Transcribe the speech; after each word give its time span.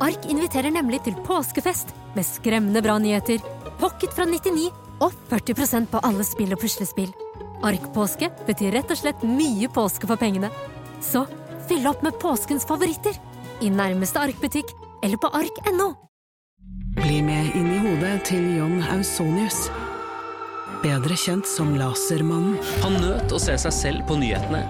Ark 0.00 0.24
inviterer 0.32 0.72
nemlig 0.72 1.02
til 1.04 1.16
påskefest 1.26 1.90
med 2.16 2.24
skremmende 2.24 2.80
bra 2.80 2.96
nyheter, 2.98 3.42
pocket 3.80 4.14
fra 4.16 4.24
99 4.24 4.70
og 5.04 5.12
40% 5.28 5.90
på 5.92 6.00
alle 6.08 6.24
spill 6.24 6.54
og 6.56 6.62
puslespill. 6.62 7.10
Ark-påske 7.66 8.30
betyr 8.46 8.72
rett 8.78 8.92
og 8.92 8.96
slett 8.96 9.24
mye 9.28 9.68
påske 9.72 10.08
for 10.08 10.20
pengene. 10.20 10.48
Så 11.04 11.26
fyll 11.68 11.84
opp 11.90 12.00
med 12.04 12.16
påskens 12.22 12.64
favoritter 12.68 13.16
i 13.60 13.68
nærmeste 13.68 14.22
Ark-butikk 14.24 14.72
eller 15.04 15.20
på 15.20 15.28
ark.no. 15.36 15.92
Bli 16.96 17.20
med 17.24 17.52
inn 17.56 17.68
i 17.68 17.80
hodet 17.84 18.16
til 18.32 18.48
John 18.56 18.80
Ausonius. 18.96 19.66
Bedre 20.80 21.16
kjent 21.20 21.48
som 21.48 21.74
Lasermannen. 21.76 22.56
Han 22.86 22.96
nøt 23.04 23.36
å 23.36 23.40
se 23.40 23.58
seg 23.60 23.76
selv 23.76 24.08
på 24.08 24.16
nyhetene, 24.20 24.64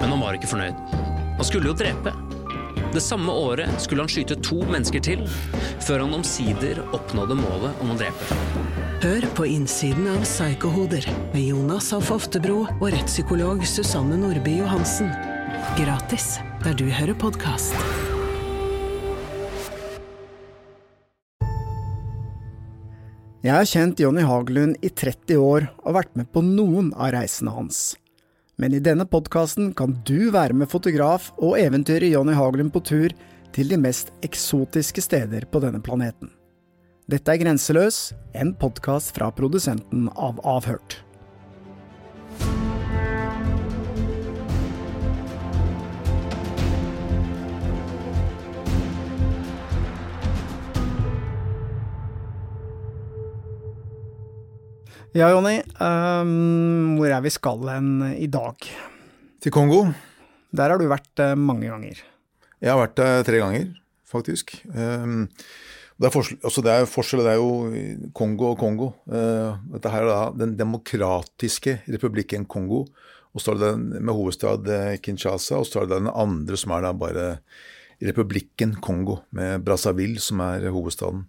men 0.00 0.14
han 0.16 0.24
var 0.24 0.40
ikke 0.40 0.48
fornøyd. 0.54 0.80
Han 1.36 1.44
skulle 1.44 1.68
jo 1.68 1.76
drepe. 1.76 2.16
Det 2.92 3.00
samme 3.00 3.32
året 3.32 3.80
skulle 3.80 4.04
han 4.04 4.10
skyte 4.12 4.36
to 4.44 4.58
mennesker 4.68 5.00
til, 5.00 5.22
før 5.80 6.02
han 6.04 6.12
omsider 6.18 6.82
oppnådde 6.92 7.38
målet 7.38 7.78
om 7.80 7.94
å 7.94 7.96
drepe. 7.96 8.36
Hør 9.00 9.24
på 9.32 9.46
innsiden 9.48 10.10
av 10.12 10.20
Psykohoder 10.26 11.08
med 11.32 11.40
Jonas 11.40 11.88
Alf 11.96 12.12
Oftebro 12.12 12.66
og 12.68 12.84
rettspsykolog 12.92 13.64
Susanne 13.66 14.20
Nordby 14.20 14.58
Johansen. 14.60 15.08
Gratis 15.80 16.36
der 16.66 16.76
du 16.76 16.84
hører 16.92 17.16
podkast. 17.16 17.72
Jeg 23.42 23.56
har 23.56 23.66
kjent 23.66 24.04
Jonny 24.04 24.22
Hagelund 24.28 24.76
i 24.84 24.92
30 24.92 25.40
år 25.40 25.72
og 25.80 25.96
vært 25.96 26.12
med 26.14 26.28
på 26.30 26.44
noen 26.44 26.92
av 26.92 27.16
reisene 27.16 27.56
hans. 27.56 27.94
Men 28.60 28.74
i 28.76 28.82
denne 28.84 29.06
podkasten 29.08 29.72
kan 29.76 29.94
du 30.06 30.30
være 30.34 30.56
med 30.56 30.70
fotograf 30.70 31.30
og 31.38 31.56
eventyrer 31.60 32.10
Jonny 32.12 32.34
Hagelund 32.36 32.72
på 32.74 32.82
tur 32.84 33.14
til 33.52 33.68
de 33.72 33.78
mest 33.80 34.12
eksotiske 34.24 35.04
steder 35.04 35.46
på 35.48 35.62
denne 35.64 35.80
planeten. 35.84 36.30
Dette 37.10 37.32
er 37.32 37.40
Grenseløs, 37.42 38.12
en 38.38 38.52
podkast 38.56 39.16
fra 39.16 39.32
produsenten 39.34 40.06
av 40.14 40.38
Avhørt. 40.46 41.00
Ja, 55.12 55.26
Jonny. 55.28 55.58
Um, 55.76 56.94
hvor 56.96 57.12
er 57.12 57.20
vi 57.20 57.28
skal 57.28 57.66
hen 57.68 57.88
i 58.16 58.30
dag? 58.32 58.64
Til 59.44 59.52
Kongo. 59.52 59.82
Der 60.56 60.72
har 60.72 60.80
du 60.80 60.86
vært 60.88 61.20
uh, 61.20 61.34
mange 61.36 61.68
ganger. 61.68 61.98
Jeg 62.64 62.70
har 62.72 62.78
vært 62.80 62.94
der 62.96 63.26
tre 63.28 63.42
ganger, 63.42 63.66
faktisk. 64.08 64.54
Um, 64.72 65.26
det, 66.00 66.08
er 66.08 66.14
forskjell, 66.14 66.38
altså 66.40 66.64
det 66.64 66.72
er 66.72 66.88
forskjell, 66.88 67.20
det 67.26 67.34
er 67.34 67.42
jo 67.42 68.06
Kongo 68.16 68.54
og 68.54 68.62
Kongo. 68.62 68.88
Uh, 69.04 69.60
dette 69.74 69.92
her 69.92 70.06
er 70.06 70.08
da 70.14 70.46
Den 70.46 70.56
demokratiske 70.56 71.82
republikken 71.92 72.48
Kongo. 72.48 72.86
Og 73.36 73.44
så 73.44 73.52
er 73.52 73.60
det 73.60 73.70
den 73.74 73.84
med 74.08 74.16
hovedstad 74.16 74.72
Kinshasa, 75.04 75.60
og 75.60 75.68
så 75.68 75.82
er 75.82 75.92
det 75.92 76.00
den 76.00 76.08
andre 76.08 76.56
som 76.56 76.72
er 76.72 76.88
da 76.88 76.94
bare 76.96 77.28
republikken 78.00 78.78
Kongo, 78.80 79.20
med 79.36 79.60
Brazzaville 79.60 80.24
som 80.24 80.40
er 80.40 80.64
hovedstaden. 80.72 81.26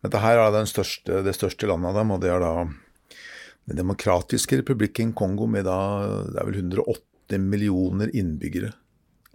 Men 0.00 0.08
dette 0.08 0.24
her 0.24 0.40
er 0.40 0.72
største, 0.72 1.20
det 1.20 1.36
største 1.36 1.68
landet 1.68 1.92
av 1.92 2.00
dem, 2.00 2.16
og 2.16 2.24
det 2.24 2.32
er 2.32 2.40
da 2.40 2.66
den 3.66 3.80
demokratiske 3.80 4.60
republikken 4.60 5.12
Kongo 5.16 5.48
med 5.50 5.66
da 5.66 5.78
det 6.30 6.40
er 6.40 6.48
vel 6.48 6.60
108 6.62 7.40
millioner 7.42 8.12
innbyggere. 8.14 8.72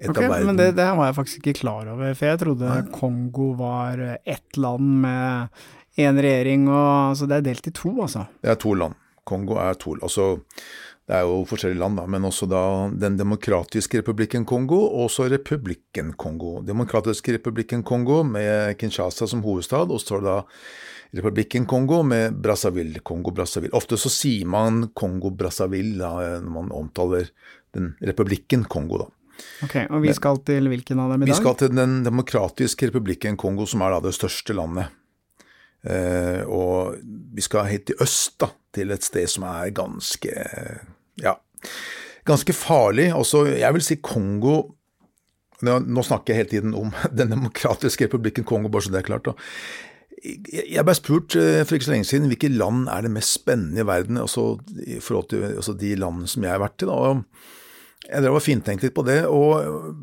Et 0.02 0.10
ok, 0.10 0.22
Men 0.48 0.58
det, 0.58 0.72
det, 0.80 0.88
var 0.98 1.12
jeg 1.12 1.18
faktisk 1.20 1.44
ikke 1.44 1.60
klar 1.60 1.90
over, 1.92 2.16
for 2.18 2.32
jeg 2.32 2.40
trodde 2.42 2.70
Nei. 2.70 2.86
Kongo 2.96 3.52
var 3.60 4.00
ett 4.26 4.58
land 4.58 5.02
med 5.04 5.62
én 6.02 6.22
regjering, 6.24 6.70
og 6.72 7.12
altså 7.12 7.28
det 7.30 7.38
er 7.38 7.50
delt 7.52 7.68
i 7.70 7.74
to, 7.76 7.92
altså? 8.02 8.26
Det 8.42 8.54
er 8.54 8.58
to 8.62 8.74
land. 8.74 8.98
Kongo 9.28 9.60
er 9.62 9.78
to 9.78 9.94
Altså, 10.02 10.40
det 11.06 11.20
er 11.20 11.28
jo 11.28 11.44
forskjellige 11.46 11.82
land, 11.84 12.00
da, 12.00 12.08
men 12.10 12.26
også 12.26 12.48
da 12.50 12.64
Den 13.04 13.20
demokratiske 13.20 14.02
republikken 14.02 14.46
Kongo, 14.46 14.80
og 14.88 15.10
også 15.10 15.28
republikken 15.30 16.14
Kongo. 16.18 16.62
Demokratiske 16.66 17.36
republikken 17.38 17.84
Kongo 17.84 18.24
med 18.24 18.78
Kinshasa 18.80 19.28
som 19.28 19.44
hovedstad, 19.44 19.92
og 19.92 20.02
så 20.02 20.18
er 20.18 20.26
det 20.26 20.32
da 20.32 20.40
republikken 21.14 21.66
Kongo 21.66 22.02
med 22.04 22.38
Brazzaville, 22.42 23.00
Kongo-Brazzaville. 23.04 23.74
Ofte 23.76 23.98
så 24.00 24.12
sier 24.12 24.48
man 24.48 24.86
Kongo-Brazzaville 24.96 25.98
når 26.00 26.48
man 26.48 26.72
omtaler 26.76 27.32
den 27.76 27.94
republikken 28.02 28.64
Kongo, 28.72 29.04
da. 29.06 29.10
Ok, 29.66 29.76
Og 29.90 30.04
vi 30.04 30.14
skal 30.14 30.38
til 30.46 30.68
hvilken 30.70 31.00
av 31.02 31.14
dem 31.14 31.24
i 31.24 31.26
dag? 31.26 31.32
Vi 31.34 31.38
skal 31.40 31.56
til 31.58 31.72
Den 31.74 32.02
demokratiske 32.06 32.92
republikken 32.92 33.38
Kongo, 33.40 33.66
som 33.66 33.82
er 33.82 33.96
da 33.96 34.02
det 34.06 34.16
største 34.18 34.54
landet. 34.54 34.92
Eh, 35.82 36.44
og 36.46 37.00
vi 37.34 37.42
skal 37.42 37.70
helt 37.72 37.88
til 37.90 38.04
øst, 38.04 38.38
da, 38.42 38.52
til 38.74 38.94
et 38.94 39.06
sted 39.06 39.26
som 39.32 39.48
er 39.50 39.72
ganske 39.74 40.36
ja, 41.22 41.34
ganske 42.28 42.54
farlig. 42.54 43.10
Også, 43.18 43.48
jeg 43.58 43.74
vil 43.74 43.86
si 43.86 44.00
Kongo 44.02 44.62
Nå 45.62 46.02
snakker 46.02 46.34
jeg 46.34 46.40
hele 46.40 46.50
tiden 46.50 46.72
om 46.74 46.90
Den 47.20 47.30
demokratiske 47.36 48.08
republikken 48.08 48.46
Kongo, 48.50 48.70
bare 48.74 48.82
så 48.82 48.94
det 48.94 49.04
er 49.04 49.10
klart. 49.12 49.28
da. 49.30 49.36
Jeg 50.22 50.86
ble 50.86 50.94
spurt 50.98 51.36
eh, 51.40 51.64
for 51.66 51.78
ikke 51.78 51.88
så 51.88 51.96
lenge 51.96 52.10
siden 52.10 52.30
hvilke 52.30 52.52
land 52.54 52.86
er 52.94 53.06
det 53.06 53.14
mest 53.16 53.40
spennende 53.40 53.82
i 53.82 53.88
verden 53.90 54.22
altså, 54.22 54.54
i 54.86 55.00
forhold 55.02 55.32
til 55.32 55.48
altså, 55.50 55.74
de 55.78 55.96
landene 55.98 56.30
som 56.30 56.46
jeg 56.46 56.54
har 56.54 56.62
vært 56.62 56.86
i. 56.86 56.90
Da. 56.90 57.48
Jeg 58.08 58.26
drev 58.26 58.38
og 58.38 58.46
fintenkte 58.46 58.90
litt 58.90 58.98
på 58.98 59.08
det. 59.08 59.22
og 59.26 59.96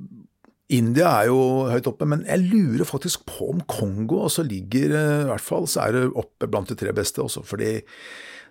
India 0.69 1.09
er 1.23 1.31
jo 1.31 1.41
høyt 1.71 1.87
oppe, 1.89 2.05
men 2.09 2.27
jeg 2.29 2.45
lurer 2.51 2.85
faktisk 2.89 3.25
på 3.29 3.53
om 3.55 3.63
Kongo 3.71 4.25
også 4.27 4.45
ligger 4.45 4.93
eh, 4.93 5.23
I 5.23 5.29
hvert 5.31 5.45
fall 5.45 5.69
så 5.71 5.87
er 5.87 5.97
det 5.97 6.03
oppe 6.13 6.49
blant 6.51 6.69
de 6.69 6.77
tre 6.77 6.93
beste 6.97 7.23
også, 7.25 7.45
fordi 7.47 7.79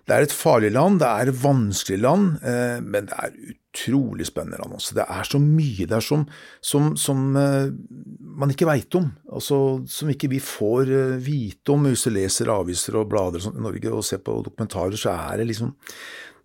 det 0.08 0.16
er 0.16 0.24
et 0.24 0.32
farlig 0.32 0.70
land, 0.72 1.02
det 1.02 1.08
er 1.08 1.28
et 1.28 1.40
vanskelig 1.42 1.98
land, 2.00 2.28
eh, 2.40 2.78
men 2.80 3.08
det 3.10 3.16
er 3.20 3.34
utrolig 3.52 4.26
spennende 4.28 4.60
land 4.62 4.78
også. 4.78 4.94
Det 4.96 5.04
er 5.04 5.28
så 5.28 5.40
mye 5.42 5.86
der 5.90 6.04
som, 6.04 6.24
som, 6.64 6.94
som 6.96 7.36
eh, 7.36 7.68
man 8.40 8.54
ikke 8.54 8.70
veit 8.70 8.96
om, 8.96 9.10
altså, 9.28 9.58
som 9.90 10.08
ikke 10.08 10.30
vi 10.32 10.40
får 10.40 10.94
eh, 10.96 11.18
vite 11.24 11.74
om 11.74 11.84
hvis 11.90 12.06
vi 12.08 12.14
leser 12.16 12.52
aviser 12.54 12.96
og 12.96 13.10
blader 13.12 13.44
i 13.50 13.52
Norge 13.60 13.92
og 13.92 14.06
ser 14.06 14.24
på 14.24 14.40
dokumentarer, 14.46 14.96
så 14.96 15.12
er 15.12 15.42
det 15.42 15.50
liksom 15.52 15.76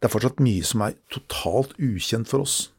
Det 0.03 0.09
er 0.09 0.11
fortsatt 0.11 0.43
mye 0.43 0.63
som 0.67 0.81
er 0.83 0.97
totalt 1.07 1.77
ukjent 1.79 2.27
for 2.27 2.43
oss. 2.43 2.73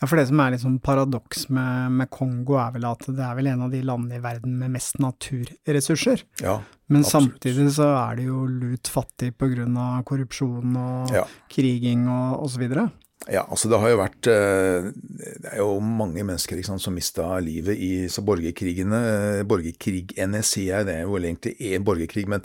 Ja, 0.00 0.06
for 0.06 0.18
det 0.18 0.26
som 0.30 0.40
er 0.42 0.52
litt 0.54 0.62
sånn 0.62 0.78
paradoks 0.84 1.46
med, 1.52 1.94
med, 1.98 2.10
Kongo, 2.12 2.58
er 2.60 2.74
vel 2.76 2.86
at 2.88 3.06
det 3.08 3.24
er 3.24 3.38
vel 3.38 3.50
en 3.52 3.64
av 3.66 3.72
de 3.74 3.82
landene 3.86 4.20
i 4.20 4.24
verden 4.24 4.58
med 4.60 4.74
mest 4.76 5.00
naturressurser. 5.02 6.22
Ja, 6.42 6.60
Men 6.86 7.02
absolutt. 7.02 7.40
samtidig 7.40 7.70
så 7.78 7.90
er 7.96 8.20
det 8.20 8.28
jo 8.28 8.44
lut 8.46 8.92
fattig 8.92 9.32
pga. 9.38 9.66
korrupsjon 10.06 10.76
og 10.76 11.14
ja. 11.14 11.26
kriging 11.52 12.06
og 12.12 12.46
osv. 12.46 12.68
Ja, 13.26 13.42
altså 13.42 13.70
det 13.72 13.78
har 13.82 13.90
jo 13.90 13.98
vært 13.98 14.28
eh, 14.30 14.90
Det 15.40 15.48
er 15.50 15.58
jo 15.58 15.80
mange 15.82 16.22
mennesker 16.22 16.60
sant, 16.62 16.82
som 16.84 16.94
mista 16.94 17.24
livet 17.42 17.78
i 17.80 18.06
borgerkrigene. 18.22 19.00
Eh, 19.40 19.46
borgerkrigene, 19.48 20.42
sier 20.46 20.76
jeg, 20.76 20.86
det 20.86 20.98
er 20.98 21.08
jo 21.08 21.16
egentlig 21.18 21.56
en 21.72 21.86
borgerkrig, 21.86 22.26
men 22.30 22.44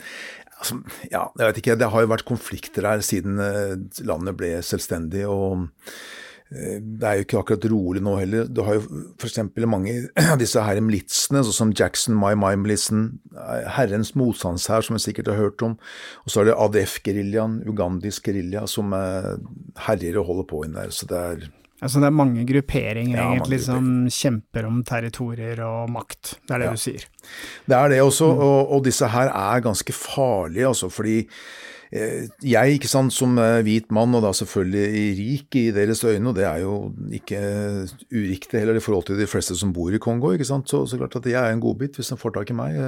altså, 0.57 0.79
ja, 1.12 1.27
jeg 1.38 1.45
vet 1.45 1.62
ikke. 1.62 1.77
Det 1.77 1.91
har 1.94 2.06
jo 2.06 2.12
vært 2.15 2.29
konflikter 2.29 2.88
her 2.88 3.06
siden 3.06 3.38
eh, 3.44 3.77
landet 4.07 4.39
ble 4.39 4.56
selvstendig. 4.65 5.27
og 5.29 5.67
det 6.51 7.07
er 7.07 7.15
jo 7.15 7.24
ikke 7.24 7.39
akkurat 7.39 7.65
rolig 7.71 8.01
nå 8.03 8.18
heller. 8.19 8.48
Du 8.51 8.59
har 8.68 8.75
jo 8.75 9.03
f.eks. 9.21 9.38
mange 9.71 9.94
av 10.33 10.36
disse 10.42 10.59
her 10.59 10.81
militsene, 10.83 11.45
sånn 11.48 11.56
som 11.56 11.71
Jackson 11.77 12.18
My 12.19 12.33
My-militsen, 12.36 13.06
Herrens 13.77 14.12
motstandshær, 14.19 14.83
som 14.83 14.98
jeg 14.98 15.06
sikkert 15.06 15.31
har 15.31 15.39
hørt 15.39 15.63
om. 15.63 15.77
Og 16.25 16.33
så 16.33 16.42
er 16.42 16.51
det 16.51 16.57
ADF-geriljaen, 16.59 17.62
ugandisk 17.71 18.27
gerilja, 18.27 18.65
som 18.68 18.92
eh, 18.98 19.33
herjer 19.88 20.19
og 20.19 20.27
holder 20.27 20.50
på 20.51 20.63
inn 20.68 20.75
der. 20.75 20.92
Så 20.95 21.07
det 21.07 21.24
er 21.31 21.50
Altså 21.81 21.98
det 21.98 22.12
er 22.12 22.13
mange 22.13 22.44
grupperinger 22.45 23.15
ja, 23.18 23.24
egentlig 23.31 23.57
mange 23.57 23.65
grupperinger. 23.65 24.09
som 24.12 24.19
kjemper 24.21 24.65
om 24.68 24.75
territorier 24.86 25.62
og 25.65 25.89
makt, 25.89 26.36
det 26.45 26.53
er 26.53 26.62
det 26.62 26.68
ja. 26.68 26.74
du 26.77 26.81
sier? 26.83 27.07
Det 27.65 27.77
er 27.77 27.89
det 27.89 27.98
også, 28.03 28.27
mm. 28.30 28.42
og, 28.45 28.59
og, 28.75 28.83
disse 28.86 29.09
her 29.09 29.31
er 29.33 29.63
ganske 29.65 29.95
farlige, 29.98 30.68
altså 30.69 30.92
fordi 30.94 31.15
jeg, 31.91 32.77
ikke 32.77 32.88
sant, 32.88 33.11
som 33.11 33.35
hvit 33.65 33.89
mann, 33.91 34.15
og 34.15 34.23
da 34.23 34.31
selvfølgelig 34.38 35.07
rik 35.17 35.57
i 35.59 35.63
deres 35.75 36.03
øyne, 36.07 36.31
og 36.31 36.38
det 36.38 36.45
er 36.47 36.61
jo 36.63 36.75
ikke 37.11 37.41
uriktig 38.15 38.61
heller 38.61 38.79
i 38.79 38.83
forhold 38.83 39.09
til 39.09 39.19
de 39.19 39.27
fleste 39.27 39.57
som 39.59 39.73
bor 39.75 39.91
i 39.91 39.99
Kongo, 39.99 40.31
ikke 40.31 40.47
sant, 40.47 40.71
så, 40.71 40.85
så 40.88 40.99
klart 41.01 41.19
at 41.19 41.27
jeg 41.27 41.41
er 41.41 41.51
en 41.51 41.63
godbit 41.63 41.99
hvis 41.99 42.13
de 42.13 42.19
får 42.21 42.38
tak 42.38 42.53
i 42.53 42.57
meg. 42.61 42.79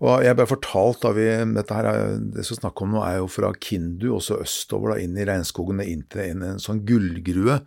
Og 0.00 0.22
jeg 0.24 0.36
ble 0.36 0.46
fortalt 0.48 1.02
da 1.02 1.12
vi, 1.12 1.26
dette 1.54 1.76
her, 1.76 2.16
Det 2.32 2.44
som 2.48 2.56
snakker 2.56 2.86
om 2.86 2.94
nå, 2.96 3.02
er 3.04 3.18
jo 3.20 3.28
fra 3.28 3.52
Kindu, 3.52 4.08
også 4.16 4.38
østover, 4.40 4.94
da, 4.94 5.04
inn 5.04 5.18
i 5.18 5.26
regnskogene, 5.28 5.84
inn 5.92 6.06
til 6.08 6.24
en, 6.24 6.44
en 6.54 6.62
sånn 6.62 6.80
gullgrue. 6.88 7.58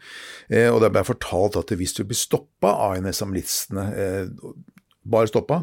Eh, 0.49 0.69
og 0.71 0.81
det 0.81 0.89
ble 0.95 1.05
fortalt 1.05 1.59
at 1.61 1.75
hvis 1.77 1.93
du 1.99 2.03
blir 2.09 2.17
stoppa 2.17 2.73
av 2.87 2.97
en 2.97 3.11
av 3.11 3.37
eh, 3.37 4.25
bare 5.03 5.29
stoppa, 5.29 5.61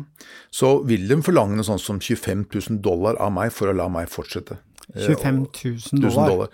så 0.54 0.76
vil 0.86 1.08
de 1.10 1.18
forlange 1.26 1.58
noe 1.58 1.66
sånt 1.66 1.82
som 1.82 1.98
25 1.98 2.46
000 2.46 2.80
dollar 2.84 3.18
av 3.18 3.34
meg 3.34 3.50
for 3.56 3.72
å 3.72 3.74
la 3.74 3.88
meg 3.90 4.12
fortsette. 4.12 4.60
25 4.94 5.46
000 5.92 6.02
dollar. 6.02 6.28
dollar. 6.28 6.48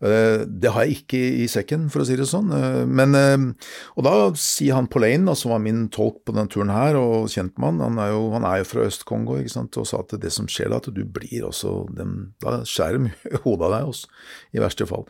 Eh, 0.00 0.46
det 0.46 0.72
har 0.72 0.86
jeg 0.86 1.02
ikke 1.02 1.20
i 1.42 1.48
sekken, 1.50 1.88
for 1.92 2.02
å 2.02 2.06
si 2.08 2.16
det 2.16 2.28
sånn. 2.30 2.48
Eh, 2.54 2.86
men, 2.88 3.16
eh, 3.18 3.68
og 3.96 4.06
da 4.06 4.14
sier 4.38 4.78
han 4.78 4.88
Polaine, 4.88 5.34
som 5.36 5.52
var 5.52 5.60
min 5.64 5.88
tolk 5.92 6.22
på 6.24 6.32
denne 6.36 6.48
turen 6.48 6.72
her, 6.72 6.96
og 6.96 7.28
kjentmann, 7.32 7.82
han 7.84 8.00
er 8.00 8.14
jo, 8.14 8.30
han 8.32 8.46
er 8.48 8.62
jo 8.62 8.70
fra 8.70 8.86
Øst-Kongo, 8.88 9.36
og 9.40 9.86
sa 9.86 10.00
at 10.00 10.16
det 10.20 10.32
som 10.32 10.48
skjer 10.48 10.70
da, 10.70 10.80
at 10.80 10.88
du 10.94 11.04
blir 11.04 11.44
også 11.50 11.94
dem, 11.96 12.34
Da 12.40 12.62
skjærer 12.64 12.98
de 12.98 13.38
hodet 13.44 13.68
av 13.68 13.76
deg, 13.76 13.92
også, 13.92 14.08
i 14.54 14.60
verste 14.62 14.88
fall. 14.88 15.06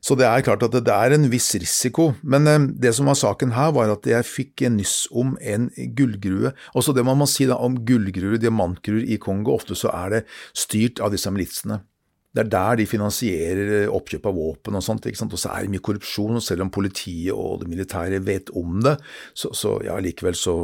Så 0.00 0.14
det 0.16 0.24
er 0.24 0.40
klart 0.40 0.62
at 0.64 0.72
det 0.72 0.88
er 0.88 1.12
en 1.12 1.26
viss 1.28 1.50
risiko. 1.60 2.14
Men 2.22 2.48
det 2.80 2.94
som 2.96 3.10
var 3.10 3.18
saken 3.20 3.52
her, 3.52 3.74
var 3.76 3.90
at 3.92 4.06
jeg 4.08 4.24
fikk 4.24 4.64
nyss 4.72 5.10
om 5.12 5.34
en 5.44 5.68
gullgrue. 5.76 6.54
Også 6.72 6.94
det 6.96 7.04
man 7.04 7.20
må 7.20 7.28
si 7.28 7.44
da 7.44 7.58
om 7.60 7.76
gullgruer, 7.84 8.38
diamantgruer 8.40 9.04
i 9.04 9.20
Kongo, 9.20 9.58
ofte 9.58 9.76
så 9.76 9.92
er 9.92 10.14
det 10.14 10.22
styrt 10.56 11.04
av 11.04 11.12
disse 11.12 11.28
militsene. 11.28 11.82
Det 12.30 12.44
er 12.44 12.50
der 12.50 12.78
de 12.78 12.86
finansierer 12.86 13.72
eh, 13.80 13.90
oppkjøp 13.90 14.28
av 14.30 14.36
våpen 14.36 14.78
og 14.78 14.84
sånt. 14.86 15.08
Og 15.10 15.34
så 15.34 15.50
er 15.50 15.66
det 15.66 15.72
mye 15.72 15.82
korrupsjon, 15.82 16.38
og 16.38 16.44
selv 16.44 16.66
om 16.66 16.70
politiet 16.72 17.34
og 17.34 17.64
det 17.64 17.70
militære 17.72 18.22
vet 18.26 18.52
om 18.58 18.78
det, 18.84 18.96
så, 19.34 19.50
så 19.56 19.74
ja, 19.82 19.98
likevel 20.02 20.38
så, 20.38 20.54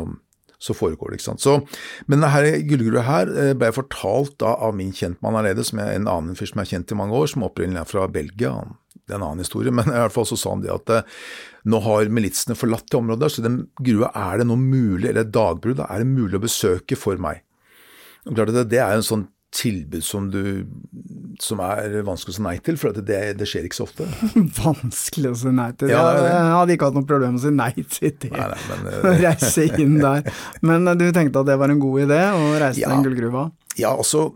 så, 0.62 0.76
foregår 0.78 1.10
det. 1.10 1.18
ikke 1.18 1.28
sant? 1.32 1.42
Så, 1.42 1.56
men 2.06 2.22
denne 2.22 2.54
gullgruva 2.70 3.02
her 3.08 3.34
eh, 3.34 3.52
ble 3.58 3.72
fortalt 3.74 4.38
da 4.42 4.54
av 4.62 4.78
min 4.78 4.94
kjentmann 4.94 5.40
her 5.42 5.62
som 5.66 5.82
er 5.82 5.96
en 5.96 6.10
annen 6.10 6.38
fyr 6.38 6.52
som 6.52 6.62
har 6.62 6.70
kjent 6.70 6.94
i 6.94 7.00
mange 7.02 7.18
år, 7.18 7.32
som 7.34 7.46
opprinnelig 7.48 7.82
er 7.82 7.90
fra 7.90 8.06
Belgia. 8.14 8.54
Det 9.02 9.14
er 9.14 9.18
en 9.18 9.28
annen 9.32 9.42
historie, 9.42 9.74
men 9.78 9.90
i 9.90 9.98
hvert 9.98 10.14
fall 10.14 10.28
så 10.30 10.38
sa 10.38 10.54
han 10.54 10.62
det 10.62 10.74
at 10.74 10.94
eh, 10.94 11.14
nå 11.66 11.82
har 11.82 12.14
militsene 12.14 12.54
forlatt 12.58 12.86
det 12.92 13.00
området, 13.00 13.32
så 13.34 13.42
den 13.42 13.64
grua 13.82 14.14
er 14.14 14.38
det 14.38 14.46
nå 14.46 14.54
mulig, 14.60 15.10
eller 15.10 15.26
dagbrudd, 15.26 15.82
er 15.82 16.04
det 16.04 16.14
mulig 16.14 16.38
å 16.38 16.46
besøke 16.46 16.94
for 16.94 17.18
meg. 17.18 17.42
Og 18.26 18.34
Klart 18.34 18.54
at 18.54 18.70
Det 18.70 18.78
er 18.82 18.94
en 18.94 19.06
sånn 19.06 19.26
tilbud 19.56 20.04
som 20.04 20.30
du 20.32 20.66
som 21.42 21.60
er 21.60 21.98
vanskelig 22.06 22.32
å 22.32 22.36
si 22.38 22.44
nei 22.44 22.54
til, 22.64 22.78
for 22.80 22.96
det, 22.96 23.18
det, 23.36 23.48
skjer 23.48 23.66
ikke 23.68 23.78
så 23.78 23.86
ofte. 23.86 24.06
vanskelig 24.62 25.32
å 25.32 25.36
si 25.36 25.52
nei 25.52 25.68
til? 25.76 25.92
Ja, 25.92 26.02
det, 26.16 26.30
jeg 26.30 26.54
hadde 26.54 26.76
ikke 26.76 26.88
hatt 26.88 26.96
noe 26.96 27.08
problem 27.08 27.36
med 27.36 27.42
å 27.42 27.44
si 27.44 27.52
nei 27.52 27.70
til 27.76 28.14
det. 28.22 28.32
Nei, 28.32 28.46
nei, 28.52 28.78
men, 28.84 28.96
å 29.10 29.14
reise 29.20 29.66
inn 29.76 29.98
der. 30.00 30.30
Men 30.66 30.88
uh, 30.88 30.94
du 30.98 31.06
tenkte 31.16 31.42
at 31.42 31.50
det 31.50 31.58
var 31.60 31.72
en 31.72 31.82
god 31.82 32.06
idé, 32.06 32.22
å 32.32 32.54
reise 32.54 32.80
ja, 32.80 32.88
til 32.88 32.96
den 32.96 33.06
gullgruva? 33.08 33.46
Ja, 33.76 33.92
altså, 33.92 34.30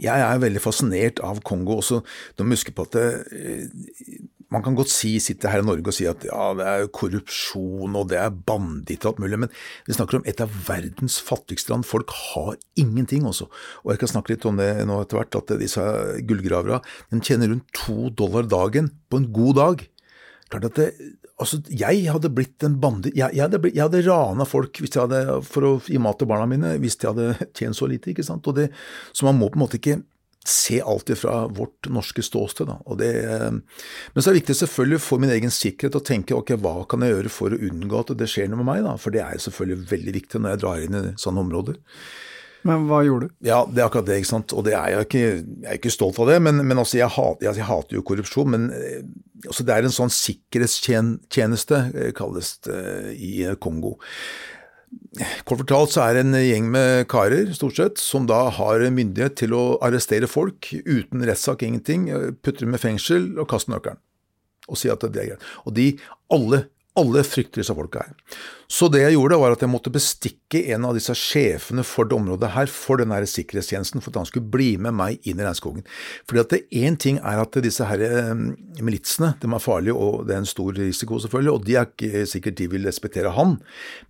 jeg 0.00 0.16
er 0.16 0.40
veldig 0.40 0.62
fascinert 0.64 1.20
av 1.24 1.42
Kongo. 1.44 1.80
også. 1.82 2.00
Du 2.36 2.46
må 2.46 2.56
huske 2.56 2.72
på 2.76 2.88
at 2.88 2.96
det, 2.96 3.10
uh, 3.36 4.16
man 4.54 4.62
kan 4.62 4.76
godt 4.78 4.92
si, 4.92 5.16
sitte 5.22 5.50
her 5.50 5.62
i 5.62 5.66
Norge 5.66 5.90
og 5.90 5.96
si 5.96 6.06
at 6.06 6.22
ja, 6.28 6.50
det 6.54 6.66
er 6.70 6.86
korrupsjon 6.94 7.98
og 7.98 8.10
det 8.12 8.20
er 8.22 8.30
banditt 8.30 9.02
og 9.02 9.14
alt 9.14 9.24
mulig, 9.24 9.40
men 9.42 9.52
vi 9.88 9.96
snakker 9.96 10.20
om 10.20 10.28
et 10.28 10.42
av 10.42 10.52
verdens 10.68 11.18
fattigste 11.24 11.72
land. 11.72 11.86
Folk 11.88 12.14
har 12.14 12.54
ingenting 12.78 13.26
også. 13.26 13.48
Og 13.82 13.92
jeg 13.92 14.02
kan 14.04 14.14
snakke 14.14 14.34
litt 14.34 14.46
om 14.46 14.60
det 14.60 14.70
nå 14.86 15.00
etter 15.02 15.18
hvert, 15.18 15.40
at 15.40 15.56
disse 15.58 15.82
gullgraverne 16.28 16.80
de 17.10 17.22
tjener 17.26 17.50
rundt 17.50 17.66
to 17.74 18.10
dollar 18.14 18.46
dagen 18.50 18.92
på 19.10 19.22
en 19.22 19.30
god 19.34 19.58
dag. 19.58 19.86
Klart 20.52 20.68
at 20.70 20.78
det, 20.78 20.90
altså, 21.42 21.58
Jeg 21.66 22.06
hadde 22.06 22.30
blitt 22.30 22.62
en 22.62 22.78
banditt. 22.80 23.16
Jeg, 23.18 23.34
jeg, 23.34 23.48
hadde, 23.48 23.72
hadde 23.74 24.04
rana 24.06 24.46
folk 24.46 24.78
hadde, 24.94 25.40
for 25.42 25.66
å 25.66 25.72
gi 25.82 25.98
mat 25.98 26.20
til 26.20 26.30
barna 26.30 26.46
mine 26.46 26.76
hvis 26.82 27.00
de 27.02 27.10
hadde 27.10 27.48
tjent 27.56 27.78
så 27.78 27.90
lite. 27.90 28.12
ikke 28.12 28.26
sant? 28.26 28.46
Det, 28.54 28.70
Så 29.12 29.26
man 29.26 29.40
må 29.40 29.50
på 29.50 29.58
en 29.58 29.66
måte 29.66 29.80
ikke 29.80 30.04
se 30.48 30.80
alt 30.82 31.10
fra 31.18 31.46
vårt 31.52 31.88
norske 31.92 32.22
ståsted. 32.24 32.70
Det, 33.00 33.10
eh, 33.24 33.50
men 33.50 34.22
så 34.22 34.30
er 34.30 34.36
det 34.36 34.42
viktig 34.42 34.58
selvfølgelig 34.60 35.02
for 35.04 35.22
min 35.22 35.34
egen 35.34 35.52
sikkerhet 35.54 35.98
å 35.98 36.04
tenke 36.06 36.36
ok, 36.36 36.54
hva 36.62 36.78
kan 36.88 37.04
jeg 37.04 37.14
gjøre 37.14 37.32
for 37.32 37.54
å 37.54 37.60
unngå 37.70 38.04
at 38.04 38.14
det 38.18 38.30
skjer 38.30 38.50
noe 38.52 38.62
med 38.62 38.70
meg, 38.70 38.86
da? 38.86 38.96
for 39.00 39.14
det 39.14 39.24
er 39.24 39.42
selvfølgelig 39.42 39.90
veldig 39.90 40.16
viktig 40.20 40.42
når 40.42 40.54
jeg 40.54 40.64
drar 40.64 40.86
inn 40.86 40.98
i 41.00 41.04
sånne 41.20 41.44
områder. 41.46 41.82
Men 42.66 42.86
hva 42.88 43.02
gjorde 43.06 43.28
du? 43.28 43.34
Ja, 43.46 43.60
Det 43.68 43.82
er 43.82 43.86
akkurat 43.86 44.08
det. 44.08 44.18
ikke 44.20 44.32
sant? 44.32 44.54
Og 44.56 44.64
det 44.66 44.74
er 44.74 44.90
jeg 44.90 45.06
ikke, 45.06 45.22
jeg 45.22 45.70
er 45.70 45.78
ikke 45.78 45.94
stolt 45.94 46.18
av 46.22 46.30
det. 46.32 46.40
Men, 46.42 46.62
men 46.66 46.80
altså, 46.82 46.98
jeg, 46.98 47.12
hat, 47.14 47.44
jeg, 47.44 47.54
jeg, 47.60 47.68
hater 47.68 47.98
jo 47.98 48.02
korrupsjon. 48.06 48.50
Men 48.54 48.66
eh, 48.74 49.04
altså, 49.46 49.66
det 49.66 49.76
er 49.76 49.86
en 49.86 49.94
sånn 49.94 50.12
sikkerhetstjeneste, 50.12 51.80
eh, 51.94 52.10
kalles 52.16 52.56
det, 52.66 52.80
i 53.14 53.32
Kongo. 53.62 53.96
Kort 55.48 55.62
fortalt 55.62 55.94
så 55.94 56.02
er 56.04 56.16
det 56.16 56.24
en 56.26 56.36
gjeng 56.38 56.70
med 56.72 57.06
karer, 57.10 57.52
stort 57.56 57.78
sett, 57.78 58.00
som 58.02 58.26
da 58.28 58.46
har 58.52 58.84
myndighet 58.92 59.38
til 59.40 59.54
å 59.56 59.64
arrestere 59.84 60.28
folk 60.28 60.68
uten 60.84 61.24
rettssak, 61.24 61.64
ingenting, 61.64 62.08
putte 62.44 62.64
dem 62.66 62.76
i 62.76 62.82
fengsel 62.82 63.30
og 63.40 63.48
kaste 63.52 63.72
nøkkelen. 63.72 64.00
Og 64.66 64.80
si 64.80 64.90
at 64.90 65.04
det 65.04 65.22
er 65.22 65.32
greit. 65.32 65.46
Og 65.64 65.76
de, 65.76 65.92
alle 66.34 66.64
alle 66.98 67.22
frykter 67.26 67.62
disse 67.62 67.74
folka 67.76 68.02
her. 68.04 68.12
Så 68.66 68.88
det 68.90 69.02
jeg 69.04 69.14
gjorde, 69.14 69.38
var 69.38 69.54
at 69.54 69.62
jeg 69.62 69.70
måtte 69.70 69.92
bestikke 69.94 70.62
en 70.74 70.86
av 70.88 70.96
disse 70.96 71.14
sjefene 71.16 71.84
for 71.86 72.08
det 72.08 72.16
området 72.16 72.50
her, 72.54 72.70
for 72.70 72.98
den 72.98 73.14
her 73.14 73.26
sikkerhetstjenesten, 73.30 74.02
for 74.02 74.10
at 74.10 74.20
han 74.22 74.28
skulle 74.30 74.50
bli 74.50 74.72
med 74.82 74.96
meg 74.98 75.28
inn 75.28 75.38
i 75.38 75.46
regnskogen. 75.46 75.86
Fordi 76.26 76.42
at 76.42 76.56
Én 76.76 76.98
ting 76.98 77.20
er 77.22 77.40
at 77.42 77.58
disse 77.62 77.86
her 77.86 78.02
eh, 78.02 78.32
militsene 78.82 79.34
de 79.42 79.50
er 79.50 79.62
farlige, 79.62 79.94
og 79.94 80.26
det 80.26 80.34
er 80.34 80.42
en 80.42 80.50
stor 80.50 80.74
risiko, 80.76 81.20
selvfølgelig, 81.22 81.54
og 81.54 81.66
de 81.66 81.76
er 81.78 81.90
ikke 81.90 82.24
sikkert 82.28 82.58
de 82.58 82.70
vil 82.74 82.88
respektere 82.88 83.34
han. 83.36 83.58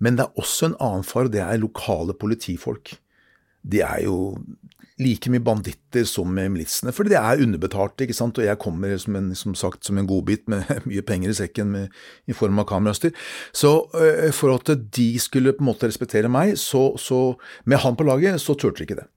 Men 0.01 0.17
det 0.17 0.27
er 0.27 0.41
også 0.41 0.71
en 0.71 0.79
annen 0.81 1.07
fare, 1.07 1.33
det 1.33 1.45
er 1.45 1.61
lokale 1.61 2.17
politifolk. 2.17 2.97
De 3.67 3.83
er 3.85 4.05
jo 4.07 4.37
like 5.03 5.29
mye 5.29 5.43
banditter 5.45 6.07
som 6.09 6.31
militsene, 6.33 6.93
fordi 6.97 7.13
de 7.13 7.19
er 7.21 7.43
underbetalte. 7.45 8.07
ikke 8.07 8.17
sant? 8.17 8.39
Og 8.41 8.47
jeg 8.47 8.59
kommer 8.63 8.95
som 9.01 9.19
en, 9.19 9.35
som 9.37 9.55
sagt, 9.55 9.85
som 9.85 9.99
en 9.99 10.09
godbit 10.09 10.47
med 10.49 10.65
mye 10.89 11.05
penger 11.05 11.35
i 11.35 11.37
sekken 11.37 11.73
med, 11.75 11.99
i 12.27 12.37
form 12.37 12.63
av 12.63 12.69
kamerastyr. 12.71 13.13
Så 13.53 13.75
øh, 13.93 14.33
for 14.33 14.57
at 14.57 14.73
de 14.97 15.11
skulle 15.21 15.53
på 15.53 15.65
en 15.65 15.71
måte 15.73 15.91
respektere 15.91 16.33
meg, 16.33 16.57
så, 16.61 16.89
så 16.97 17.37
med 17.65 17.83
han 17.85 17.97
på 17.99 18.09
laget, 18.09 18.41
så 18.41 18.57
turte 18.57 18.81
de 18.81 18.89
ikke 18.89 19.01
det. 19.03 19.11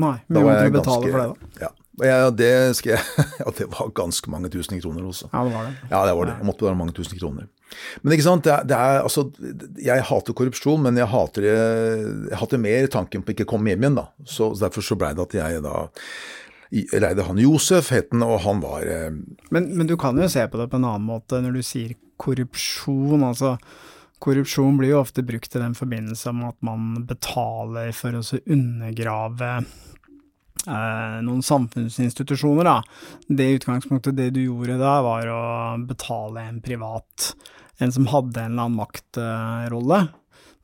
Nei, 0.00 0.16
men 0.30 0.46
måtte 0.46 0.64
du 0.70 0.76
betale 0.78 1.12
for 1.12 1.20
det, 1.20 1.28
da? 1.28 1.66
Ja. 1.66 1.74
Ja, 2.00 2.30
det, 2.32 2.46
jeg, 2.86 2.96
ja, 3.42 3.50
det 3.58 3.66
var 3.74 3.90
ganske 3.92 4.30
mange 4.32 4.48
tusen 4.48 4.80
kroner 4.80 5.04
også. 5.04 5.28
Ja, 5.34 5.42
det 5.44 5.52
var 5.52 5.66
det. 5.66 5.72
Ja, 5.90 5.98
det 6.06 6.14
var 6.16 6.30
det. 6.30 6.36
Jeg 6.38 6.48
måtte 6.48 6.64
være 6.64 6.78
mange 6.78 6.94
tusen 6.96 7.18
kroner. 7.20 7.50
Men 8.02 8.16
ikke 8.16 8.26
sant, 8.26 8.44
det 8.46 8.52
er, 8.54 8.66
det 8.68 8.76
er, 8.76 9.00
altså, 9.04 9.26
jeg 9.80 10.06
hater 10.10 10.36
korrupsjon, 10.36 10.82
men 10.86 10.98
jeg 10.98 11.10
hater, 11.12 11.46
jeg 11.46 12.40
hater 12.40 12.62
mer 12.62 12.90
tanken 12.92 13.24
på 13.24 13.34
ikke 13.34 13.48
å 13.48 13.52
komme 13.54 13.72
hjem 13.72 13.86
igjen. 13.86 14.00
da. 14.00 14.06
Så 14.26 14.52
Derfor 14.60 14.84
så 14.84 14.98
blei 15.00 15.14
det 15.16 15.26
at 15.28 15.38
jeg 15.38 15.64
da 15.64 15.76
leide 16.70 17.26
han 17.26 17.38
Josef, 17.42 17.90
het 17.90 18.12
han, 18.14 18.22
og 18.22 18.42
han 18.44 18.60
var 18.62 18.86
eh... 18.86 19.08
men, 19.50 19.70
men, 19.74 19.86
du 19.90 19.96
kan 19.98 20.18
jo 20.18 20.28
se 20.30 20.44
på 20.46 20.60
det 20.60 20.68
på 20.70 20.78
en 20.78 20.86
annen 20.86 21.08
måte 21.08 21.40
når 21.42 21.58
du 21.58 21.64
sier 21.66 21.96
korrupsjon. 22.20 23.24
altså 23.26 23.56
Korrupsjon 24.20 24.76
blir 24.78 24.92
jo 24.92 25.00
ofte 25.00 25.24
brukt 25.26 25.54
i 25.56 25.62
den 25.62 25.74
forbindelse 25.74 26.34
med 26.36 26.52
at 26.52 26.58
man 26.66 27.06
betaler 27.08 27.90
for 27.96 28.18
å 28.18 28.22
undergrave 28.44 29.48
noen 30.66 31.40
samfunnsinstitusjoner, 31.46 32.66
da. 32.68 32.76
Det 33.28 33.48
utgangspunktet, 33.60 34.16
det 34.18 34.30
du 34.36 34.42
gjorde 34.44 34.76
da, 34.80 34.98
var 35.06 35.30
å 35.32 35.42
betale 35.88 36.44
en 36.48 36.60
privat 36.64 37.32
en 37.80 37.92
som 37.92 38.08
hadde 38.12 38.42
en 38.42 38.52
eller 38.52 38.66
annen 38.68 38.80
maktrolle, 38.80 40.00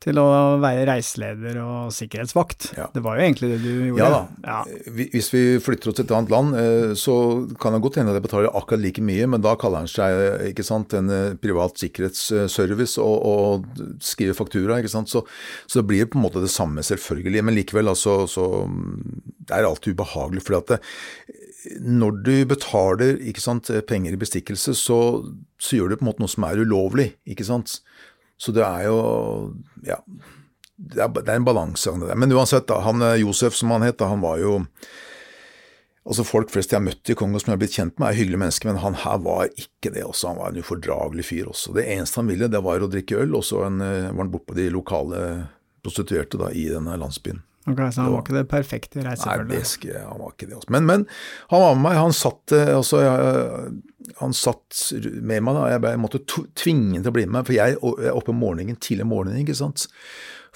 til 0.03 0.19
å 0.21 0.25
være 0.61 0.85
reiseleder 0.91 1.57
og 1.63 1.93
sikkerhetsvakt. 1.95 2.69
Ja. 2.77 2.85
Det 2.93 3.01
var 3.05 3.17
jo 3.17 3.25
egentlig 3.25 3.49
det 3.55 3.57
du 3.63 3.69
gjorde. 3.89 4.03
Ja 4.03 4.09
da. 4.13 4.19
Ja. 4.45 4.59
Hvis 4.99 5.31
vi 5.33 5.41
flytter 5.63 5.89
oss 5.89 5.97
til 5.97 6.05
et 6.05 6.13
annet 6.13 6.33
land, 6.33 6.53
eh, 6.59 6.93
så 6.99 7.15
kan 7.61 7.73
det 7.73 7.81
godt 7.85 7.97
hende 7.99 8.13
at 8.13 8.19
jeg 8.19 8.27
betaler 8.27 8.53
akkurat 8.53 8.83
like 8.83 9.03
mye, 9.03 9.25
men 9.33 9.43
da 9.43 9.55
kaller 9.59 9.83
han 9.83 9.91
seg 9.91 10.51
ikke 10.51 10.67
sant, 10.67 10.93
en 10.97 11.09
eh, 11.13 11.33
privat 11.41 11.81
sikkerhetsservice 11.81 13.01
og, 13.01 13.17
og 13.25 13.97
skriver 14.03 14.37
faktura. 14.37 14.77
ikke 14.77 14.93
sant? 14.93 15.09
Så, 15.09 15.25
så, 15.65 15.81
det 15.81 15.87
blir 15.89 16.11
på 16.11 16.21
en 16.21 16.27
måte 16.27 16.45
det 16.45 16.53
samme, 16.53 16.85
selvfølgelig. 16.85 17.43
Men 17.47 17.57
likevel, 17.57 17.89
altså, 17.91 18.19
så 18.29 18.47
det 18.67 19.57
er 19.57 19.65
alltid 19.65 19.97
ubehagelig. 19.97 20.45
fordi 20.45 20.61
at 20.61 20.75
det, 20.75 20.79
når 21.81 22.21
du 22.23 22.33
betaler 22.47 23.17
ikke 23.27 23.43
sant, 23.43 23.69
penger 23.89 24.13
i 24.13 24.19
bestikkelse, 24.21 24.75
så, 24.77 24.99
så, 25.59 25.75
gjør 25.75 25.89
du 25.89 25.97
på 25.97 26.05
en 26.05 26.11
måte 26.11 26.23
noe 26.23 26.31
som 26.31 26.45
er 26.47 26.61
ulovlig. 26.61 27.11
ikke 27.25 27.47
sant? 27.47 27.79
Så 28.37 28.53
det 28.55 28.65
er 28.65 28.87
jo 28.89 28.97
Ja. 29.87 30.01
Det 30.77 31.01
er, 31.01 31.09
det 31.09 31.31
er 31.33 31.39
en 31.39 31.45
balansegang, 31.45 32.03
det 32.03 32.11
der. 32.11 32.17
Men 32.21 32.31
uansett, 32.37 32.67
da, 32.69 32.77
han 32.85 33.01
eh, 33.01 33.23
Josef, 33.23 33.55
som 33.57 33.71
han 33.73 33.81
het, 33.81 34.01
han 34.05 34.21
var 34.21 34.37
jo 34.37 34.59
Altså 36.07 36.23
Folk 36.23 36.51
flest 36.53 36.71
jeg 36.71 36.79
har 36.79 36.85
møtt 36.85 37.09
i 37.11 37.15
Kongo 37.19 37.35
som 37.41 37.49
jeg 37.49 37.57
har 37.57 37.59
blitt 37.59 37.73
kjent 37.75 37.97
med, 37.97 38.05
er 38.07 38.15
hyggelige 38.15 38.39
mennesker, 38.39 38.69
men 38.69 38.77
han 38.79 38.95
her 39.01 39.17
var 39.25 39.49
ikke 39.59 39.91
det 39.91 40.05
også. 40.05 40.29
Han 40.29 40.37
var 40.39 40.53
en 40.53 40.61
ufordragelig 40.63 41.25
fyr 41.27 41.49
også. 41.51 41.73
Det 41.75 41.83
eneste 41.83 42.21
han 42.21 42.29
ville, 42.31 42.47
det 42.47 42.61
var 42.63 42.79
å 42.79 42.87
drikke 42.87 43.17
øl, 43.25 43.35
og 43.35 43.43
så 43.43 43.65
eh, 43.65 44.05
var 44.07 44.21
han 44.21 44.31
bortpå 44.31 44.55
de 44.55 44.69
lokale 44.71 45.23
prostituerte 45.83 46.39
da, 46.39 46.53
i 46.55 46.69
denne 46.71 46.95
landsbyen. 47.01 47.41
Ok, 47.67 47.81
Så 47.91 48.01
han 48.01 48.13
var 48.13 48.21
ikke 48.23 48.37
det 48.37 48.45
perfekte 48.47 49.01
Nei, 49.01 49.09
reisefølget? 49.09 49.49
det 49.51 49.67
skal, 49.67 49.97
han 50.07 50.21
var 50.23 50.31
ikke 50.31 50.47
det. 50.47 50.55
Også. 50.61 50.71
Men, 50.71 50.85
men 50.87 51.05
han 51.51 51.61
var 51.65 51.75
med 51.75 51.83
meg. 51.89 51.97
Han 51.99 52.15
satt, 52.15 52.53
eh, 52.55 52.71
altså, 52.77 53.01
jeg, 53.03 54.15
han 54.21 54.33
satt 54.33 54.81
med 55.19 55.43
meg. 55.43 55.53
da, 55.57 55.65
Jeg, 55.73 55.83
jeg 55.83 55.99
måtte 56.05 56.21
tvinge 56.55 56.95
ham 56.95 57.03
til 57.03 57.11
å 57.11 57.17
bli 57.19 57.25
med 57.27 57.35
meg, 57.41 57.45
for 57.49 57.57
jeg 57.57 57.75
jeg 57.75 58.07
er 58.07 58.15
oppe 58.15 58.31
om 58.31 58.39
morgenen, 58.39 58.79
tidlig 58.79 59.03
om 59.03 59.11
morgenen. 59.11 59.41
ikke 59.43 59.57
sant? 59.59 59.87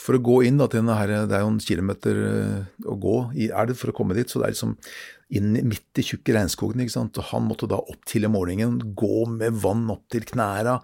For 0.01 0.15
å 0.17 0.21
gå 0.23 0.37
inn 0.47 0.57
da, 0.57 0.65
til 0.71 0.79
denne 0.81 0.95
her, 0.97 1.11
Det 1.27 1.35
er 1.35 1.43
jo 1.43 1.51
en 1.51 1.59
kilometer 1.59 2.21
eh, 2.31 2.85
å 2.87 2.95
gå 2.97 3.17
i 3.35 3.51
elv 3.51 3.75
for 3.77 3.91
å 3.91 3.97
komme 3.97 4.15
dit, 4.17 4.29
så 4.31 4.39
det 4.39 4.47
er 4.47 4.55
liksom 4.55 4.77
inn 5.37 5.53
midt 5.67 5.99
i 6.01 6.03
tjukke 6.03 6.33
regnskogen. 6.35 6.81
ikke 6.83 6.93
sant? 6.95 7.17
Og 7.21 7.23
Han 7.31 7.45
måtte 7.47 7.69
da 7.71 7.77
opp 7.79 8.01
til 8.09 8.25
om 8.27 8.33
morgenen, 8.35 8.79
gå 8.99 9.25
med 9.31 9.53
vann 9.63 9.85
opp 9.93 10.03
til 10.11 10.25
knæra. 10.27 10.77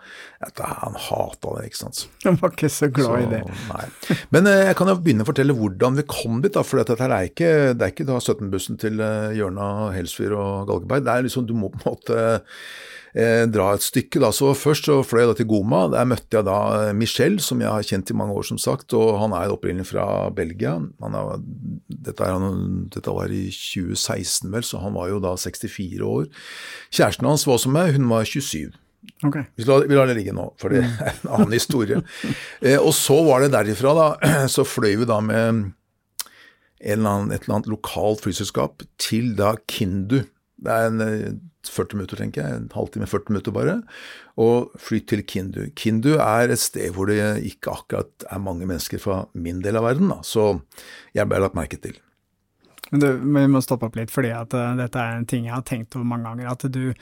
Dette, 0.44 0.64
han 0.84 0.96
hata 1.08 1.56
det, 1.58 1.66
ikke 1.72 1.82
sant. 1.82 2.06
Han 2.24 2.40
var 2.42 2.56
ikke 2.56 2.70
så 2.72 2.88
glad 2.94 3.26
i 3.26 3.30
det. 3.36 3.42
Nei. 3.72 4.18
Men 4.32 4.48
eh, 4.52 4.64
jeg 4.70 4.80
kan 4.80 4.92
jo 4.94 4.98
begynne 5.04 5.26
å 5.28 5.32
fortelle 5.32 5.58
hvordan 5.58 6.00
vi 6.00 6.08
kom 6.08 6.42
dit. 6.44 6.54
da, 6.56 6.64
for 6.64 6.80
dette 6.84 6.96
er 7.04 7.28
ikke, 7.32 7.52
det 7.76 7.82
er 7.90 7.96
ikke 7.96 8.08
da 8.08 8.20
17-bussen 8.24 8.80
til 8.80 9.00
eh, 9.04 9.36
Jørna, 9.40 9.92
Helsfyr 9.98 10.38
og 10.40 10.68
Galgeberg. 10.72 11.04
Det 11.08 11.16
er 11.18 11.28
liksom, 11.28 11.48
Du 11.48 11.54
må 11.58 11.70
på 11.74 11.82
en 11.84 11.90
måte 11.92 12.20
eh, 13.18 13.44
dra 13.52 13.72
et 13.76 13.84
stykke. 13.84 14.20
da, 14.24 14.30
så 14.36 14.54
Først 14.56 14.86
så 14.88 15.00
fløy 15.04 15.24
jeg 15.26 15.30
da 15.32 15.36
til 15.42 15.48
Goma. 15.50 15.84
Der 15.92 16.06
møtte 16.08 16.38
jeg 16.40 16.46
da 16.48 16.58
eh, 16.88 16.94
Michel, 16.96 17.40
som 17.44 17.60
jeg 17.64 17.72
har 17.74 17.84
kjent 17.88 18.12
i 18.14 18.18
mange 18.20 18.36
år, 18.38 18.46
som 18.48 18.60
sagt. 18.62 18.94
og 18.96 19.18
Han 19.24 19.34
er 19.36 19.52
opprinnelig 19.56 19.90
fra 19.92 20.30
Belgia. 20.36 20.78
Er, 20.78 21.42
dette, 21.90 22.22
er, 22.24 22.36
han- 22.38 22.88
dette 22.94 23.14
var 23.16 23.32
i 23.34 23.48
2016, 23.52 24.37
vel, 24.46 24.66
så 24.66 24.82
han 24.84 24.96
var 24.98 25.10
jo 25.12 25.22
da 25.24 25.34
64 25.40 26.04
år. 26.06 26.28
Kjæresten 26.94 27.30
hans 27.30 27.48
var 27.48 27.58
også 27.58 27.72
med, 27.74 27.96
hun 27.98 28.10
var 28.12 28.28
27. 28.28 28.76
Okay. 29.26 29.44
Vi 29.56 29.66
lar, 29.66 29.86
vi 29.88 29.96
lar 29.96 30.10
det 30.10 30.18
ligge 30.20 30.36
nå, 30.36 30.50
for 30.62 30.74
det 30.74 30.84
er 30.84 31.12
en 31.14 31.34
annen 31.40 31.58
historie. 31.58 32.02
Eh, 32.66 32.78
og 32.78 32.94
så 32.98 33.16
var 33.26 33.44
det 33.44 33.54
derifra, 33.54 33.94
da, 33.94 34.32
så 34.56 34.66
fløy 34.66 34.96
vi 35.02 35.10
da 35.10 35.20
med 35.24 35.44
en 35.58 35.74
eller 36.82 37.10
annen, 37.10 37.34
et 37.34 37.46
eller 37.46 37.60
annet 37.60 37.70
lokalt 37.72 38.24
flyselskap 38.26 38.84
til 39.02 39.36
da 39.38 39.56
Kindu. 39.70 40.24
Det 40.58 40.74
er 40.74 40.90
en 40.90 41.04
eh, 41.06 41.38
40 41.68 42.00
minutter, 42.00 42.20
tenker 42.20 42.44
jeg, 42.44 42.58
en 42.58 42.70
halvtime, 42.74 43.10
40 43.10 43.34
minutter 43.34 43.56
bare, 43.56 43.78
og 44.40 44.74
fly 44.82 45.02
til 45.10 45.24
Kindu. 45.28 45.62
Kindu 45.78 46.14
er 46.16 46.54
et 46.54 46.62
sted 46.62 46.94
hvor 46.96 47.10
det 47.12 47.20
ikke 47.48 47.74
akkurat 47.74 48.28
er 48.30 48.44
mange 48.44 48.68
mennesker 48.70 49.02
fra 49.04 49.26
min 49.38 49.62
del 49.66 49.80
av 49.80 49.88
verden, 49.88 50.12
da, 50.14 50.22
så 50.26 50.56
jeg 51.18 51.30
ble 51.30 51.42
lagt 51.44 51.58
merke 51.58 51.80
til. 51.82 51.98
Men, 52.92 53.02
du, 53.02 53.10
vi 53.40 53.48
må 53.52 53.62
stoppe 53.64 53.90
opp 53.90 53.98
litt, 54.00 54.14
fordi 54.14 54.32
at 54.36 54.56
eh, 54.56 54.78
dette 54.80 55.02
er 55.02 55.18
en 55.18 55.28
ting 55.30 55.50
jeg 55.50 55.56
har 55.56 55.66
tenkt 55.68 55.98
over 55.98 56.08
mange 56.08 56.30
ganger. 56.30 56.52
At 56.54 56.66
du, 56.72 56.94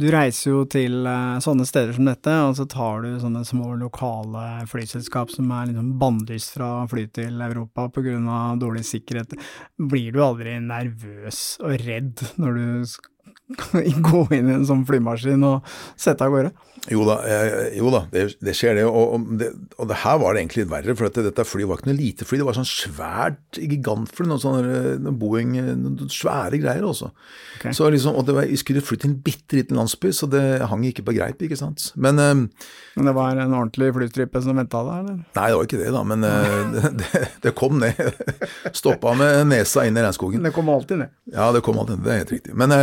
du 0.00 0.06
reiser 0.12 0.50
jo 0.50 0.64
til 0.70 1.06
eh, 1.08 1.38
sånne 1.44 1.66
steder 1.68 1.96
som 1.96 2.10
dette, 2.10 2.34
og 2.48 2.58
så 2.58 2.66
tar 2.70 3.04
du 3.04 3.16
sånne 3.22 3.44
små 3.48 3.72
lokale 3.80 4.66
flyselskap 4.70 5.32
som 5.32 5.52
er 5.54 5.70
liksom 5.70 5.94
bannlyst 6.02 6.56
fra 6.58 6.70
å 6.82 6.90
fly 6.90 7.06
til 7.14 7.40
Europa 7.48 7.88
pga. 7.94 8.36
dårlig 8.60 8.84
sikkerhet. 8.90 9.36
Blir 9.78 10.12
du 10.14 10.22
aldri 10.24 10.58
nervøs 10.60 11.42
og 11.64 11.78
redd 11.86 12.24
når 12.42 12.60
du 12.60 12.94
skal 12.94 13.13
gå 14.10 14.26
inn 14.32 14.48
i 14.48 14.56
en 14.56 14.68
sånn 14.68 14.86
flymaskin 14.88 15.44
og 15.44 15.74
sette 16.00 16.24
av 16.24 16.32
gårde? 16.32 16.54
Jo 16.92 17.00
da, 17.08 17.14
eh, 17.24 17.78
jo 17.78 17.88
da 17.92 18.02
det, 18.12 18.26
det 18.44 18.52
skjer 18.56 18.76
det. 18.76 18.84
Og, 18.84 19.14
og, 19.16 19.28
det. 19.40 19.48
og 19.80 19.88
det 19.88 20.00
her 20.02 20.18
var 20.20 20.34
det 20.34 20.42
egentlig 20.42 20.66
verre, 20.68 20.94
for 20.98 21.08
at 21.08 21.20
dette 21.24 21.46
flyet 21.48 21.68
var 21.70 21.80
ikke 21.80 21.88
noe 21.88 21.96
lite 21.96 22.26
fly. 22.28 22.40
Det 22.40 22.48
var 22.48 22.58
sånn 22.58 22.68
svært 22.68 23.60
gigantfly, 23.60 24.26
noen 24.28 24.42
sånne 24.42 24.74
noen 25.04 25.18
Boeing, 25.20 25.54
noen 25.80 26.12
svære 26.12 26.60
greier 26.60 26.84
også. 26.84 27.08
Okay. 27.56 27.72
Så 27.76 27.88
liksom, 27.92 28.18
og 28.20 28.28
det 28.28 28.36
var, 28.36 28.48
vi 28.50 28.60
skulle 28.60 28.84
flytte 28.84 29.06
til 29.06 29.14
en 29.14 29.20
bitte 29.24 29.56
liten 29.56 29.80
landsby, 29.80 30.12
så 30.12 30.28
det 30.28 30.44
hang 30.68 30.84
ikke 30.88 31.06
på 31.08 31.16
greip, 31.16 31.40
ikke 31.44 31.58
sant. 31.60 31.88
Men 31.96 32.20
eh, 32.20 32.34
Men 32.94 33.08
det 33.08 33.16
var 33.16 33.32
en 33.40 33.56
ordentlig 33.56 33.88
flystripe 33.96 34.44
som 34.44 34.60
venta 34.60 34.84
deg, 34.84 35.00
eller? 35.06 35.22
Nei, 35.38 35.48
det 35.48 35.56
var 35.56 35.70
ikke 35.70 35.80
det, 35.80 35.90
da. 35.96 36.04
Men 36.12 36.28
eh, 36.28 36.60
det, 36.74 36.92
det, 37.00 37.24
det 37.48 37.54
kom 37.56 37.80
ned. 37.80 38.20
Stoppa 38.76 39.16
med 39.18 39.48
nesa 39.54 39.88
inn 39.88 39.96
i 39.96 40.04
regnskogen. 40.04 40.44
Det 40.44 40.52
kom 40.52 40.68
alltid 40.72 41.00
ned. 41.00 41.16
Ja, 41.32 41.48
det 41.54 41.64
kom 41.64 41.80
alltid 41.80 42.02
ned. 42.02 42.04
det 42.04 42.12
er 42.12 42.22
helt 42.26 42.36
riktig. 42.36 42.58
Men 42.60 42.76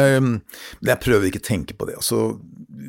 eh, 0.51 0.89
jeg 0.91 0.99
prøver 1.03 1.29
ikke 1.31 1.41
å 1.43 1.47
tenke 1.47 1.73
på 1.77 1.87
det. 1.89 1.95
Altså, 2.01 2.39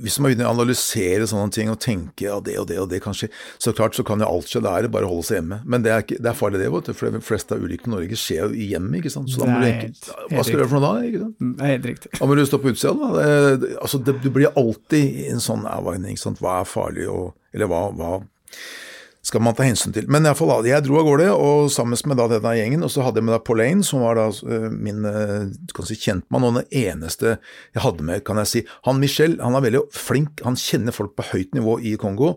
hvis 0.02 0.16
man 0.18 0.30
begynner 0.30 0.48
å 0.48 0.54
analysere 0.56 1.26
sånne 1.28 1.52
ting 1.54 1.68
og 1.70 1.78
tenke 1.82 2.24
ja, 2.24 2.38
det 2.42 2.54
og 2.58 2.66
det 2.70 2.78
og 2.80 2.88
det 2.90 3.02
kanskje, 3.04 3.28
så 3.60 3.74
klart 3.76 3.94
så 3.94 4.02
kan 4.06 4.22
jo 4.22 4.26
alt 4.26 4.48
skje. 4.50 4.62
Det 4.64 4.70
er 4.72 4.88
bare 4.94 5.06
å 5.06 5.12
holde 5.12 5.26
seg 5.28 5.38
hjemme. 5.40 5.58
Men 5.68 5.84
det 5.84 5.92
er, 5.92 6.02
ikke, 6.06 6.18
det 6.22 6.30
er 6.32 6.38
farlig 6.38 6.62
det, 6.62 6.70
vet 6.74 6.88
du. 6.90 6.92
For 6.98 7.12
de 7.14 7.20
fleste 7.22 7.54
av 7.54 7.62
ulykkene 7.66 7.92
i 7.92 7.96
Norge 7.98 8.18
skjer 8.18 8.40
jo 8.46 8.56
i 8.56 8.68
hjemmet, 8.72 8.98
ikke 9.02 9.12
sant. 9.14 9.30
Så 9.30 9.42
da 9.42 9.50
må 9.50 9.60
du 9.60 9.68
helt- 9.68 10.10
Hva 10.32 10.42
skal 10.46 10.56
du 10.58 10.62
gjøre 10.62 10.70
for 10.72 10.80
noe 10.80 10.88
da? 11.02 11.08
ikke 11.10 11.22
sant? 11.26 11.36
Mm, 11.42 11.52
Det 11.58 11.66
er 11.66 11.74
helt 11.76 11.88
riktig. 11.92 12.12
Da 12.18 12.26
må 12.30 12.38
du 12.38 12.44
stå 12.48 12.62
på 12.62 12.72
utsida, 12.72 12.94
da. 12.98 13.26
Det, 13.62 13.72
altså, 13.82 14.02
det, 14.08 14.16
du 14.24 14.30
blir 14.30 14.54
alltid 14.56 15.20
i 15.22 15.26
en 15.34 15.44
sånn 15.44 15.66
avveining. 15.68 16.16
Hva 16.40 16.60
er 16.62 16.70
farlig, 16.72 17.08
og, 17.12 17.34
eller 17.54 17.70
hva, 17.70 17.82
hva 17.94 18.12
skal 19.22 19.42
man 19.44 19.54
ta 19.54 19.62
hensyn 19.62 19.94
til. 19.94 20.08
Men 20.10 20.24
i 20.24 20.30
alle 20.30 20.38
fall, 20.38 20.50
da, 20.50 20.66
jeg 20.66 20.82
dro 20.82 20.98
av 20.98 21.06
gårde, 21.06 21.28
og 21.30 21.68
sammen 21.70 21.98
med 22.10 22.18
da 22.18 22.26
denne 22.32 22.54
gjengen, 22.58 22.82
og 22.82 22.90
så 22.90 23.04
hadde 23.06 23.20
jeg 23.20 23.26
med 23.28 23.36
da 23.36 23.42
Pauline, 23.46 23.84
som 23.86 24.02
var 24.02 24.18
da 24.18 24.24
eh, 24.28 24.66
min 24.74 25.06
eh, 25.06 25.84
si, 25.86 25.98
kjentmann, 26.02 26.46
og 26.48 26.58
den 26.58 26.66
eneste 26.82 27.36
jeg 27.36 27.84
hadde 27.84 28.06
med, 28.08 28.24
kan 28.26 28.40
jeg 28.42 28.50
si. 28.50 28.62
Han 28.88 28.98
Michel 29.02 29.36
han 29.38 29.54
er 29.54 29.62
veldig 29.66 29.84
flink, 29.94 30.42
han 30.42 30.58
kjenner 30.58 30.96
folk 30.96 31.14
på 31.18 31.28
høyt 31.30 31.54
nivå 31.54 31.76
i 31.86 31.94
Kongo, 32.02 32.32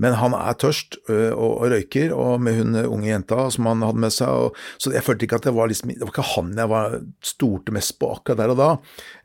men 0.00 0.16
han 0.20 0.36
er 0.38 0.56
tørst 0.60 0.98
og, 1.08 1.34
og 1.36 1.66
røyker, 1.74 2.14
og 2.16 2.40
med 2.44 2.56
hun 2.58 2.80
unge 2.80 3.10
jenta 3.10 3.46
som 3.52 3.68
han 3.68 3.84
hadde 3.84 4.04
med 4.06 4.14
seg, 4.14 4.32
og, 4.32 4.62
så 4.80 4.94
jeg 4.94 5.04
følte 5.04 5.28
ikke 5.28 5.40
at 5.42 5.48
det 5.50 5.54
var 5.56 5.68
liksom, 5.68 5.92
det 5.92 6.06
var 6.06 6.14
ikke 6.14 6.30
han 6.32 6.54
jeg 6.62 6.70
var 6.72 6.96
stolte 7.24 7.74
mest 7.76 7.98
på 8.00 8.08
akkurat 8.16 8.40
der 8.40 8.54
og 8.54 8.60
da. 8.60 8.70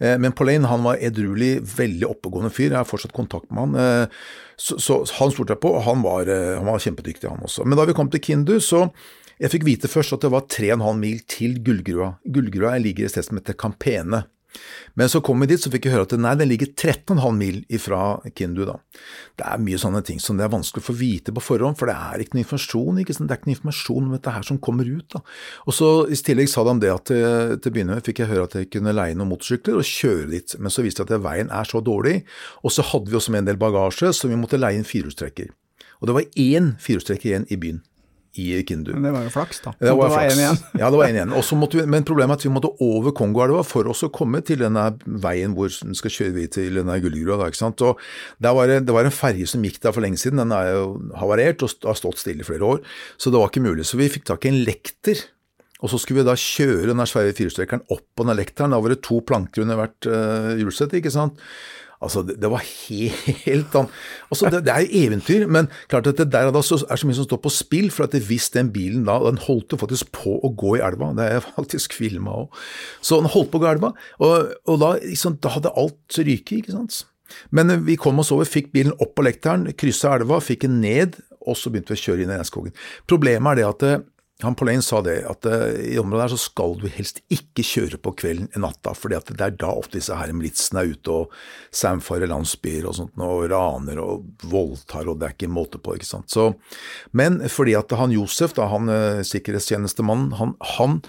Eh, 0.01 0.17
Men 0.19 0.35
Pauline 0.35 0.67
han 0.67 0.83
var 0.83 0.99
edruelig, 0.99 1.61
veldig 1.77 2.11
oppegående 2.11 2.51
fyr, 2.51 2.73
jeg 2.73 2.81
har 2.81 2.89
fortsatt 2.89 3.15
kontakt 3.15 3.47
med 3.51 3.77
han. 3.77 4.11
Så, 4.57 4.79
så 4.81 5.03
han 5.19 5.31
stolte 5.33 5.53
jeg 5.53 5.61
på, 5.61 5.71
og 5.77 5.85
han 5.85 6.01
var, 6.05 6.29
eh, 6.31 6.55
han 6.57 6.65
var 6.65 6.81
kjempedyktig, 6.81 7.29
han 7.29 7.45
også. 7.45 7.65
Men 7.67 7.77
da 7.77 7.85
vi 7.87 7.95
kom 7.97 8.09
til 8.13 8.23
Kindu, 8.23 8.57
så 8.63 8.87
jeg 9.37 9.53
fikk 9.53 9.67
vite 9.67 9.89
først 9.91 10.15
at 10.17 10.23
det 10.25 10.31
var 10.33 10.47
3,5 10.49 10.97
mil 10.97 11.21
til 11.29 11.59
Gullgrua. 11.61 12.15
Gullgrua 12.25 12.73
ligger 12.81 13.05
i 13.05 13.11
stedet 13.13 13.29
som 13.29 13.37
heter 13.37 13.57
Campene. 13.59 14.23
Men 14.97 15.11
så 15.11 15.21
kom 15.21 15.43
vi 15.43 15.49
dit, 15.51 15.61
så 15.61 15.71
fikk 15.73 15.87
jeg 15.87 15.93
høre 15.93 16.07
at 16.07 16.15
nei, 16.17 16.33
den 16.39 16.49
ligger 16.49 16.71
13,5 16.71 17.37
mil 17.37 17.59
ifra 17.73 18.01
Kindu. 18.37 18.63
da. 18.65 18.77
Det 19.37 19.45
er 19.45 19.61
mye 19.61 19.79
sånne 19.81 20.01
ting 20.05 20.21
som 20.23 20.39
det 20.39 20.47
er 20.47 20.53
vanskelig 20.53 20.83
å 20.83 20.87
få 20.87 20.95
vite 20.97 21.33
på 21.35 21.43
forhånd, 21.43 21.77
for 21.79 21.91
det 21.91 21.97
er 21.97 22.23
ikke 22.23 22.37
noe 22.37 22.45
informasjon 22.45 23.01
ikke 23.03 23.17
sant? 23.17 23.29
Det 23.29 23.35
er 23.35 23.41
ikke 23.41 23.51
noe 23.51 23.57
informasjon 23.57 24.07
om 24.07 24.15
dette 24.15 24.33
her 24.37 24.47
som 24.47 24.61
kommer 24.63 24.89
ut. 24.89 25.07
da. 25.13 25.21
Og 25.67 25.77
så 25.77 25.91
I 26.09 26.17
tillegg 26.29 26.49
sa 26.51 26.65
de 26.67 26.77
det 26.81 26.93
at 26.93 27.05
til, 27.11 27.57
til 27.61 27.71
å 27.71 27.75
begynne 27.75 27.97
med 27.97 28.07
fikk 28.07 28.23
jeg 28.23 28.31
høre 28.31 28.47
at 28.49 28.57
jeg 28.57 28.71
kunne 28.73 28.95
leie 28.95 29.17
noen 29.17 29.31
motorsykler 29.33 29.79
og 29.79 29.87
kjøre 29.87 30.31
dit, 30.33 30.57
men 30.59 30.73
så 30.73 30.85
viste 30.85 31.05
det 31.05 31.19
at 31.19 31.25
veien 31.25 31.51
er 31.53 31.69
så 31.69 31.81
dårlig, 31.83 32.21
og 32.63 32.73
så 32.73 32.85
hadde 32.89 33.11
vi 33.11 33.19
også 33.19 33.35
med 33.35 33.45
en 33.45 33.51
del 33.51 33.61
bagasje, 33.61 34.11
så 34.13 34.31
vi 34.31 34.39
måtte 34.39 34.59
leie 34.59 34.79
en 34.79 34.87
firehjulstrekker. 34.87 35.53
Og 36.01 36.09
det 36.09 36.17
var 36.17 36.27
én 36.37 36.73
firehjulstrekker 36.81 37.31
igjen 37.31 37.47
i 37.53 37.59
byen, 37.61 37.81
i 38.37 38.63
Kindu. 38.67 38.93
Men 38.95 39.07
det 39.07 39.13
var 39.15 39.25
jo 39.25 39.31
flaks, 39.33 39.61
da. 39.63 39.73
Det 39.79 39.93
var, 39.97 40.09
en 40.09 40.15
flaks. 40.15 40.39
igjen. 40.41 40.59
ja, 40.81 40.89
det 40.93 40.99
var 40.99 41.07
en 41.07 41.19
igjen. 41.19 41.35
Vi, 41.73 41.85
men 41.89 42.07
problemet 42.07 42.35
er 42.35 42.41
at 42.41 42.47
vi 42.47 42.53
måtte 42.53 42.73
over 42.83 43.15
Kongoelva 43.17 43.63
for 43.67 43.89
oss 43.91 44.05
å 44.07 44.11
komme 44.13 44.41
til 44.45 44.61
denne 44.63 44.89
veien 45.23 45.55
hvor 45.57 45.71
den 45.71 45.97
skal 45.97 46.13
kjøre 46.13 46.35
vi 46.37 46.47
til 46.57 46.81
denne? 46.81 46.97
Og 46.97 48.03
der 48.43 48.57
var 48.57 48.69
det, 48.71 48.81
det 48.87 48.95
var 48.95 49.07
en 49.07 49.15
ferge 49.15 49.47
som 49.49 49.65
gikk 49.65 49.81
der 49.83 49.95
for 49.95 50.05
lenge 50.05 50.21
siden. 50.21 50.41
Den 50.43 50.53
er 50.55 50.73
jo 50.73 50.83
havarert 51.21 51.65
og 51.65 51.87
har 51.87 51.97
stått 51.99 52.21
stille 52.21 52.45
i 52.45 52.47
flere 52.47 52.75
år, 52.75 52.85
så 53.17 53.33
det 53.33 53.41
var 53.41 53.51
ikke 53.51 53.65
mulig. 53.65 53.87
Så 53.87 53.99
vi 53.99 54.11
fikk 54.11 54.27
tak 54.29 54.45
i 54.45 54.53
en 54.53 54.61
lekter. 54.67 55.25
Og 55.77 55.91
så 55.91 55.99
skulle 56.01 56.23
vi 56.23 56.25
da 56.25 56.33
kjøre 56.33 56.89
den 56.89 57.05
svære 57.05 57.35
firestrekeren 57.37 57.83
opp 57.93 58.05
på 58.17 58.25
den 58.25 58.37
lekteren. 58.39 58.73
Da 58.73 58.79
var 58.81 58.93
det 58.93 59.03
to 59.05 59.19
planker 59.21 59.61
under 59.61 59.77
hvert 59.77 60.07
uh, 60.09 60.55
hjulsett, 60.57 60.95
ikke 60.97 61.13
sant. 61.13 61.37
Altså, 62.03 62.21
det, 62.21 62.35
det 62.41 62.49
var 62.51 62.61
helt 62.61 63.75
an... 63.79 63.89
Altså, 64.29 64.51
det, 64.53 64.61
det 64.67 64.73
er 64.73 64.85
jo 64.85 65.03
eventyr, 65.07 65.45
men 65.49 65.69
klart 65.89 66.09
at 66.11 66.19
det 66.19 66.29
der 66.33 66.51
da 66.53 66.61
så 66.61 66.77
er 66.85 66.99
så 66.99 67.09
mye 67.09 67.17
som 67.17 67.25
står 67.25 67.41
på 67.41 67.53
spill, 67.53 67.89
for 67.93 68.05
at 68.05 68.17
hvis 68.27 68.51
den 68.53 68.69
bilen 68.73 69.07
da 69.07 69.17
Den 69.25 69.39
holdt 69.41 69.73
jo 69.73 69.79
faktisk 69.81 70.11
på 70.15 70.37
å 70.37 70.51
gå 70.53 70.75
i 70.77 70.83
elva, 70.85 71.09
det 71.17 71.29
er 71.37 71.47
faktisk 71.57 71.95
filma 71.97 72.35
òg. 72.43 72.59
Så 73.01 73.21
den 73.21 73.31
holdt 73.33 73.51
på 73.53 73.61
å 73.61 73.65
gå 73.65 73.69
i 73.69 73.75
elva, 73.75 73.93
og, 74.21 74.51
og 74.69 74.81
da, 74.83 74.91
liksom, 75.01 75.39
da 75.41 75.55
hadde 75.57 75.73
alt 75.73 76.19
ryket, 76.21 76.59
ikke 76.61 76.75
sant. 76.75 77.05
Men 77.51 77.73
vi 77.87 77.97
kom 77.99 78.21
oss 78.21 78.31
over, 78.31 78.47
fikk 78.47 78.69
bilen 78.75 78.93
opp 79.03 79.17
på 79.17 79.25
lekteren, 79.25 79.65
kryssa 79.75 80.13
elva, 80.15 80.39
fikk 80.43 80.67
den 80.67 80.79
ned, 80.83 81.17
og 81.47 81.57
så 81.57 81.71
begynte 81.71 81.95
vi 81.95 81.99
å 81.99 82.05
kjøre 82.05 82.23
inn 82.23 82.31
i 82.31 82.37
regnskogen. 82.37 82.77
Problemet 83.09 83.55
er 83.55 83.59
det 83.59 83.67
at 83.67 84.05
han 84.43 84.53
Pauline 84.53 84.83
sa 84.85 84.99
det, 85.01 85.15
at 85.25 85.47
uh, 85.49 85.71
i 85.81 85.95
området 85.97 86.27
her 86.27 86.31
så 86.35 86.37
skal 86.37 86.75
du 86.77 86.85
helst 86.93 87.23
ikke 87.33 87.63
kjøre 87.65 87.97
på 87.97 88.11
kvelden 88.19 88.51
i 88.53 88.61
natta, 88.61 88.93
for 88.93 89.09
det 89.09 89.33
er 89.33 89.55
da 89.57 89.71
ofte 89.73 89.97
disse 89.97 90.13
her 90.13 90.29
militsene 90.35 90.83
er 90.83 90.91
ute 90.93 91.15
og 91.15 91.33
samfarer 91.73 92.29
landsbyer 92.29 92.85
og 92.85 92.93
sånt, 92.99 93.17
og 93.17 93.47
raner 93.49 93.97
og 94.03 94.27
voldtar, 94.45 95.09
og 95.09 95.17
det 95.17 95.29
er 95.31 95.35
ikke 95.39 95.49
måte 95.49 95.81
på, 95.81 95.97
ikke 95.97 96.09
sant. 96.11 96.29
Så, 96.29 96.51
men 97.17 97.41
fordi 97.49 97.73
at 97.79 97.97
han 97.97 98.13
Josef, 98.13 98.53
da, 98.59 98.69
han 98.69 98.93
uh, 98.93 99.25
sikkerhetstjenestemannen, 99.25 100.37
han, 100.37 100.53
han 100.77 101.01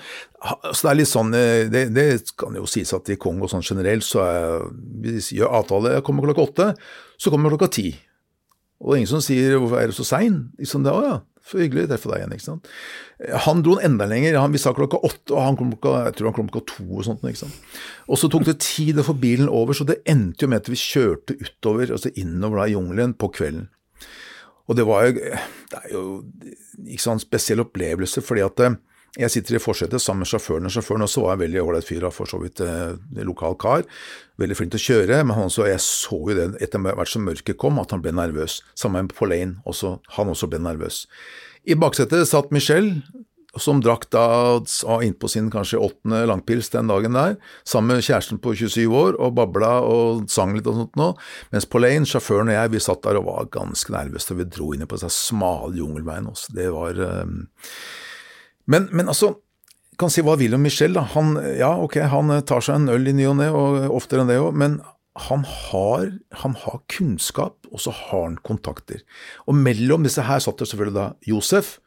så 0.73 0.87
det 0.87 0.91
er 0.95 1.01
litt 1.03 1.13
sånn, 1.13 1.37
uh, 1.37 1.69
det, 1.69 1.89
det 1.93 2.09
kan 2.41 2.57
jo 2.57 2.65
sies 2.71 2.97
at 2.97 3.13
i 3.13 3.21
Kongo 3.21 3.51
sånn 3.53 3.67
generelt, 3.67 4.09
så 4.09 4.25
er, 4.25 4.69
vi 5.05 5.19
gjør 5.21 5.53
avtale, 5.61 5.99
jeg 5.99 6.09
kommer 6.09 6.31
klokka 6.31 6.49
åtte, 6.49 6.75
så 7.21 7.35
kommer 7.35 7.53
jeg 7.53 7.59
klokka 7.59 7.75
ti. 7.77 7.89
Og 8.79 8.93
det 8.93 8.95
er 8.95 9.01
ingen 9.03 9.11
som 9.11 9.23
sier 9.23 9.59
'hvorfor 9.59 9.81
er 9.81 9.87
du 9.91 9.93
så 9.93 10.07
sein?' 10.07 10.53
Liksom 10.59 10.85
det, 10.85 10.93
å 10.95 11.03
ja, 11.03 11.17
så 11.49 11.61
hyggelig 11.61 11.87
å 11.87 11.91
treffe 11.93 12.11
deg 12.11 12.23
igjen. 12.23 12.35
ikke 12.37 12.47
sant? 12.47 12.69
Han 13.47 13.63
dro 13.65 13.79
enda 13.85 14.07
lenger. 14.09 14.39
Han, 14.43 14.55
vi 14.55 14.61
sa 14.63 14.75
klokka 14.77 15.01
åtte, 15.09 15.33
og 15.35 15.41
han 15.43 15.59
kom 15.59 15.73
klokka, 15.75 15.95
jeg 16.09 16.19
tror 16.19 16.31
han 16.31 16.37
kom 16.37 16.51
klokka 16.53 16.75
to. 16.75 16.87
Og 16.91 17.07
sånt, 17.07 17.25
ikke 17.25 17.43
sant? 17.47 17.73
Og 18.07 18.21
så 18.21 18.31
tok 18.33 18.47
det 18.49 18.59
tid 18.65 19.01
å 19.01 19.07
få 19.07 19.17
bilen 19.19 19.51
over, 19.53 19.77
så 19.77 19.87
det 19.89 20.01
endte 20.09 20.45
jo 20.45 20.53
med 20.53 20.63
at 20.63 20.71
vi 20.71 20.81
kjørte 20.81 21.39
utover, 21.41 21.95
altså 21.97 22.13
innover 22.21 22.63
da 22.63 22.69
i 22.69 22.77
jungelen 22.77 23.17
på 23.19 23.33
kvelden. 23.39 23.71
Og 24.69 24.77
det 24.77 24.85
var 24.85 25.09
jo, 25.09 25.17
det 25.73 25.81
er 25.81 25.93
jo 25.95 26.05
ikke 26.85 27.07
sånn 27.07 27.23
spesiell 27.23 27.65
opplevelse, 27.65 28.21
fordi 28.25 28.45
at 28.45 28.65
eh, 28.67 28.77
Jeg 29.17 29.33
sitter 29.33 29.57
i 29.57 29.61
forsetet 29.63 30.03
sammen 30.05 30.27
med 30.27 30.29
sjåføren. 30.29 30.69
og 30.69 30.75
Sjåføren 30.75 31.07
også 31.07 31.23
var 31.25 31.37
en 31.37 31.43
veldig 31.43 31.63
ålreit 31.63 31.87
fyr, 31.89 32.05
for 32.13 32.29
så 32.29 32.41
vidt 32.43 32.61
eh, 32.61 33.23
lokal 33.25 33.57
kar. 33.61 33.87
Veldig 34.39 34.59
flink 34.59 34.75
til 34.75 34.83
å 34.83 34.87
kjøre, 34.89 35.23
men 35.25 35.35
han 35.35 35.49
også, 35.49 35.65
jeg 35.71 35.81
så 35.85 36.19
jo 36.29 36.37
det 36.37 36.49
etter 36.65 36.83
hvert 36.85 37.13
som 37.13 37.25
mørket 37.25 37.59
kom, 37.61 37.81
at 37.81 37.95
han 37.95 38.05
ble 38.05 38.13
nervøs. 38.13 38.61
Sammen 38.79 39.09
med 39.09 39.17
Pauline, 39.17 39.63
også, 39.65 39.97
han 40.19 40.35
også 40.35 40.51
ble 40.53 40.61
nervøs. 40.61 41.07
I 41.65 41.79
baksetet 41.81 42.29
satt 42.29 42.53
Michelle, 42.53 43.01
som 43.59 43.81
drakk 43.83 44.05
da 44.13 44.61
innpå 45.03 45.27
sin 45.33 45.49
kanskje 45.51 45.81
åttende 45.83 46.21
langpils 46.29 46.69
den 46.71 46.91
dagen 46.93 47.17
der, 47.17 47.39
sammen 47.67 47.97
med 47.97 48.05
kjæresten 48.05 48.39
på 48.45 48.53
27 48.55 48.85
år, 48.93 49.17
og 49.17 49.35
babla 49.41 49.79
og 49.89 50.29
sang 50.31 50.53
litt 50.55 50.69
og 50.69 50.83
sånt 50.83 51.01
nå, 51.01 51.09
mens 51.55 51.67
Pauline, 51.67 52.07
sjåføren 52.07 52.53
og 52.53 52.59
jeg, 52.59 52.75
vi 52.77 52.83
satt 52.85 53.03
der 53.09 53.19
og 53.19 53.27
var 53.31 53.49
ganske 53.57 53.97
nervøse, 53.97 54.31
og 54.35 54.45
vi 54.45 54.47
dro 54.53 54.75
inn 54.77 54.87
på 54.87 55.01
disse 55.01 55.11
smale 55.17 55.81
jungelveiene 55.81 56.37
også. 56.37 56.55
Det 56.61 56.69
var 56.77 57.03
um 57.25 57.41
men, 58.69 58.87
men 58.93 59.11
altså, 59.11 59.35
kan 59.99 60.13
si 60.13 60.23
hva 60.23 60.37
vil 60.39 60.55
om 60.55 60.63
Michel, 60.63 60.95
da. 60.95 61.03
Han, 61.17 61.35
ja, 61.59 61.73
ok, 61.83 61.99
han 62.13 62.31
tar 62.47 62.63
seg 62.65 62.79
en 62.79 62.93
øl 62.93 63.11
i 63.11 63.17
ny 63.17 63.27
og 63.31 63.39
ne, 63.41 63.49
og 63.51 63.97
oftere 63.97 64.23
enn 64.23 64.31
det 64.31 64.39
òg, 64.43 64.55
men 64.55 64.79
han 65.19 65.43
har, 65.43 66.13
han 66.45 66.55
har, 66.63 66.79
kunnskap, 66.93 67.67
og 67.73 67.83
så 67.83 67.91
har 67.91 68.25
han 68.29 68.39
kontakter. 68.47 69.03
Og 69.51 69.57
mellom 69.59 70.07
disse 70.07 70.23
her 70.23 70.43
satt 70.45 70.61
det 70.61 70.69
selvfølgelig 70.71 70.99
da 70.99 71.09
Josef, 71.27 71.79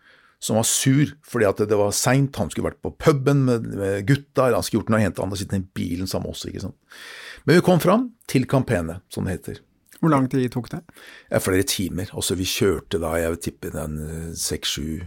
som 0.42 0.58
var 0.58 0.66
sur 0.66 1.12
fordi 1.30 1.46
at 1.48 1.62
det 1.70 1.78
var 1.78 1.94
seint, 1.96 2.36
han 2.42 2.50
skulle 2.52 2.72
vært 2.72 2.82
på 2.84 2.92
puben 2.98 3.46
med, 3.48 3.68
med 3.78 4.08
gutta, 4.10 4.50
han 4.50 4.66
skulle 4.66 4.82
gjort 4.82 4.92
noe 4.92 5.04
han 5.06 5.14
hadde 5.22 5.40
sittet 5.40 5.62
i 5.62 5.68
bilen 5.78 6.10
sammen 6.10 6.32
med 6.32 6.36
oss, 6.36 6.48
ikke 6.50 6.66
sant. 6.66 6.98
Men 7.46 7.60
vi 7.60 7.66
kom 7.66 7.82
fram 7.82 8.10
til 8.30 8.50
Campene, 8.50 9.00
som 9.14 9.30
det 9.30 9.38
heter. 9.38 9.62
Hvor 10.02 10.12
lang 10.12 10.28
tid 10.30 10.50
tok 10.50 10.72
det? 10.74 10.82
Ja, 11.30 11.40
flere 11.40 11.66
timer. 11.70 12.10
Altså, 12.18 12.36
vi 12.36 12.50
kjørte 12.50 12.98
da, 13.02 13.14
jeg 13.22 13.36
vil 13.36 13.44
tippe 13.46 13.72
den 13.74 14.00
seks-sju 14.38 15.04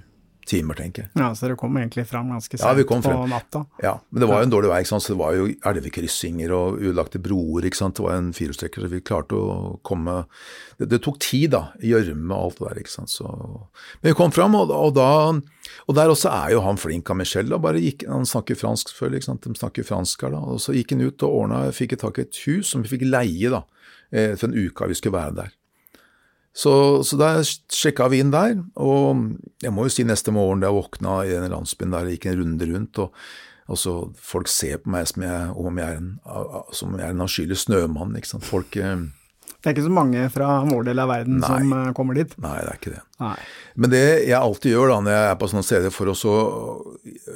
timer, 0.49 0.77
tenker 0.79 1.05
jeg. 1.05 1.11
Ja, 1.19 1.31
Så 1.35 1.47
dere 1.47 1.57
kom 1.61 1.77
egentlig 1.81 2.07
fram 2.09 2.31
ganske 2.33 2.59
sent 2.59 2.81
ja, 2.81 3.01
på 3.05 3.15
natta? 3.31 3.65
Ja, 3.83 3.95
men 4.11 4.23
det 4.23 4.29
var 4.31 4.43
jo 4.43 4.49
en 4.49 4.53
dårlig 4.53 4.71
vei, 4.73 4.81
ikke 4.85 4.93
sant? 4.93 5.05
så 5.07 5.15
det 5.15 5.21
var 5.21 5.37
jo 5.39 5.47
elvekryssinger 5.71 6.55
og 6.57 6.79
ødelagte 6.83 7.21
broer. 7.23 7.69
ikke 7.69 7.81
sant? 7.81 7.97
Det 7.97 8.05
var 8.07 8.19
en 8.19 8.33
firehjulstrekker, 8.37 8.85
så 8.85 8.93
vi 8.93 9.01
klarte 9.01 9.39
å 9.39 9.81
komme 9.87 10.25
Det, 10.79 10.89
det 10.91 11.01
tok 11.05 11.21
tid, 11.23 11.53
da. 11.55 11.63
Gjørme 11.83 12.35
og 12.35 12.49
alt 12.49 12.61
det 12.61 12.69
der. 12.69 12.83
ikke 12.85 12.95
sant? 12.97 13.13
Så... 13.15 13.27
Men 14.03 14.13
vi 14.13 14.17
kom 14.19 14.35
fram, 14.35 14.57
og, 14.59 14.73
og, 14.75 14.95
da 14.97 15.11
Og 15.87 15.97
der 15.97 16.13
også 16.13 16.33
er 16.35 16.55
jo 16.57 16.63
han 16.67 16.81
flink 16.81 17.11
av 17.11 17.21
Michel. 17.21 17.49
da, 17.49 17.59
bare 17.63 17.83
gikk, 17.83 18.07
Han 18.11 18.27
snakker 18.29 18.59
fransk 18.59 18.95
før, 18.97 19.15
ikke 19.15 19.31
sant? 19.31 19.47
de 19.47 19.59
snakker 19.59 19.87
fransk 19.87 20.27
her 20.27 20.35
da. 20.37 20.43
og 20.55 20.61
Så 20.61 20.77
gikk 20.77 20.97
han 20.97 21.07
ut 21.07 21.23
og 21.27 21.43
ordna, 21.43 21.67
fikk 21.73 21.99
tak 22.01 22.19
i 22.19 22.27
et 22.29 22.43
hus 22.49 22.75
som 22.75 22.83
vi 22.85 22.97
fikk 22.97 23.07
leie 23.09 23.53
da, 23.53 23.65
eh, 24.13 24.35
for 24.35 24.51
en 24.51 24.59
uke 24.59 24.91
vi 24.91 24.99
skulle 24.99 25.19
være 25.19 25.39
der. 25.45 25.55
Så, 26.55 27.03
så 27.03 27.19
da 27.19 27.33
sjekka 27.43 28.07
vi 28.13 28.21
inn 28.23 28.31
der, 28.31 28.61
og 28.79 29.25
jeg 29.63 29.75
må 29.75 29.89
jo 29.89 29.95
si 29.95 30.05
neste 30.07 30.31
morgen 30.35 30.63
da 30.63 30.71
jeg 30.71 30.79
våkna 30.79 31.17
i 31.27 31.33
den 31.35 31.51
landsbyen 31.51 31.97
der, 31.97 32.13
gikk 32.15 32.29
en 32.31 32.39
runde 32.45 32.69
rundt, 32.71 33.01
og, 33.03 33.25
og 33.67 33.81
så 33.81 33.95
folk 34.23 34.51
ser 34.53 34.79
på 34.85 34.93
meg 34.95 35.09
som, 35.11 35.27
jeg, 35.27 35.51
om 35.59 35.83
jeg 35.83 35.97
er 35.97 35.99
en, 35.99 36.13
som 36.77 36.95
jeg 36.95 37.09
er 37.09 37.17
en 37.17 37.27
avskyelig 37.27 37.59
snømann. 37.65 38.15
ikke 38.21 38.37
sant. 38.37 38.47
Folk 38.47 38.79
eh, 38.79 39.03
det 39.65 39.71
er 39.71 39.79
ikke 39.79 39.87
så 39.87 39.97
mange 39.97 40.23
fra 40.29 40.47
vår 40.69 40.83
del 40.91 40.99
av 41.01 41.09
verden 41.09 41.39
Nei. 41.41 41.49
som 41.49 41.71
eh, 41.73 41.93
kommer 41.97 42.19
dit? 42.19 42.35
Nei, 42.45 42.59
det 42.61 42.69
er 42.69 42.81
ikke 42.83 42.91
det. 42.93 43.03
Nei. 43.23 43.37
Men 43.79 43.93
det 43.93 44.03
jeg 44.27 44.35
alltid 44.35 44.73
gjør 44.75 44.91
da 44.91 44.97
når 45.05 45.15
jeg 45.15 45.27
er 45.31 45.37
på 45.39 45.49
sånne 45.51 45.67
steder, 45.69 45.93
for 45.95 46.11
å 46.11 46.15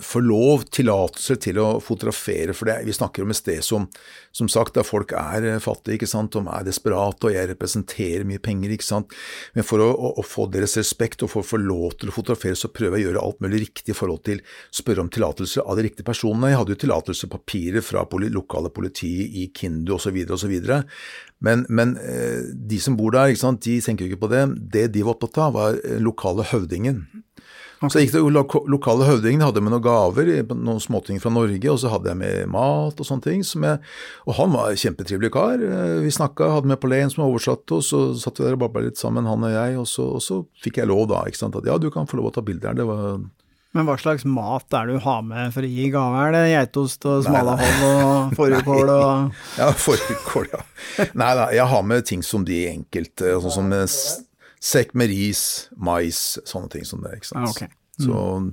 få 0.02 0.22
lov, 0.24 0.64
tillatelse 0.74 1.36
til 1.44 1.60
å 1.62 1.68
fotografere 1.82 2.54
For 2.56 2.66
det, 2.66 2.80
vi 2.88 2.96
snakker 2.96 3.22
om 3.22 3.30
et 3.30 3.38
sted 3.38 3.62
som 3.62 3.86
som 4.38 4.48
sagt, 4.50 4.76
der 4.76 4.86
folk 4.86 5.12
er 5.16 5.46
eh, 5.46 5.60
fattige, 5.62 5.98
ikke 5.98 6.10
sant, 6.10 6.34
de 6.36 6.42
er 6.52 6.66
desperate, 6.66 7.26
og 7.26 7.34
jeg 7.34 7.50
representerer 7.50 8.26
mye 8.28 8.42
penger, 8.42 8.74
ikke 8.74 8.86
sant. 8.86 9.14
Men 9.56 9.66
for 9.66 9.82
å, 9.82 9.88
å, 9.90 10.12
å 10.20 10.24
få 10.26 10.48
deres 10.52 10.76
respekt 10.78 11.24
og 11.24 11.32
for 11.32 11.42
å 11.42 11.48
få 11.48 11.60
lov 11.62 11.96
til 11.98 12.12
å 12.12 12.14
fotografere, 12.14 12.58
så 12.58 12.70
prøver 12.72 12.98
jeg 12.98 13.08
å 13.08 13.10
gjøre 13.10 13.24
alt 13.24 13.42
mulig 13.44 13.62
riktig 13.66 13.94
i 13.94 13.98
forhold 13.98 14.22
til 14.28 14.42
spørre 14.74 15.04
om 15.04 15.12
tillatelse 15.12 15.64
av 15.64 15.78
de 15.78 15.88
riktige 15.88 16.06
personene. 16.06 16.52
Jeg 16.52 16.60
hadde 16.60 16.76
jo 16.76 16.82
tillatelsepapirer 16.84 17.84
fra 17.84 18.04
poli, 18.10 18.30
lokale 18.34 18.72
politi 18.74 19.14
i 19.42 19.48
Kindu 19.54 19.96
osv. 19.96 20.20
osv. 20.36 20.54
Men, 21.44 21.64
men 21.70 21.94
eh, 22.02 22.46
de 22.68 22.78
som 22.82 22.96
bor 22.98 23.14
der, 23.14 23.32
de 23.32 23.78
tenker 23.82 24.04
jo 24.04 24.12
ikke 24.12 24.24
på 24.26 24.32
det. 24.32 24.44
Det 24.74 24.86
de 24.94 25.04
var 25.06 25.16
opptatt 25.16 25.40
av, 25.42 25.54
var 25.56 25.67
eh, 25.76 25.98
lokale 26.02 26.46
høvdingen. 26.50 27.04
Okay. 27.78 27.92
Så 27.92 28.00
gikk 28.02 28.14
det 28.16 28.22
lokale 28.66 29.06
høvdingen 29.06 29.44
hadde 29.44 29.60
med 29.62 29.70
noen 29.70 29.84
gaver, 29.84 30.30
noen 30.50 30.80
småting 30.82 31.20
fra 31.22 31.30
Norge, 31.30 31.70
og 31.70 31.78
så 31.78 31.92
hadde 31.92 32.10
jeg 32.10 32.18
med 32.18 32.50
mat 32.50 32.98
og 32.98 33.06
sånne 33.06 33.22
ting. 33.22 33.44
Jeg, 33.46 33.78
og 34.26 34.34
han 34.34 34.50
var 34.50 34.72
en 34.72 34.80
kjempetrivelig 34.82 35.30
kar. 35.36 35.62
Eh, 35.62 36.00
vi 36.02 36.10
snakka, 36.14 36.50
hadde 36.56 36.72
med 36.72 36.80
Pauline 36.82 37.12
som 37.14 37.28
oversatte, 37.28 37.78
og 37.78 37.86
så 37.86 38.02
satt 38.18 38.40
vi 38.40 38.48
der 38.48 38.58
og 38.58 38.64
babla 38.64 38.88
litt 38.88 38.98
sammen, 38.98 39.30
han 39.30 39.46
og 39.46 39.54
jeg, 39.54 39.78
og 39.78 39.86
så, 39.86 40.08
og 40.18 40.24
så, 40.24 40.40
fikk 40.64 40.82
jeg 40.82 40.90
lov 40.90 41.06
da, 41.12 41.22
ikke 41.30 41.44
sant, 41.44 41.58
at 41.60 41.70
ja, 41.70 41.78
du 41.78 41.86
kan 41.94 42.10
få 42.10 42.18
lov 42.18 42.32
å 42.32 42.34
ta 42.34 42.42
bilder 42.42 42.72
her. 42.72 42.80
Det 42.80 42.88
var 42.88 43.20
men 43.76 43.84
hva 43.84 43.98
slags 44.00 44.24
mat 44.24 44.72
er 44.74 44.88
det 44.88 44.96
du 44.96 45.02
har 45.04 45.20
med 45.22 45.52
for 45.52 45.62
å 45.62 45.68
gi 45.68 45.90
gave? 45.92 46.22
Er 46.24 46.32
det 46.34 46.44
geitost 46.50 47.04
og 47.06 47.26
smalahove 47.26 47.90
og 48.00 48.30
fårikål 48.38 48.92
og 48.94 49.58
Ja, 49.60 49.68
fårikål, 49.76 50.48
ja. 50.54 50.62
Nei 51.12 51.28
da, 51.36 51.50
jeg 51.54 51.68
har 51.68 51.84
med 51.86 52.06
ting 52.08 52.24
som 52.24 52.46
de 52.48 52.62
enkelte, 52.72 53.36
sånn 53.44 53.54
som 53.58 53.68
sekk 54.60 54.94
med 54.98 55.12
ris, 55.12 55.42
mais, 55.76 56.38
sånne 56.48 56.70
ting 56.72 56.86
som 56.88 57.04
det. 57.04 57.18
ikke 57.18 57.30
sant? 57.30 57.44
Ah, 57.46 57.52
okay. 57.52 57.70
Mm. 57.98 58.04
Så 58.06 58.52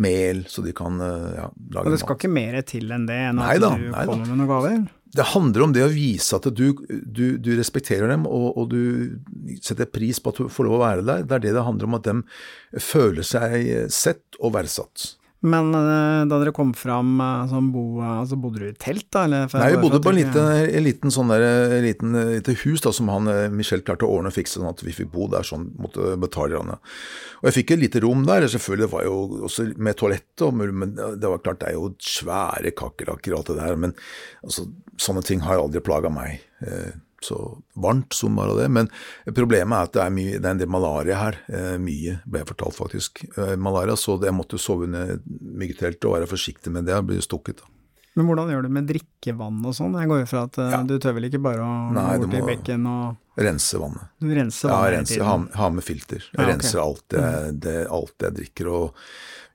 mel, 0.00 0.44
så 0.48 0.62
de 0.64 0.72
kan 0.72 0.96
ja, 1.00 1.48
lage 1.50 1.74
mat. 1.74 1.84
Og 1.84 1.92
det 1.92 2.00
skal 2.00 2.14
mat. 2.14 2.22
ikke 2.22 2.32
mer 2.32 2.60
til 2.64 2.94
enn 2.94 3.04
det, 3.08 3.18
enn 3.30 3.42
at 3.42 3.50
neida, 3.52 3.74
du 3.76 3.90
kommer 3.92 4.24
med 4.24 4.40
noen 4.40 4.48
gaver? 4.48 4.78
Det 5.18 5.24
handler 5.32 5.64
om 5.64 5.72
det 5.72 5.84
å 5.86 5.92
vise 5.92 6.36
at 6.36 6.48
du, 6.52 6.66
du, 7.04 7.24
du 7.40 7.50
respekterer 7.56 8.10
dem, 8.12 8.26
og, 8.28 8.48
og, 8.60 8.72
du 8.72 9.56
setter 9.64 9.88
pris 9.88 10.20
på 10.20 10.32
at 10.32 10.40
du 10.40 10.52
får 10.52 10.68
lov 10.68 10.76
å 10.78 10.82
være 10.82 11.04
der. 11.04 11.24
Det 11.24 11.36
er 11.36 11.44
det 11.46 11.54
det 11.56 11.64
handler 11.64 11.88
om, 11.88 11.96
at 11.96 12.08
de 12.08 12.82
føler 12.84 13.26
seg 13.26 13.70
sett 13.92 14.40
og 14.40 14.52
verdsatt. 14.56 15.14
Men 15.46 15.70
uh, 15.70 16.24
da 16.26 16.38
dere 16.40 16.50
kom 16.54 16.72
fram, 16.74 17.12
uh, 17.22 17.52
bo, 17.70 17.82
uh, 18.00 18.16
altså 18.24 18.38
bodde 18.42 18.58
du 18.58 18.66
i 18.66 18.74
telt, 18.74 19.06
da? 19.14 19.22
Eller, 19.28 19.46
Nei, 19.54 19.68
vi 19.76 19.82
bodde 19.84 20.00
på 20.02 20.10
en 20.10 20.18
liten, 20.18 20.50
en 20.66 20.84
liten 20.86 21.14
sånn 21.14 21.30
der, 21.30 21.44
en 21.76 21.86
liten, 21.86 22.18
lite 22.32 22.56
hus 22.64 22.82
da, 22.82 22.90
som 22.94 23.10
han 23.12 23.30
Michel 23.54 23.84
klarte 23.86 24.08
å 24.08 24.16
ordne 24.16 24.32
og 24.32 24.34
fikse, 24.34 24.58
sånn 24.58 24.70
at 24.72 24.82
vi 24.82 24.96
fikk 24.96 25.12
bo 25.14 25.28
der 25.30 25.46
sånn 25.46 25.68
måtte 25.78 26.16
betale. 26.18 26.58
Og 26.58 27.46
jeg 27.50 27.60
fikk 27.60 27.76
et 27.76 27.84
lite 27.84 28.02
rom 28.02 28.26
der, 28.26 28.48
selvfølgelig 28.50 28.88
det 28.88 28.92
var 28.96 29.06
jo 29.06 29.16
også 29.46 29.68
med 29.78 30.00
toalett, 30.00 30.32
og, 30.42 30.58
men 30.58 30.96
det 30.98 31.30
var 31.30 31.44
klart 31.44 31.62
det 31.62 31.70
er 31.70 31.78
jo 31.78 31.92
svære 32.02 32.74
kakerlakker 32.74 33.36
og 33.36 33.38
alt 33.42 33.52
det 33.52 33.60
der, 33.60 33.82
men 33.86 33.94
altså, 34.42 34.66
sånne 34.98 35.22
ting 35.26 35.46
har 35.46 35.62
aldri 35.62 35.82
plaga 35.86 36.10
meg. 36.12 36.42
Eh, 36.66 36.96
så 37.24 37.38
varmt 37.78 38.14
som 38.16 38.36
bare 38.38 38.56
det. 38.60 38.68
Men 38.74 38.90
problemet 39.34 39.74
er 39.76 39.88
at 39.88 39.96
det 39.96 40.04
er, 40.04 40.14
mye, 40.14 40.36
det 40.36 40.44
er 40.44 40.54
en 40.54 40.62
del 40.62 40.70
malaria 40.72 41.18
her. 41.18 41.40
Eh, 41.48 41.74
mye, 41.82 42.18
ble 42.26 42.42
jeg 42.42 42.50
fortalt 42.52 42.78
faktisk. 42.78 43.24
Eh, 43.36 43.56
malaria, 43.60 43.96
Så 43.98 44.18
jeg 44.22 44.36
måtte 44.36 44.60
sove 44.60 44.88
under 44.88 45.18
myggeteltet 45.28 46.08
og 46.08 46.18
være 46.18 46.30
forsiktig 46.30 46.72
med 46.74 46.88
det. 46.88 46.96
Jeg 46.96 47.08
blir 47.10 47.24
stukket. 47.24 47.62
da. 47.62 47.74
Men 48.18 48.26
hvordan 48.26 48.50
gjør 48.50 48.66
du 48.66 48.74
med 48.74 48.86
drikkevann 48.88 49.58
og 49.62 49.74
sånn? 49.78 49.94
Jeg 49.94 50.10
går 50.10 50.24
jo 50.24 50.28
fra 50.30 50.44
at 50.48 50.58
eh, 50.58 50.72
ja. 50.74 50.82
du 50.82 50.96
tør 50.98 51.16
vel 51.18 51.28
ikke 51.28 51.42
bare 51.44 51.62
å 51.62 51.74
Nei, 51.94 52.06
gå 52.18 52.26
bort 52.26 52.38
i 52.40 52.46
bekken 52.54 52.86
og 52.90 53.24
Rense 53.38 53.78
vannet. 53.78 54.08
Du 54.18 54.32
renser 54.34 54.72
vannet 54.72 54.88
ja, 54.88 54.94
renser, 54.96 55.20
ha, 55.22 55.34
ha, 55.60 55.66
med 55.70 55.84
filter. 55.86 56.24
Jeg 56.24 56.32
ja, 56.32 56.40
okay. 56.40 56.48
renser 56.50 56.80
alt, 56.82 57.04
det, 57.14 57.20
mm. 57.22 57.60
det, 57.62 57.74
alt 57.94 58.24
jeg 58.26 58.34
drikker. 58.40 58.70
og 58.74 59.04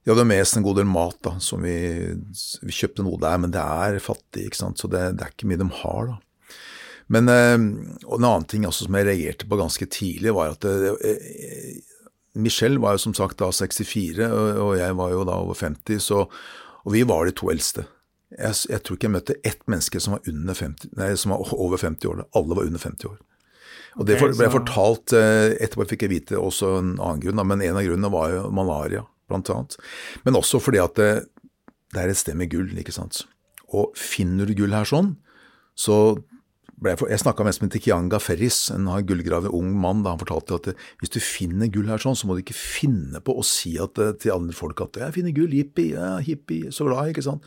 vi 0.04 0.12
hadde 0.12 0.24
med 0.28 0.42
oss 0.44 0.56
en 0.56 0.64
god 0.64 0.80
del 0.80 0.88
mat, 0.88 1.18
da, 1.24 1.34
som 1.44 1.64
vi, 1.64 1.76
vi 2.64 2.76
kjøpte 2.76 3.04
noe 3.04 3.20
der, 3.20 3.38
men 3.40 3.52
det 3.52 3.64
er 3.64 4.00
fattig, 4.04 4.50
ikke 4.50 4.60
sant? 4.60 4.80
så 4.80 4.90
det, 4.92 5.04
det 5.20 5.28
er 5.28 5.36
ikke 5.36 5.48
mye 5.52 5.60
de 5.62 5.68
har. 5.82 6.14
da. 6.14 6.18
Men 7.14 7.30
eh, 7.30 7.58
og 8.08 8.20
En 8.20 8.28
annen 8.28 8.48
ting 8.50 8.68
også 8.68 8.88
som 8.88 8.98
jeg 8.98 9.10
reagerte 9.10 9.50
på 9.50 9.60
ganske 9.60 9.88
tidlig, 9.94 10.34
var 10.36 10.56
at 10.56 10.66
eh, 10.68 11.82
Michelle 12.34 12.82
var 12.82 12.96
jo 12.96 13.04
som 13.06 13.18
sagt 13.18 13.42
da 13.42 13.52
64, 13.54 14.30
og 14.58 14.72
jeg 14.80 14.96
var 14.98 15.12
jo 15.14 15.26
da 15.28 15.38
over 15.44 15.58
50, 15.58 16.00
så, 16.02 16.24
og 16.82 16.96
vi 16.96 17.04
var 17.06 17.28
de 17.28 17.36
to 17.38 17.52
eldste. 17.54 17.86
Jeg, 18.34 18.58
jeg, 18.72 18.82
tror 18.82 18.98
ikke 18.98 19.06
jeg 19.06 19.14
møtte 19.14 19.36
ett 19.46 19.62
menneske 19.70 20.02
som 20.02 20.16
var, 20.16 20.24
50, 20.26 20.96
nei, 20.98 21.12
som 21.20 21.36
var 21.36 21.54
over 21.54 21.78
50 21.78 22.10
år. 22.10 22.24
Alle 22.34 22.58
var 22.58 22.66
under 22.66 22.82
50 22.82 23.12
år. 23.12 23.20
Og 23.94 24.08
Det 24.10 24.18
ble 24.18 24.50
fortalt 24.50 25.14
eh, 25.14 25.54
Etterpå 25.62 25.86
fikk 25.92 26.08
jeg 26.08 26.14
vite 26.16 26.40
også 26.40 26.72
en 26.80 26.96
annen 26.96 27.22
grunn, 27.22 27.44
men 27.46 27.62
en 27.62 27.78
av 27.78 27.86
grunnene 27.86 28.10
var 28.14 28.32
jo 28.34 28.48
malaria, 28.56 29.04
blant 29.30 29.52
annet. 29.54 29.78
Men 30.26 30.40
også 30.40 30.62
fordi 30.64 30.82
at 30.82 30.98
det, 30.98 31.12
det 31.94 32.02
er 32.02 32.10
et 32.10 32.18
sted 32.18 32.40
med 32.40 32.50
gull, 32.50 32.74
ikke 32.80 32.96
sant. 32.96 33.22
Og 33.70 33.94
finner 33.98 34.50
du 34.50 34.56
gull 34.58 34.74
her 34.74 34.90
sånn, 34.90 35.14
så 35.78 36.18
jeg, 36.90 37.00
jeg 37.10 37.22
snakka 37.22 37.46
mest 37.48 37.62
med 37.64 37.72
Tikianga 37.74 38.20
Ferris, 38.20 38.68
en 38.74 38.90
gullgraver 39.08 39.54
ung 39.54 39.72
mann. 39.80 40.04
da 40.04 40.14
Han 40.14 40.22
fortalte 40.22 40.60
at 40.60 40.84
hvis 41.02 41.14
du 41.14 41.20
finner 41.24 41.72
gull 41.72 41.90
her 41.92 42.02
sånn, 42.02 42.18
så 42.18 42.28
må 42.28 42.36
du 42.36 42.44
ikke 42.44 42.58
finne 42.58 43.22
på 43.24 43.36
å 43.40 43.46
si 43.48 43.76
at, 43.82 43.98
eh, 44.00 44.14
til 44.20 44.36
andre 44.36 44.54
folk 44.54 44.82
at 44.82 45.00
'jeg 45.00 45.14
finner 45.14 45.32
gull, 45.32 45.54
jippi, 45.54 45.94
ja, 45.94 46.18
hippie, 46.18 46.72
så 46.72 46.86
glad', 46.86 47.14
ikke 47.14 47.24
sant. 47.24 47.42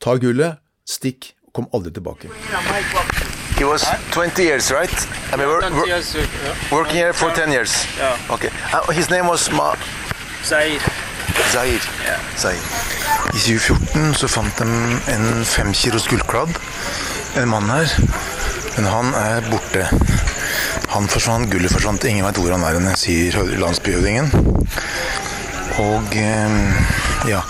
Ta 0.00 0.16
gullet, 0.16 0.58
stikk, 0.86 1.34
kom 1.52 1.66
aldri 1.74 1.92
tilbake. 1.92 2.30
He 3.58 3.64
was 3.64 3.84
20 4.12 4.42
years, 4.42 4.70
right? 4.72 4.90
I 5.32 5.36
mean, 5.36 5.46
we're, 5.46 5.60
we're 5.60 6.02
working 6.72 6.96
here 6.96 7.12
for 7.12 7.30
10 7.30 7.52
years. 7.52 7.86
Okay. 8.30 8.48
Uh, 8.72 8.90
his 8.92 9.10
name 9.10 9.26
was 9.26 9.50
Ma... 9.50 9.74
Zaid. 10.42 10.80
Zaid. 11.52 11.80
Zaid. 12.38 12.62
I 13.34 13.38
2014 13.38 14.14
så 14.14 14.28
fant 14.28 14.58
de 14.58 14.64
en 15.12 15.44
fem 15.44 15.72
kilos 15.72 16.08
gullkladd. 16.08 16.56
En 17.36 17.48
mann 17.48 17.68
her 17.68 18.29
men 18.76 18.86
han 18.90 19.14
er 19.14 19.46
borte. 19.50 19.86
Han 20.94 21.08
forsvant, 21.10 21.50
gullet 21.52 21.72
forsvant. 21.72 22.04
Ingen 22.08 22.26
veit 22.26 22.40
hvor 22.40 22.54
han 22.54 22.64
er 22.66 22.78
hen, 22.78 22.90
sier 22.98 23.36
landsbyhøvdingen. 23.60 24.32
Og 25.80 26.16
eh, 26.18 26.50
ja, 27.30 27.40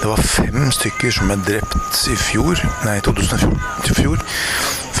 Det 0.00 0.08
var 0.08 0.22
fem 0.22 0.70
stykker 0.72 1.12
som 1.14 1.30
ble 1.30 1.38
drept 1.44 2.04
i 2.12 2.16
fjor, 2.18 2.60
nei 2.86 2.98
2014 3.04 3.90
i 3.90 3.96
fjor. 3.96 4.22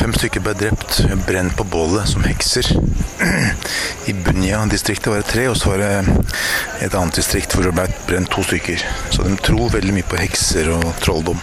Fem 0.00 0.12
stykker 0.16 0.42
ble 0.44 0.54
drept, 0.56 1.00
brent 1.26 1.56
på 1.56 1.66
bålet 1.68 2.08
som 2.08 2.24
hekser. 2.24 2.68
I 4.10 4.16
Bunya-distriktet 4.16 5.10
var 5.12 5.20
det 5.20 5.30
tre, 5.32 5.48
og 5.52 5.58
så 5.60 5.74
var 5.74 5.84
det 5.84 6.20
et 6.86 6.94
annet 6.94 7.20
distrikt 7.20 7.56
hvor 7.56 7.68
det 7.68 7.74
ble 7.76 7.88
brent 8.08 8.32
to 8.32 8.44
stykker. 8.44 8.84
Så 9.12 9.26
de 9.26 9.36
tror 9.44 9.74
veldig 9.76 9.96
mye 9.98 10.08
på 10.08 10.20
hekser 10.20 10.72
og 10.76 10.88
trolldom. 11.04 11.42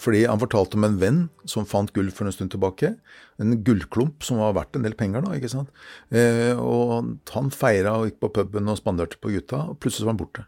Fordi 0.00 0.22
han 0.24 0.40
fortalte 0.40 0.78
om 0.78 0.86
en 0.86 0.96
venn 1.00 1.18
som 1.48 1.66
fant 1.68 1.90
gull 1.96 2.08
for 2.14 2.28
en 2.28 2.32
stund 2.32 2.54
tilbake. 2.54 2.94
En 3.40 3.58
gullklump 3.66 4.24
som 4.24 4.40
var 4.40 4.54
verdt 4.56 4.78
en 4.78 4.86
del 4.86 4.96
penger, 4.96 5.26
da. 5.26 5.34
ikke 5.36 5.50
sant? 5.52 5.68
Eh, 6.08 6.56
og 6.56 7.12
han 7.34 7.52
feira 7.52 7.98
og 7.98 8.08
gikk 8.08 8.20
på 8.24 8.32
puben 8.38 8.70
og 8.72 8.80
spanderte 8.80 9.20
på 9.20 9.34
gutta, 9.34 9.66
og 9.68 9.80
plutselig 9.82 10.08
var 10.08 10.14
han 10.16 10.22
borte. 10.22 10.46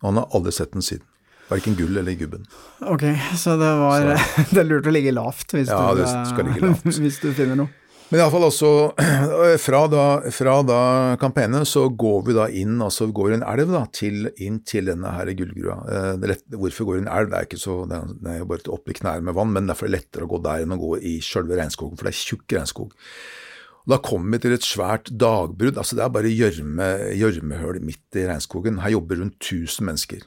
Og 0.00 0.10
han 0.10 0.22
har 0.22 0.34
aldri 0.34 0.54
sett 0.56 0.74
den 0.74 0.82
siden. 0.86 1.06
Verken 1.50 1.74
gull 1.78 1.98
eller 1.98 2.14
gubben. 2.14 2.44
Ok, 2.86 3.04
så 3.38 3.56
det 3.58 3.70
var 3.80 4.12
Det 4.52 4.60
er 4.62 4.68
lurt 4.68 4.86
å 4.86 4.92
ligge 4.94 5.10
lavt 5.14 5.54
hvis, 5.56 5.70
Ja, 5.70 5.90
du, 5.94 6.02
det 6.02 6.10
skal 6.30 6.46
ligge 6.46 6.62
lavt. 6.62 6.86
hvis 7.04 7.18
du 7.22 7.30
finner 7.34 7.58
noe. 7.64 7.79
Men 8.10 8.18
iallfall 8.18 8.42
altså 8.48 8.70
fra 9.64 9.80
da, 9.86 10.04
fra 10.34 10.54
da 10.66 10.78
Campene 11.20 11.60
så 11.68 11.84
går 11.94 12.24
vi 12.26 12.34
da 12.34 12.48
inn, 12.50 12.80
altså 12.82 13.06
vi 13.06 13.14
går 13.14 13.36
en 13.36 13.44
elv 13.46 13.70
da, 13.70 13.84
til, 13.94 14.26
inn 14.42 14.58
til 14.66 14.90
denne 14.90 15.12
her 15.14 15.30
gullgrua. 15.38 15.76
Eh, 15.86 16.32
hvorfor 16.58 16.88
går 16.88 17.04
en 17.04 17.12
elv? 17.12 17.30
Det 17.30 17.38
er 17.38 17.46
ikke 17.46 17.60
så, 17.62 17.76
det 17.86 18.00
er, 18.00 18.40
jo 18.40 18.48
bare 18.50 18.74
opp 18.74 18.90
i 18.90 18.96
knærne 18.98 19.28
med 19.28 19.38
vann, 19.38 19.54
men 19.54 19.70
derfor 19.70 19.86
er 19.86 19.94
det 19.94 20.00
lettere 20.00 20.26
å 20.26 20.32
gå 20.32 20.42
der 20.42 20.64
enn 20.64 20.74
å 20.74 20.80
gå 20.80 20.96
i 21.06 21.20
sjølve 21.22 21.60
regnskogen, 21.60 21.94
for 22.00 22.08
det 22.08 22.16
er 22.16 22.24
tjukk 22.24 22.56
regnskog. 22.56 22.98
Og 23.84 23.94
Da 23.94 24.00
kommer 24.10 24.34
vi 24.34 24.42
til 24.42 24.56
et 24.58 24.66
svært 24.66 25.14
dagbrudd. 25.14 25.78
altså 25.78 25.96
Det 25.96 26.04
er 26.04 26.12
bare 26.18 26.34
gjørme, 26.34 26.90
gjørmehull 27.14 27.78
midt 27.86 28.18
i 28.18 28.26
regnskogen. 28.26 28.82
Her 28.82 28.96
jobber 28.98 29.22
rundt 29.22 29.38
1000 29.38 29.86
mennesker. 29.86 30.26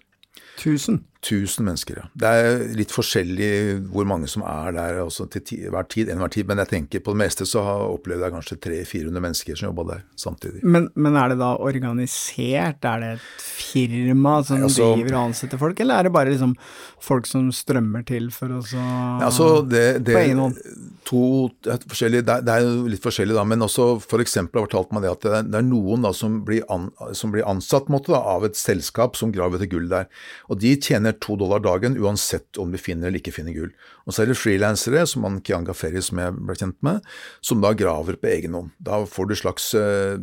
Tusen. 0.57 1.03
1000 1.23 1.63
mennesker, 1.65 1.99
ja. 2.01 2.05
Det 2.19 2.29
er 2.29 2.63
litt 2.75 2.91
forskjellig 2.91 3.49
hvor 3.93 4.07
mange 4.07 4.27
som 4.31 4.43
er 4.47 4.73
der 4.75 4.99
altså 5.05 5.25
til 5.31 5.43
ti, 5.47 5.59
hver 5.71 5.85
tid, 5.89 6.11
enhver 6.11 6.31
tid, 6.33 6.49
men 6.49 6.59
jeg 6.63 6.71
tenker 6.73 7.03
på 7.03 7.13
det 7.15 7.21
meste 7.23 7.47
så 7.47 7.63
har 7.63 7.83
opplevd 7.93 8.25
jeg 8.25 8.33
kanskje 8.35 8.57
300-400 8.65 9.23
mennesker 9.23 9.59
som 9.59 9.69
jobba 9.69 9.85
der 9.93 10.01
samtidig. 10.19 10.63
Men, 10.67 10.89
men 10.95 11.17
er 11.19 11.31
det 11.31 11.39
da 11.39 11.53
organisert? 11.63 12.83
Er 12.83 13.03
det 13.03 13.11
et 13.15 13.45
firma 13.45 14.35
som 14.43 14.59
Nei, 14.59 14.67
altså- 14.67 14.89
driver 14.97 15.15
og 15.15 15.21
ansetter 15.29 15.61
folk, 15.61 15.79
eller 15.79 15.99
er 15.99 16.09
det 16.09 16.13
bare 16.17 16.33
liksom 16.33 16.57
folk 17.03 17.29
som 17.29 17.47
strømmer 17.55 18.03
til 18.07 18.29
for 18.33 18.57
å 18.57 18.59
så 18.63 18.83
altså 19.23 19.47
det, 19.67 20.03
det, 20.07 20.15
På 20.15 20.23
egen 20.23 20.39
hånd. 20.39 20.59
to, 21.07 21.23
det, 21.63 21.79
er 21.79 22.21
det, 22.23 22.53
er, 22.53 22.63
jo 22.63 22.87
litt 22.91 23.03
forskjellig, 23.03 23.35
da, 23.35 23.43
men 23.47 23.63
også 23.63 23.87
eksempel 24.23 24.61
har 24.61 24.67
fortalt 24.67 24.93
meg 24.95 25.03
det 25.03 25.11
at 25.11 25.23
det 25.23 25.33
er, 25.39 25.49
det 25.55 25.59
er 25.59 25.67
noen 25.67 26.03
da, 26.03 26.13
som, 26.15 26.41
blir 26.47 26.63
an, 26.71 26.89
som 27.15 27.31
blir 27.33 27.47
ansatt 27.47 27.89
måte, 27.91 28.11
da, 28.11 28.19
av 28.35 28.47
et 28.47 28.59
selskap 28.59 29.17
som 29.19 29.31
graver 29.35 29.59
etter 29.59 29.71
gull 29.71 29.89
der. 29.91 30.07
Og 30.53 30.59
de 30.61 30.73
tjener 30.77 31.15
to 31.17 31.35
dollar 31.39 31.63
dagen 31.63 31.97
uansett 31.97 32.59
om 32.61 32.73
de 32.73 32.81
finner 32.81 33.09
eller 33.09 33.21
ikke 33.21 33.33
finner 33.33 33.55
gull. 33.55 33.71
Og 34.05 34.13
så 34.13 34.23
er 34.23 34.29
det 34.29 34.37
frilansere, 34.37 35.05
som 35.09 35.25
han 35.25 35.39
Kianga 35.45 35.73
Ferry 35.77 36.03
som 36.05 36.21
jeg 36.21 36.35
ble 36.37 36.57
kjent 36.59 36.77
med, 36.85 37.05
som 37.41 37.63
da 37.63 37.73
graver 37.77 38.19
på 38.21 38.29
egen 38.29 38.57
hånd. 38.57 38.73
Da 38.83 39.01
får 39.09 39.29
du 39.29 39.37
slags 39.39 39.71
uh, 39.73 40.19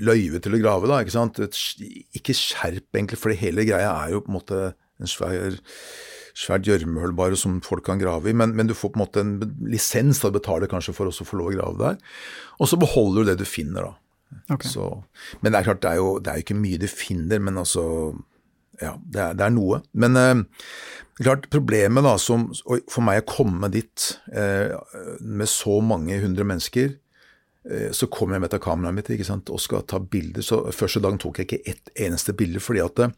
løyve 0.00 0.40
til 0.40 0.56
å 0.56 0.62
grave, 0.62 0.88
da, 0.88 1.02
ikke 1.04 1.18
sant. 1.18 1.42
Et, 1.44 1.64
ikke 2.16 2.36
skjerp, 2.36 2.88
egentlig, 2.94 3.20
for 3.20 3.34
det 3.34 3.42
hele 3.42 3.68
greia 3.68 3.92
er 3.92 4.14
jo 4.14 4.24
på 4.24 4.32
en 4.32 4.40
måte 4.40 4.62
en 5.00 5.10
svær 5.10 5.60
svært 6.40 6.68
gjørmehull 6.68 7.12
bare 7.18 7.36
som 7.36 7.58
folk 7.64 7.82
kan 7.88 8.00
grave 8.00 8.30
i, 8.30 8.36
men, 8.36 8.54
men 8.56 8.68
du 8.70 8.74
får 8.76 8.92
på 8.94 9.00
en 9.00 9.02
måte 9.02 9.24
en 9.24 9.32
lisens 9.66 10.22
da 10.22 10.30
du 10.30 10.38
betaler 10.38 10.70
kanskje 10.70 10.94
for 10.96 11.10
å 11.10 11.12
få 11.12 11.40
lov 11.40 11.50
å 11.50 11.56
grave 11.56 11.80
der. 11.82 11.98
Og 12.62 12.70
så 12.70 12.78
beholder 12.80 13.26
du 13.26 13.32
det 13.32 13.40
du 13.42 13.48
finner, 13.48 13.90
da. 13.90 13.96
Okay. 14.54 14.70
Så, 14.70 14.84
men 15.42 15.50
det 15.50 15.58
er 15.58 15.66
klart, 15.66 15.82
det 15.82 15.90
er 15.90 15.98
jo, 15.98 16.10
det 16.22 16.30
er 16.30 16.38
jo 16.38 16.46
ikke 16.46 16.60
mye 16.60 16.78
du 16.80 16.86
finner, 16.90 17.42
men 17.42 17.58
altså 17.58 17.84
Ja, 18.80 18.94
det 19.04 19.20
er, 19.20 19.36
det 19.36 19.44
er 19.46 19.52
noe. 19.54 19.80
Men 19.92 20.16
eh, 20.16 20.42
klart, 21.20 21.48
problemet 21.52 22.04
da, 22.06 22.16
som 22.20 22.48
for 22.64 23.04
meg 23.04 23.22
å 23.22 23.28
komme 23.28 23.70
dit 23.72 24.06
eh, 24.32 24.72
med 25.20 25.50
så 25.50 25.80
mange 25.84 26.16
hundre 26.22 26.46
mennesker 26.48 26.94
eh, 27.68 27.90
så 27.96 28.08
kommer 28.12 28.38
jeg 28.38 28.46
med 28.46 28.56
kameraet 28.64 28.96
mitt 28.96 29.12
ikke 29.12 29.28
sant, 29.28 29.52
og 29.52 29.60
skal 29.62 29.84
ta 29.88 30.00
bilder. 30.00 30.44
Så 30.44 30.62
Første 30.76 31.02
dagen 31.04 31.20
tok 31.20 31.42
jeg 31.42 31.50
ikke 31.50 31.74
ett 31.74 31.92
eneste 32.08 32.36
bilde, 32.36 32.62
fordi 32.64 32.84
at 32.84 33.04
eh, 33.04 33.14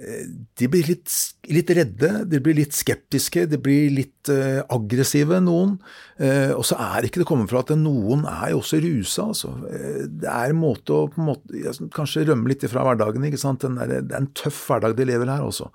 de 0.00 0.68
blir 0.72 0.86
litt, 0.88 1.12
litt 1.52 1.70
redde, 1.76 2.08
de 2.28 2.38
blir 2.40 2.56
litt 2.56 2.72
skeptiske, 2.76 3.44
de 3.50 3.58
blir 3.60 3.90
litt 3.92 4.30
eh, 4.32 4.62
aggressive, 4.72 5.40
noen. 5.44 5.74
Eh, 6.16 6.54
og 6.54 6.64
så 6.64 6.78
er 6.80 7.04
ikke 7.04 7.20
det 7.20 7.28
kommet 7.28 7.50
fra 7.52 7.60
at 7.60 7.74
noen 7.76 8.24
er 8.28 8.54
jo 8.54 8.62
også 8.62 8.80
rusa, 8.80 9.26
altså. 9.28 9.52
Eh, 9.68 10.06
det 10.22 10.30
er 10.32 10.54
en 10.54 10.60
måte 10.62 10.96
å 10.96 11.08
på 11.12 11.20
en 11.20 11.28
måte, 11.28 11.74
kanskje 11.96 12.24
rømme 12.30 12.48
litt 12.48 12.64
ifra 12.64 12.86
hverdagen, 12.86 13.26
ikke 13.28 13.42
sant. 13.42 13.66
Der, 13.66 13.98
det 14.00 14.16
er 14.16 14.22
en 14.22 14.30
tøff 14.36 14.62
hverdag 14.70 14.96
de 14.96 15.08
lever 15.10 15.32
her 15.32 15.44
også. 15.44 15.68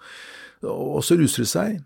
Og 0.71 1.03
så 1.05 1.19
ruser 1.19 1.45
de 1.45 1.51
seg. 1.51 1.77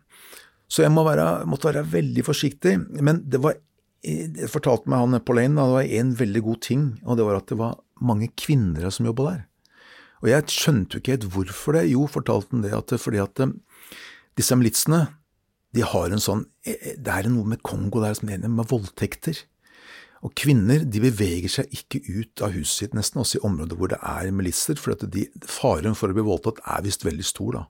Så 0.71 0.85
jeg 0.85 0.93
må 0.95 1.03
være, 1.03 1.43
måtte 1.49 1.73
være 1.73 1.87
veldig 1.91 2.23
forsiktig. 2.23 2.77
Men 3.03 3.25
det 3.27 3.43
var 3.43 3.59
det 3.99 4.47
fortalte 4.47 4.87
meg 4.87 5.01
han 5.03 5.19
Pauline, 5.27 5.59
det 5.59 5.75
var 5.75 5.93
en 5.99 6.11
veldig 6.15 6.41
god 6.45 6.59
ting, 6.63 6.83
og 7.03 7.17
det 7.19 7.25
var 7.27 7.41
at 7.41 7.49
det 7.51 7.57
var 7.59 7.79
mange 7.99 8.29
kvinner 8.39 8.87
som 8.95 9.09
jobba 9.09 9.25
der. 9.25 9.41
Og 10.19 10.31
jeg 10.31 10.51
skjønte 10.51 10.97
jo 10.97 11.03
ikke 11.03 11.15
helt 11.15 11.29
hvorfor 11.33 11.77
det. 11.77 11.85
Jo, 11.91 12.07
fortalte 12.11 12.55
han 12.55 12.65
det 12.65 12.75
at 12.75 12.95
fordi 12.99 13.21
at 13.23 13.43
eh, 13.45 13.55
disse 14.39 14.57
militsene, 14.57 15.07
de 15.75 15.85
har 15.85 16.09
en 16.09 16.23
sånn 16.23 16.47
eh, 16.65 16.95
Det 16.97 17.13
er 17.13 17.29
noe 17.29 17.45
med 17.45 17.61
Kongo 17.65 18.01
der 18.01 18.17
som 18.17 18.31
er 18.33 18.41
med 18.47 18.69
voldtekter. 18.71 19.43
Og 20.25 20.33
kvinner 20.35 20.83
de 20.83 20.99
beveger 20.99 21.51
seg 21.51 21.75
ikke 21.75 22.01
ut 22.09 22.41
av 22.43 22.51
huset 22.51 22.83
sitt 22.83 22.95
nesten, 22.97 23.21
også 23.21 23.39
i 23.39 23.45
områder 23.47 23.79
hvor 23.79 23.91
det 23.91 23.99
er 24.03 24.33
militser, 24.35 24.75
for 24.79 24.97
de, 24.99 25.27
faren 25.47 25.95
for 25.95 26.11
å 26.11 26.17
bli 26.17 26.25
voldtatt 26.27 26.59
er 26.67 26.83
visst 26.83 27.05
veldig 27.07 27.23
stor, 27.23 27.55
da, 27.55 27.61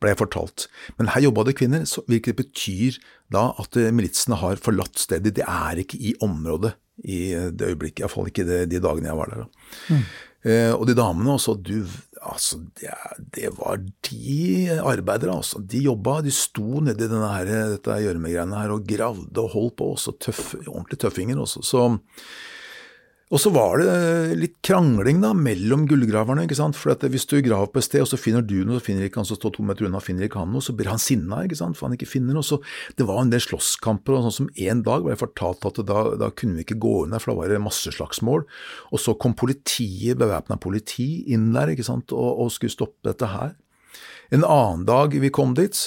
ble 0.00 0.14
jeg 0.14 0.20
fortalt. 0.22 0.66
Men 0.96 1.12
her 1.12 1.26
jobba 1.26 1.44
det 1.44 1.58
kvinner, 1.60 1.84
så 1.84 2.04
hvilket 2.08 2.38
betyr 2.40 2.96
da 3.32 3.50
at 3.60 3.76
eh, 3.76 3.92
militsene 3.92 4.40
har 4.40 4.62
forlatt 4.64 4.96
stedet. 5.02 5.34
De 5.36 5.44
er 5.44 5.82
ikke 5.84 6.00
i 6.00 6.14
området 6.24 6.72
i 7.04 7.20
eh, 7.36 7.50
det 7.52 7.74
øyeblikket, 7.74 8.06
iallfall 8.06 8.32
ikke 8.32 8.48
de, 8.48 8.80
dagene 8.80 9.12
jeg 9.12 9.20
var 9.20 9.34
der. 9.34 9.44
da. 9.44 9.98
Eh, 9.98 10.10
og 10.40 10.86
de 10.88 10.94
damene 10.96 11.34
også, 11.34 11.52
du, 11.60 11.82
altså, 12.24 12.60
det, 12.80 12.94
det 13.36 13.50
var 13.58 13.80
de 14.08 14.78
arbeidere, 14.80 15.34
altså. 15.36 15.60
De 15.60 15.82
jobba, 15.84 16.20
de 16.24 16.32
sto 16.32 16.80
nedi 16.84 17.08
denne 17.10 17.28
her, 17.28 17.50
dette 17.74 17.98
gjørmegreiene 18.06 18.62
her 18.62 18.72
og 18.72 18.86
gravde 18.88 19.44
og 19.44 19.52
holdt 19.52 19.76
på, 19.76 19.90
også 19.98 20.16
tøff, 20.16 20.54
ordentlig 20.62 21.00
tøffinger 21.02 21.42
også. 21.44 21.64
Så, 21.66 21.84
og 23.30 23.38
så 23.38 23.50
var 23.54 23.78
det 23.78 23.90
litt 24.40 24.56
krangling 24.66 25.20
da, 25.22 25.28
mellom 25.38 25.84
gullgraverne. 25.86 26.48
ikke 26.48 26.56
sant? 26.58 26.74
For 26.74 26.90
at 26.90 27.04
hvis 27.06 27.28
du 27.30 27.36
graver 27.46 27.68
på 27.70 27.78
et 27.78 27.86
sted, 27.86 28.02
og 28.02 28.08
så 28.10 28.18
finner 28.18 28.42
du 28.42 28.56
noe, 28.64 28.80
så 28.80 28.86
finner 28.88 29.06
ikke 29.06 29.20
han 29.20 29.28
som 29.28 29.38
står 29.38 29.52
to 29.54 29.66
meter 29.66 29.86
unna, 29.86 30.00
finner 30.02 30.26
ikke 30.26 30.40
han 30.42 30.50
noe, 30.50 30.64
så 30.64 30.74
blir 30.74 30.90
han 30.90 30.98
sinna 30.98 31.44
ikke 31.46 31.60
sant? 31.60 31.78
for 31.78 31.86
han 31.86 31.94
ikke 31.94 32.08
finner 32.10 32.34
noe. 32.34 32.46
Så 32.46 32.58
det 32.98 33.06
var 33.06 33.20
en 33.22 33.30
del 33.30 33.42
slåsskamper, 33.44 34.16
og 34.16 34.24
sånn 34.26 34.34
som 34.34 34.48
en 34.50 34.80
dag 34.86 35.04
ble 35.06 35.14
jeg 35.14 35.20
fortalt 35.22 35.68
at 35.70 35.78
da, 35.86 36.02
da 36.18 36.30
kunne 36.34 36.58
vi 36.58 36.64
ikke 36.66 36.80
gå 36.82 36.94
inn 37.04 37.14
der, 37.14 37.22
for 37.22 37.30
da 37.30 37.38
var 37.38 37.54
det 37.54 37.60
masseslagsmål. 37.62 38.42
Og 38.90 39.02
så 39.04 39.14
kom 39.22 39.36
politiet, 39.38 40.18
bevæpna 40.18 40.58
politi 40.58 41.08
inn 41.30 41.52
der 41.54 41.70
ikke 41.70 41.86
sant? 41.86 42.10
Og, 42.10 42.32
og 42.42 42.50
skulle 42.50 42.74
stoppe 42.74 43.12
dette 43.12 43.30
her. 43.30 43.54
En 44.34 44.42
annen 44.42 44.82
dag 44.90 45.14
vi 45.22 45.30
kom 45.30 45.54
dit, 45.54 45.78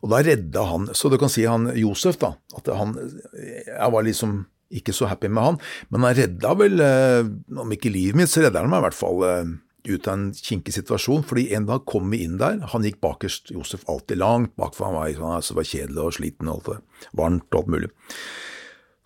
og 0.00 0.14
da 0.14 0.22
redda 0.24 0.62
han 0.64 0.86
Så 0.96 1.10
du 1.12 1.18
kan 1.20 1.28
si 1.28 1.42
han 1.44 1.66
Josef, 1.76 2.16
da, 2.22 2.30
at 2.56 2.70
han 2.72 2.94
Jeg 3.36 3.92
var 3.92 4.06
liksom 4.06 4.46
ikke 4.70 4.94
så 4.94 5.08
happy 5.10 5.30
med 5.30 5.46
han, 5.46 5.58
men 5.90 6.06
han 6.06 6.16
redda 6.18 6.54
vel, 6.58 6.84
eh, 6.84 7.32
om 7.58 7.74
ikke 7.74 7.92
livet 7.92 8.18
mitt, 8.18 8.32
så 8.32 8.44
redda 8.44 8.62
han 8.62 8.70
meg 8.72 8.82
i 8.82 8.86
hvert 8.88 8.98
fall 8.98 9.24
eh, 9.26 9.56
ut 9.88 10.08
av 10.08 10.14
en 10.16 10.28
kinkig 10.36 10.74
situasjon, 10.76 11.24
fordi 11.26 11.48
en 11.56 11.66
dag 11.68 11.86
kom 11.88 12.12
vi 12.12 12.22
inn 12.26 12.38
der, 12.40 12.60
han 12.72 12.86
gikk 12.86 13.00
bakerst, 13.04 13.50
Josef 13.54 13.86
alltid 13.90 14.20
langt 14.20 14.54
bak, 14.60 14.76
for 14.76 14.90
han 14.90 14.98
var, 14.98 15.10
han 15.16 15.40
altså, 15.40 15.56
var 15.58 15.68
kjedelig 15.68 16.04
og 16.04 16.16
sliten 16.18 16.50
og 16.50 16.60
alt 16.60 16.70
det, 16.70 17.08
varmt 17.18 17.50
og 17.50 17.62
alt 17.62 17.74
mulig. 17.76 17.92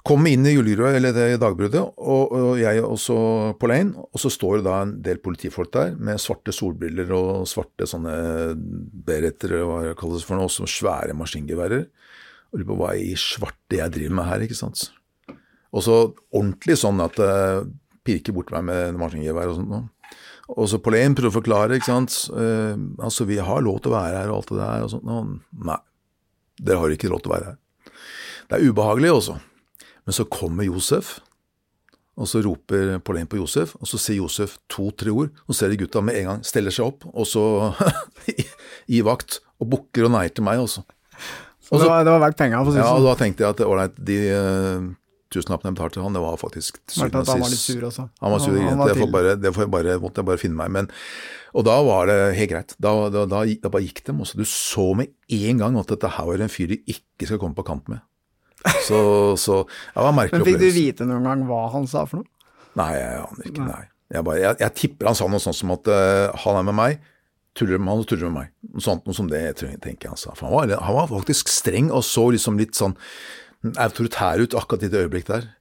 Kom 0.05 0.27
inn 0.29 0.44
i 0.44 0.53
julegrua, 0.53 0.90
eller 0.92 1.14
det 1.16 1.38
dagbruddet, 1.40 1.81
og, 1.81 2.33
og 2.37 2.59
jeg 2.61 2.83
også 2.85 3.14
på 3.57 3.70
Lane, 3.70 4.05
og 4.05 4.20
så 4.20 4.29
står 4.33 4.59
det 4.59 4.66
da 4.66 4.74
en 4.83 4.90
del 5.07 5.22
politifolk 5.24 5.70
der 5.72 5.94
med 5.96 6.20
svarte 6.20 6.53
solbriller 6.53 7.09
og 7.16 7.46
svarte 7.48 7.88
sånne 7.88 8.12
beretter, 9.07 9.57
hva 9.64 9.79
det 9.87 9.94
kalles 9.96 10.27
for 10.29 10.37
noe, 10.37 10.50
også 10.50 10.68
svære 10.68 11.16
maskingeværer. 11.16 11.87
Lurer 12.53 12.68
på 12.68 12.77
hva 12.83 12.92
i 13.00 13.14
svarte 13.16 13.81
jeg 13.81 13.96
driver 13.96 14.18
med 14.20 14.29
her, 14.29 14.44
ikke 14.44 14.59
sant. 14.59 14.90
Og 15.75 15.83
så 15.83 15.97
ordentlig 16.31 16.77
sånn 16.79 17.03
at 17.03 17.19
uh, 17.19 17.65
pirker 18.07 18.37
bort 18.37 18.53
meg 18.55 18.67
med 18.69 19.01
maskingevær 19.01 19.51
og 19.51 19.59
sånt 19.59 19.73
noe. 19.73 19.89
Og 20.55 20.69
så 20.69 20.79
Pollen 20.85 21.17
prøver 21.17 21.33
å 21.33 21.39
forklare, 21.39 21.79
ikke 21.79 21.89
sant. 21.89 22.17
Uh, 22.31 22.77
altså, 23.03 23.27
vi 23.29 23.41
har 23.43 23.65
lov 23.65 23.81
til 23.83 23.93
å 23.93 23.97
være 23.97 24.23
her 24.23 24.31
og 24.31 24.43
alt 24.43 24.53
det 24.53 24.61
der 24.61 24.87
og 24.87 24.93
sånt 24.93 25.09
noe. 25.09 25.39
Nei, 25.71 25.81
dere 26.61 26.83
har 26.83 26.95
ikke 26.95 27.11
lov 27.13 27.25
til 27.25 27.33
å 27.33 27.37
være 27.37 27.53
her. 27.53 27.93
Det 28.51 28.59
er 28.59 28.67
ubehagelig 28.69 29.15
også. 29.19 29.39
Men 30.05 30.17
så 30.19 30.27
kommer 30.29 30.67
Josef, 30.69 31.17
og 32.15 32.29
så 32.31 32.43
roper 32.45 32.99
Pollen 33.03 33.27
på 33.27 33.41
Josef, 33.41 33.73
og 33.81 33.89
så 33.91 33.99
sier 33.99 34.21
Josef 34.21 34.59
to-tre 34.71 35.11
ord, 35.11 35.33
og 35.49 35.55
så 35.55 35.65
ser 35.65 35.73
de 35.73 35.81
gutta 35.81 36.03
med 36.05 36.21
en 36.21 36.29
gang 36.29 36.45
steller 36.47 36.75
seg 36.75 36.93
opp, 36.93 37.07
og 37.11 37.27
så 37.27 37.73
i 38.95 39.01
vakt, 39.03 39.41
og 39.59 39.73
bukker 39.73 40.07
og 40.07 40.13
neier 40.15 40.35
til 40.35 40.47
meg 40.47 40.61
også. 40.63 40.85
Så 41.65 41.81
det 41.81 41.89
var, 41.89 42.05
det 42.05 42.13
var 42.13 42.21
verdt 42.27 42.39
penga, 42.39 42.61
det 42.69 42.77
Ja, 42.77 42.91
sånn. 42.91 43.01
og 43.01 43.09
da 43.09 43.17
tenkte 43.19 43.47
jeg 43.47 43.57
at 43.57 43.65
ålreit, 43.65 43.97
de 43.97 44.19
tusenlappene 45.35 45.73
jeg 45.73 45.77
betalte 45.77 46.03
han, 46.05 46.14
det 46.16 46.23
var 46.25 46.38
faktisk 46.40 46.79
til 46.87 47.03
syvende 47.03 47.23
at 47.25 47.33
han 47.35 47.42
var 47.44 47.53
litt 47.53 47.62
sur 47.64 47.87
også. 47.90 48.07
Han 48.25 48.35
var 48.35 48.42
sur, 48.44 48.55
Han- 48.57 48.68
han 48.70 48.79
var 48.81 48.88
Det, 48.92 48.97
får 49.03 49.11
bare, 49.12 49.35
det 49.42 49.53
får 49.57 49.66
jeg 49.66 49.73
bare, 49.75 49.99
måtte 50.03 50.23
jeg 50.23 50.29
bare 50.31 50.40
finne 50.40 50.59
meg. 50.62 50.70
Men, 50.79 50.88
og 51.55 51.66
da 51.68 51.77
var 51.87 52.09
det 52.11 52.18
helt 52.38 52.51
greit. 52.55 52.75
Da, 52.79 52.94
da, 53.12 53.27
da, 53.31 53.44
da 53.44 53.68
bare 53.75 53.85
gikk 53.87 54.03
dem. 54.09 54.23
Også. 54.25 54.38
Du 54.40 54.44
så 54.49 54.88
med 54.99 55.12
en 55.29 55.59
gang 55.62 55.79
at 55.79 55.90
dette 55.92 56.11
her 56.16 56.31
var 56.31 56.42
en 56.47 56.53
fyr 56.53 56.73
de 56.73 56.81
ikke 56.94 57.29
skal 57.31 57.38
komme 57.42 57.55
på 57.59 57.66
kant 57.66 57.88
med. 57.92 58.03
Så, 58.87 58.99
så 59.37 59.59
det 59.68 60.01
var 60.01 60.09
en 60.09 60.16
merkelig 60.16 60.40
Men 60.40 60.47
fikk 60.49 60.62
du 60.62 60.70
vite 60.73 61.05
noen 61.09 61.27
gang 61.29 61.42
hva 61.49 61.66
han 61.75 61.85
sa 61.90 62.07
for 62.09 62.23
noe? 62.23 62.31
Nei, 62.81 62.92
jeg 62.97 63.18
aner 63.27 63.51
ikke. 63.51 63.66
Nei. 63.68 63.83
Jeg, 64.14 64.25
bare, 64.25 64.38
jeg, 64.40 64.57
jeg 64.62 64.75
tipper 64.79 65.11
han 65.11 65.16
sa 65.18 65.27
noe 65.29 65.42
sånt 65.42 65.59
som 65.59 65.73
at 65.75 65.88
uh, 65.90 66.33
han 66.44 66.59
er 66.61 66.64
med 66.70 66.77
meg, 66.79 67.03
tuller 67.55 67.79
med 67.79 67.92
han 67.92 68.03
og 68.03 68.09
tuller 68.11 68.31
med 68.31 68.37
meg. 68.38 68.49
Noe 68.73 68.83
sånt 68.85 69.05
noe 69.07 69.16
som 69.16 69.29
det, 69.31 69.42
tenker 69.61 70.09
jeg 70.09 70.12
han 70.14 70.20
sa. 70.20 70.33
For 70.35 70.49
han 70.49 70.55
var, 70.57 70.73
han 70.81 70.97
var 70.97 71.11
faktisk 71.12 71.53
streng 71.53 71.90
og 71.94 72.03
så 72.09 72.25
liksom 72.35 72.57
litt 72.61 72.75
sånn 72.79 72.97
autoritær 73.81 74.42
ut 74.42 74.57
akkurat 74.59 74.87
i 74.87 74.90
det 74.92 75.07
øyeblikk 75.07 75.29
der. 75.31 75.53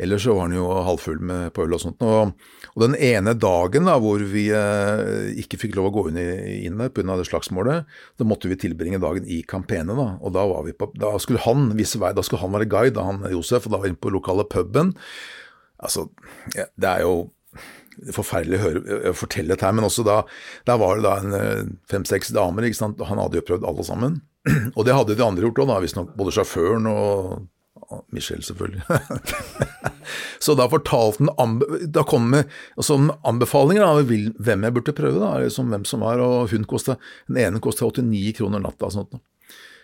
Ellers 0.00 0.24
så 0.24 0.32
var 0.32 0.46
han 0.46 0.54
jo 0.56 0.66
halvfull 0.86 1.18
med 1.28 1.50
på 1.52 1.66
øl 1.66 1.74
og 1.76 1.82
sånt. 1.82 2.00
Og, 2.06 2.30
og 2.72 2.84
den 2.84 2.94
ene 2.96 3.34
dagen 3.36 3.88
da, 3.88 3.98
hvor 4.00 4.22
vi 4.32 4.46
eh, 4.56 5.32
ikke 5.42 5.58
fikk 5.60 5.76
lov 5.76 5.90
å 5.90 5.92
gå 5.98 6.04
inn, 6.08 6.20
i, 6.20 6.54
inn 6.64 6.80
der 6.80 6.92
pga. 6.94 7.18
det 7.18 7.26
slagsmålet, 7.28 7.90
da 8.16 8.28
måtte 8.28 8.48
vi 8.48 8.56
tilbringe 8.60 9.02
dagen 9.02 9.28
i 9.28 9.42
Campene. 9.48 9.96
Da 9.98 10.06
og 10.16 10.32
da, 10.36 10.46
på, 10.78 10.88
da 10.96 11.12
skulle 11.20 11.44
han 11.44 11.68
vise 11.76 12.00
vei, 12.00 12.14
da 12.16 12.24
skulle 12.24 12.40
han 12.46 12.56
være 12.56 12.70
guide, 12.70 13.04
han 13.04 13.28
Josef, 13.34 13.66
og 13.66 13.74
da 13.74 13.80
var 13.80 13.88
vi 13.88 13.92
inne 13.92 14.00
på 14.00 14.14
lokale 14.14 14.48
puben. 14.48 14.94
Altså, 15.80 16.08
ja, 16.56 16.70
det 16.80 16.94
er 16.94 17.04
jo 17.04 17.14
forferdelig 18.14 18.56
å 18.56 18.64
høre, 18.64 18.98
å 19.10 19.16
fortelle 19.16 19.52
dette 19.52 19.66
her, 19.66 19.76
men 19.76 19.84
også 19.84 20.06
da, 20.06 20.22
der 20.68 20.80
var 20.80 20.96
det 20.96 21.04
da 21.04 21.40
eh, 21.42 21.70
fem-seks 21.92 22.32
damer, 22.36 22.64
ikke 22.64 22.80
sant, 22.80 23.04
han 23.04 23.20
hadde 23.20 23.40
jo 23.42 23.48
prøvd 23.50 23.68
alle 23.68 23.84
sammen. 23.84 24.20
Og 24.76 24.84
det 24.86 24.96
hadde 24.96 25.16
de 25.16 25.24
andre 25.24 25.48
gjort 25.48 25.64
òg, 25.64 25.72
visstnok 25.84 26.14
både 26.18 26.34
sjåføren 26.36 26.88
og 26.90 27.48
Michelle, 28.14 28.42
selvfølgelig. 28.42 28.82
så 30.44 30.54
da 30.58 30.66
fortalte 30.70 31.26
han 31.38 31.56
Da 31.90 32.04
kom 32.06 32.28
med 32.30 32.50
altså, 32.76 32.96
anbefalinger 33.26 33.86
av 33.86 34.04
hvem 34.04 34.66
jeg 34.66 34.76
burde 34.76 34.94
prøve, 34.96 35.18
da, 35.18 35.32
liksom 35.42 35.72
hvem 35.74 35.86
som 35.88 36.04
var, 36.06 36.22
og 36.22 36.52
hun 36.52 36.68
kostet, 36.70 37.00
Den 37.28 37.40
ene 37.42 37.62
kosta 37.62 37.88
89 37.88 38.36
kroner 38.38 38.62
natta 38.62 38.88
og 38.88 38.94
sånt. 38.94 39.20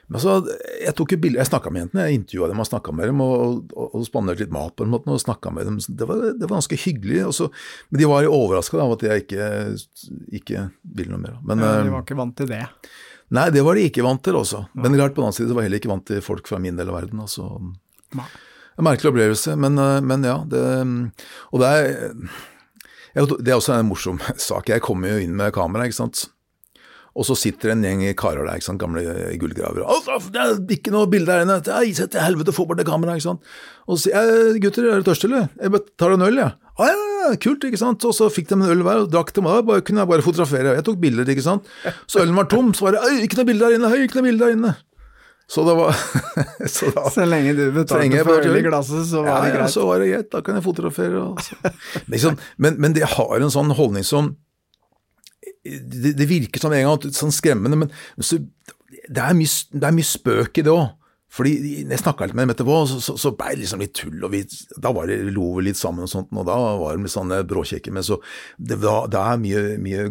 Men 0.06 0.22
så, 0.22 0.36
Jeg 0.84 0.94
tok 0.94 1.16
jo 1.16 1.18
bilder, 1.18 1.42
jeg 1.42 1.50
snakka 1.50 1.72
med 1.72 1.82
jentene, 1.82 2.06
jeg 2.06 2.20
intervjua 2.20 2.50
dem 2.52 2.62
og 2.62 2.68
snakka 2.68 2.94
med 2.94 3.10
dem, 3.10 3.24
og, 3.24 3.72
og, 3.74 3.88
og 3.90 4.06
spanderte 4.06 4.44
litt 4.44 4.54
mat 4.54 4.76
på 4.78 4.86
måte, 4.86 5.10
og 5.10 5.22
snakka 5.22 5.50
med 5.54 5.66
dem. 5.66 5.80
Det 5.82 6.06
var, 6.06 6.22
det 6.30 6.46
var 6.46 6.60
ganske 6.60 6.78
hyggelig. 6.78 7.24
Og 7.26 7.34
så, 7.34 7.48
men 7.90 8.02
de 8.02 8.10
var 8.10 8.28
overraska 8.30 8.78
av 8.84 8.94
at 8.94 9.02
jeg 9.08 9.26
ikke, 9.26 9.50
ikke 10.42 10.68
ville 10.94 11.16
noe 11.16 11.24
mer. 11.24 11.40
Men, 11.42 11.64
Ja, 11.64 11.74
de 11.80 11.90
eh, 11.90 11.94
var 11.96 12.06
ikke 12.06 12.20
vant 12.22 12.38
til 12.38 12.50
det. 12.52 12.62
Nei, 13.34 13.48
det 13.50 13.62
var 13.66 13.74
de 13.74 13.86
ikke 13.88 14.04
vant 14.06 14.22
til 14.22 14.36
også. 14.38 14.66
Men 14.78 14.94
klart 14.94 15.14
på 15.16 15.22
den 15.22 15.28
annen 15.28 15.34
side 15.38 15.54
var 15.54 15.64
jeg 15.64 15.70
heller 15.70 15.82
ikke 15.82 15.90
vant 15.90 16.06
til 16.06 16.20
folk 16.22 16.46
fra 16.46 16.60
min 16.62 16.76
del 16.78 16.92
av 16.92 17.00
verden. 17.00 17.24
Altså. 17.24 17.48
Nei. 18.14 18.28
En 18.76 18.84
merkelig 18.86 19.10
opplevelse, 19.10 19.56
men, 19.58 19.78
eh, 19.80 19.98
men 20.04 20.26
ja. 20.26 20.36
Det, 20.46 20.62
og 21.50 21.62
det 21.62 21.72
er, 21.72 21.90
det 23.16 23.50
er 23.50 23.56
også 23.56 23.74
en 23.78 23.88
morsom 23.88 24.20
sak. 24.48 24.70
Jeg 24.70 24.84
kommer 24.84 25.14
jo 25.16 25.24
inn 25.24 25.34
med 25.38 25.54
kamera, 25.56 25.88
ikke 25.88 26.02
sant. 26.04 26.26
Og 27.16 27.24
så 27.24 27.32
sitter 27.40 27.72
en 27.72 27.80
gjeng 27.84 28.02
karer 28.20 28.44
der, 28.44 28.58
ikke 28.60 28.68
sant? 28.68 28.80
gamle 28.82 29.00
gullgravere. 29.40 29.86
«Å, 29.88 30.18
Det 30.28 30.42
er 30.42 30.58
ikke 30.76 30.92
noe 30.92 31.08
bilde 31.08 31.32
her 31.32 31.46
inne! 31.46 31.62
Nei, 31.64 31.94
Sett 31.96 32.12
til 32.12 32.20
helvete, 32.20 32.52
få 32.52 32.66
bort 32.68 32.76
det 32.82 32.84
kameraet! 32.88 33.22
ikke 33.22 33.30
sant? 33.30 33.54
Og 33.88 33.96
så 33.96 34.10
sier 34.10 34.28
jeg 34.28 34.60
gutter, 34.66 34.84
er 34.84 34.98
dere 34.98 35.06
tørste, 35.08 35.30
eller? 35.30 35.48
Jeg 35.56 35.80
tar 35.96 36.12
en 36.12 36.26
øl, 36.28 36.42
jeg. 36.42 36.52
Ja. 36.76 37.15
«Å, 37.26 37.30
ja, 37.30 37.34
ja, 37.34 37.40
kult, 37.42 37.64
ikke 37.66 37.78
sant. 37.80 38.04
Og 38.06 38.14
så 38.14 38.28
fikk 38.30 38.48
de 38.52 38.54
en 38.54 38.66
øl 38.70 38.82
hver 38.86 39.02
og 39.04 39.10
drakk 39.10 39.32
dem, 39.34 39.46
og 39.50 39.56
da 39.58 39.62
bare, 39.66 39.82
kunne 39.82 40.04
jeg 40.04 40.10
bare 40.12 40.22
fotografere. 40.24 40.74
Jeg 40.78 40.84
tok 40.86 41.00
bilder, 41.02 41.28
ikke 41.34 41.44
sant. 41.44 41.66
Så 42.06 42.22
ølen 42.22 42.36
var 42.38 42.46
tom, 42.52 42.70
så 42.76 42.86
var 42.86 42.96
det 42.96 43.02
«Øy, 43.06 43.24
ikke 43.26 43.40
noe 43.40 43.48
bilde 43.50 43.66
der 43.66 43.78
inne, 43.80 43.90
ikke 44.06 44.20
noe 44.20 44.28
bilde 44.28 44.44
der 44.44 44.54
inne. 44.54 44.74
Så 45.50 45.62
det 45.66 45.76
var 45.78 45.94
så, 46.74 46.88
da, 46.94 47.04
Så 47.14 47.26
lenge 47.26 47.52
du 47.54 47.68
betalte 47.74 48.24
for 48.26 48.46
øl 48.48 48.58
i 48.58 48.64
glasset, 48.66 49.04
så 49.06 49.22
var 49.22 49.30
ja, 49.30 49.36
det 49.44 49.52
Ja, 49.52 49.58
greit. 49.60 49.74
så 49.74 49.84
var 49.86 50.02
det 50.02 50.08
greit, 50.10 50.30
da 50.32 50.40
kan 50.42 50.58
jeg 50.58 50.64
fotografere. 50.64 51.22
og 51.22 51.42
så. 51.42 51.58
Liksom, 52.10 52.38
men, 52.58 52.80
men 52.82 52.96
det 52.96 53.06
har 53.14 53.36
en 53.38 53.54
sånn 53.54 53.70
holdning 53.78 54.06
som 54.06 54.32
det, 55.66 56.12
det 56.18 56.26
virker 56.30 56.62
som 56.62 56.74
en 56.74 56.84
gang 56.86 57.14
sånn 57.14 57.34
skremmende, 57.34 57.78
men 57.78 57.90
så, 58.22 58.38
det, 58.38 59.22
er 59.22 59.34
mye, 59.38 59.50
det 59.74 59.88
er 59.88 59.94
mye 59.94 60.06
spøk 60.06 60.60
i 60.60 60.66
det 60.66 60.72
òg. 60.74 60.88
Fordi 61.36 61.52
jeg 61.82 62.00
snakka 62.00 62.28
litt 62.28 62.36
med 62.36 62.46
dem 62.46 62.54
etterpå, 62.54 62.76
så, 62.88 62.98
så, 63.04 63.14
så 63.20 63.32
ble 63.36 63.52
det 63.52 63.62
liksom 63.64 63.82
litt 63.84 63.94
tull, 63.98 64.16
og 64.24 64.32
vi, 64.32 64.40
da 64.80 64.92
var 64.96 65.10
det, 65.10 65.18
lo 65.36 65.50
vi 65.58 65.66
litt 65.66 65.80
sammen 65.80 66.06
og 66.06 66.10
sånt, 66.10 66.32
og 66.32 66.46
da 66.48 66.56
var 66.80 66.96
de 66.96 67.04
litt 67.04 67.12
sånne 67.12 67.42
bråkjekke. 67.48 67.92
Men 67.92 68.06
så 68.06 68.16
det, 68.56 68.78
det 68.80 69.20
er 69.20 69.42
mye, 69.42 69.64
mye 69.84 70.06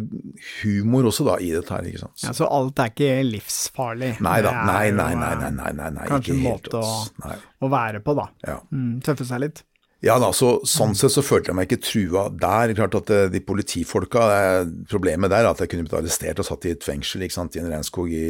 humor 0.60 1.10
også 1.10 1.26
da 1.26 1.38
i 1.42 1.50
dette 1.56 1.74
her, 1.74 1.90
ikke 1.90 2.04
sant. 2.04 2.26
Ja, 2.28 2.34
så 2.36 2.50
alt 2.50 2.78
er 2.82 2.92
ikke 2.94 3.12
livsfarlig. 3.26 4.12
Nei 4.22 4.38
da, 4.46 4.54
nei, 4.70 4.90
nei, 4.94 5.12
nei, 5.18 5.32
eh, 5.34 5.40
nei, 5.42 5.54
nei, 5.58 5.72
nei, 5.80 5.92
nei 5.98 6.10
Kanskje 6.12 6.36
ikke 6.36 6.38
en 6.38 6.46
måte 6.46 6.82
å. 6.82 7.38
Å 7.66 7.72
være 7.72 8.04
på, 8.06 8.14
da. 8.18 8.28
Ja. 8.46 8.60
Mm, 8.70 9.00
tøffe 9.04 9.26
seg 9.26 9.42
litt. 9.48 9.66
Ja 10.04 10.18
da, 10.20 10.28
så, 10.36 10.58
sånn 10.68 10.92
sett 10.98 11.14
så 11.14 11.22
følte 11.24 11.50
jeg 11.50 11.56
meg 11.56 11.70
ikke 11.70 11.86
trua 11.86 12.26
der. 12.28 12.74
Klart 12.76 12.98
at 12.98 13.10
eh, 13.14 13.30
de 13.32 13.40
politifolka, 13.40 14.26
eh, 14.34 14.68
Problemet 14.90 15.32
der 15.32 15.46
er 15.46 15.50
at 15.50 15.62
jeg 15.62 15.72
kunne 15.72 15.86
blitt 15.86 15.96
arrestert 15.96 16.42
og 16.42 16.48
satt 16.48 16.66
i 16.68 16.74
et 16.74 16.84
fengsel 16.84 17.24
ikke 17.24 17.38
sant, 17.38 17.56
i 17.56 17.62
en 17.62 17.70
regnskog 17.72 18.12
i 18.12 18.26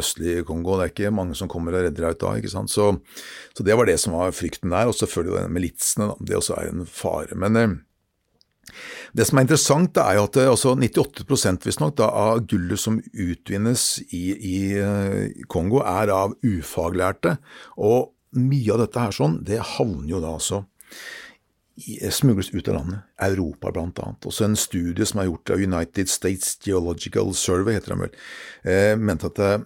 østlig 0.00 0.40
Kongo. 0.48 0.78
Det 0.80 0.86
er 0.86 0.94
ikke 0.94 1.14
mange 1.14 1.36
som 1.38 1.50
kommer 1.52 1.76
og 1.76 1.84
redder 1.84 2.08
deg 2.08 2.16
ut 2.16 2.24
da. 2.24 2.32
ikke 2.40 2.54
sant, 2.54 2.72
Så, 2.72 2.94
så 3.52 3.66
det 3.66 3.76
var 3.76 3.90
det 3.90 3.98
som 4.00 4.16
var 4.16 4.32
frykten 4.32 4.72
der. 4.72 4.88
Og 4.88 4.96
selvfølgelig 4.96 5.52
militsene, 5.52 6.08
da. 6.14 6.28
Det 6.32 6.38
også 6.40 6.56
er 6.56 6.72
en 6.72 6.88
fare. 6.88 7.38
Men 7.44 7.60
eh, 7.60 7.76
det 9.12 9.28
som 9.28 9.36
er 9.36 9.46
interessant, 9.46 10.00
er 10.00 10.16
jo 10.16 10.24
at 10.30 10.40
eh, 10.40 10.48
altså 10.48 10.74
98 10.80 11.68
visstnok 11.68 12.00
av 12.08 12.40
gullet 12.48 12.80
som 12.80 12.98
utvinnes 13.12 13.86
i, 14.08 14.24
i 14.32 14.56
eh, 14.80 15.44
Kongo, 15.52 15.84
er 15.84 16.16
av 16.16 16.38
ufaglærte. 16.40 17.36
Og 17.76 18.14
mye 18.40 18.72
av 18.72 18.86
dette 18.86 19.06
her 19.06 19.12
sånn, 19.12 19.42
det 19.44 19.60
havner 19.76 20.14
jo 20.14 20.24
da 20.24 20.36
altså 20.38 20.64
smugles 22.12 22.50
ut 22.52 22.68
av 22.68 22.74
landet. 22.74 23.04
Europa 23.24 23.72
blant 23.72 23.98
annet. 24.04 24.26
Også 24.28 24.44
en 24.46 24.56
studie 24.56 25.06
som 25.08 25.22
er 25.22 25.30
gjort 25.30 25.54
av 25.54 25.62
United 25.62 26.10
States 26.12 26.58
Geological 26.64 27.32
Survey, 27.34 27.78
heter 27.78 27.94
den 27.94 28.04
vel, 28.04 28.16
eh, 28.64 28.96
mente 28.96 29.30
at 29.30 29.38
eh, 29.38 29.58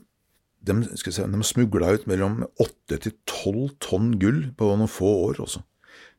de, 0.67 0.81
vi 0.83 1.15
de 1.15 1.43
smugla 1.47 1.95
ut 1.95 2.07
mellom 2.07 2.45
8 2.63 2.99
til 2.99 3.17
12 3.27 3.77
tonn 3.83 4.15
gull 4.23 4.47
på 4.57 4.71
noen 4.75 4.91
få 4.91 5.11
år 5.31 5.43
også. 5.47 5.63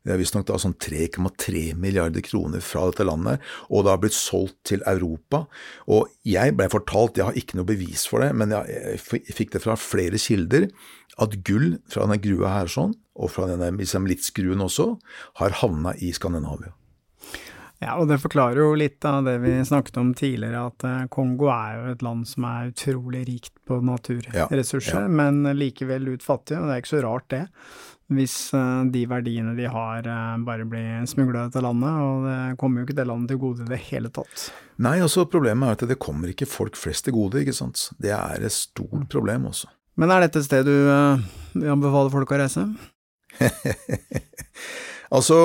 Det 0.07 0.13
er 0.15 0.21
visstnok 0.21 0.47
sånn 0.55 0.77
3,3 0.79 1.73
milliarder 1.75 2.23
kroner 2.23 2.61
fra 2.63 2.85
dette 2.87 3.03
landet, 3.03 3.43
og 3.67 3.83
det 3.83 3.91
har 3.91 3.99
blitt 3.99 4.15
solgt 4.15 4.55
til 4.69 4.83
Europa. 4.87 5.41
Og 5.91 6.13
jeg 6.23 6.53
ble 6.55 6.69
fortalt, 6.71 7.19
jeg 7.19 7.27
har 7.27 7.35
ikke 7.35 7.59
noe 7.59 7.67
bevis 7.67 8.05
for 8.07 8.23
det, 8.23 8.29
men 8.39 8.55
jeg 8.55 9.01
fikk 9.03 9.51
det 9.57 9.63
fra 9.65 9.75
flere 9.75 10.21
kilder, 10.21 10.69
at 11.17 11.37
gull 11.47 11.77
fra 11.89 12.05
denne 12.05 12.21
grua 12.21 12.53
her 12.59 12.71
sånn, 12.71 12.95
og 13.17 13.31
fra 13.33 13.47
denne 13.49 13.71
Militsgruen 13.73 14.61
også, 14.61 14.91
har 15.41 15.55
havna 15.63 15.95
i 15.97 16.11
Skandinavia. 16.13 16.73
Ja, 17.77 17.93
og 18.01 18.07
det 18.09 18.17
forklarer 18.23 18.57
jo 18.57 18.71
litt 18.77 19.05
av 19.05 19.21
det 19.27 19.35
vi 19.43 19.51
snakket 19.65 19.99
om 20.01 20.13
tidligere, 20.17 20.63
at 20.71 20.85
eh, 20.87 21.03
Kongo 21.13 21.51
er 21.53 21.75
jo 21.75 21.91
et 21.91 22.05
land 22.05 22.25
som 22.25 22.47
er 22.49 22.71
utrolig 22.71 23.21
rikt 23.27 23.53
på 23.69 23.77
naturressurser, 23.85 24.95
Ja, 24.95 25.03
ja. 25.05 25.11
men 25.19 25.45
likevel 25.57 26.09
utfattig, 26.15 26.57
og 26.57 26.65
det 26.65 26.73
er 26.73 26.81
ikke 26.81 26.95
så 26.95 27.03
rart 27.05 27.29
det. 27.33 27.43
Hvis 28.17 28.35
eh, 28.57 28.81
de 28.89 29.03
verdiene 29.11 29.53
de 29.57 29.69
har 29.69 30.09
eh, 30.09 30.33
bare 30.47 30.65
blir 30.65 31.05
smugla 31.11 31.45
ut 31.51 31.59
av 31.59 31.67
landet, 31.67 32.01
og 32.01 32.25
det 32.25 32.39
kommer 32.57 32.81
jo 32.81 32.89
ikke 32.89 32.97
det 32.97 33.07
landet 33.11 33.33
til 33.35 33.41
gode 33.45 33.67
i 33.67 33.69
det 33.69 33.81
hele 33.91 34.09
tatt. 34.15 34.49
Nei, 34.81 34.97
altså 35.05 35.27
problemet 35.29 35.69
er 35.69 35.77
at 35.77 35.89
det 35.93 36.01
kommer 36.01 36.33
ikke 36.33 36.49
folk 36.49 36.77
flest 36.81 37.05
til 37.05 37.13
gode, 37.19 37.45
ikke 37.45 37.57
sant. 37.61 37.91
Det 38.01 38.09
er 38.15 38.41
et 38.41 38.57
stort 38.57 39.05
problem 39.13 39.51
også. 39.53 39.69
Men 39.97 40.13
er 40.13 40.25
dette 40.27 40.39
et 40.43 40.47
sted 40.47 40.67
du 40.67 40.75
uh, 40.87 41.17
anbefaler 41.57 42.13
folk 42.13 42.31
å 42.35 42.41
reise? 42.43 42.67
Altså 45.07 45.35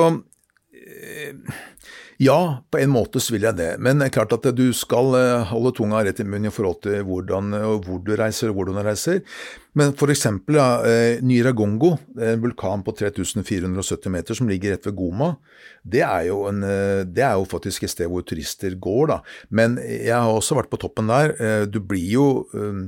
eh, 0.75 1.35
Ja, 2.21 2.63
på 2.71 2.79
en 2.79 2.91
måte 2.93 3.19
så 3.23 3.33
vil 3.35 3.45
jeg 3.47 3.55
det. 3.57 3.69
Men 3.83 3.99
det 3.99 4.09
er 4.09 4.13
klart 4.17 4.33
at 4.35 4.45
du 4.55 4.65
skal 4.75 5.15
eh, 5.17 5.45
holde 5.49 5.71
tunga 5.77 6.01
rett 6.03 6.19
i 6.19 6.25
munnen 6.27 6.49
i 6.49 6.53
forhold 6.53 6.81
til 6.83 7.01
hvordan, 7.07 7.55
hvor 7.85 8.01
du 8.03 8.11
reiser 8.19 8.51
og 8.51 8.57
hvordan 8.59 8.77
du 8.79 8.83
reiser. 8.85 9.21
Men 9.79 9.95
for 9.99 10.11
eksempel 10.13 10.59
ja, 10.59 10.67
eh, 10.87 11.23
Nyragongo, 11.25 11.93
en 12.19 12.43
vulkan 12.43 12.83
på 12.85 12.93
3470 12.99 14.11
meter 14.13 14.37
som 14.37 14.51
ligger 14.51 14.75
rett 14.75 14.85
ved 14.89 14.97
Goma, 14.99 15.31
det 15.83 16.03
er, 16.05 16.29
en, 16.51 16.61
eh, 16.67 17.01
det 17.07 17.23
er 17.25 17.39
jo 17.39 17.47
faktisk 17.55 17.87
et 17.87 17.95
sted 17.95 18.11
hvor 18.11 18.23
turister 18.27 18.75
går, 18.83 19.03
da. 19.15 19.21
Men 19.49 19.79
jeg 19.81 20.13
har 20.15 20.29
også 20.31 20.59
vært 20.59 20.71
på 20.75 20.79
toppen 20.83 21.07
der. 21.11 21.33
Eh, 21.39 21.65
Du 21.71 21.79
blir 21.81 22.05
jo 22.19 22.27
eh, 22.53 22.83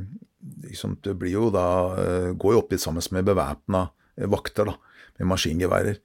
liksom, 0.65 0.97
det 1.05 1.15
blir 1.19 1.31
jo 1.37 1.49
da 1.53 1.67
eh, 2.01 2.31
Går 2.37 2.53
jo 2.55 2.59
opp 2.63 2.71
litt 2.75 2.83
sammen 2.83 3.03
med 3.11 3.25
bevæpna 3.27 3.87
vakter, 4.31 4.69
da, 4.69 4.75
med 5.19 5.27
maskingeværer. 5.31 5.97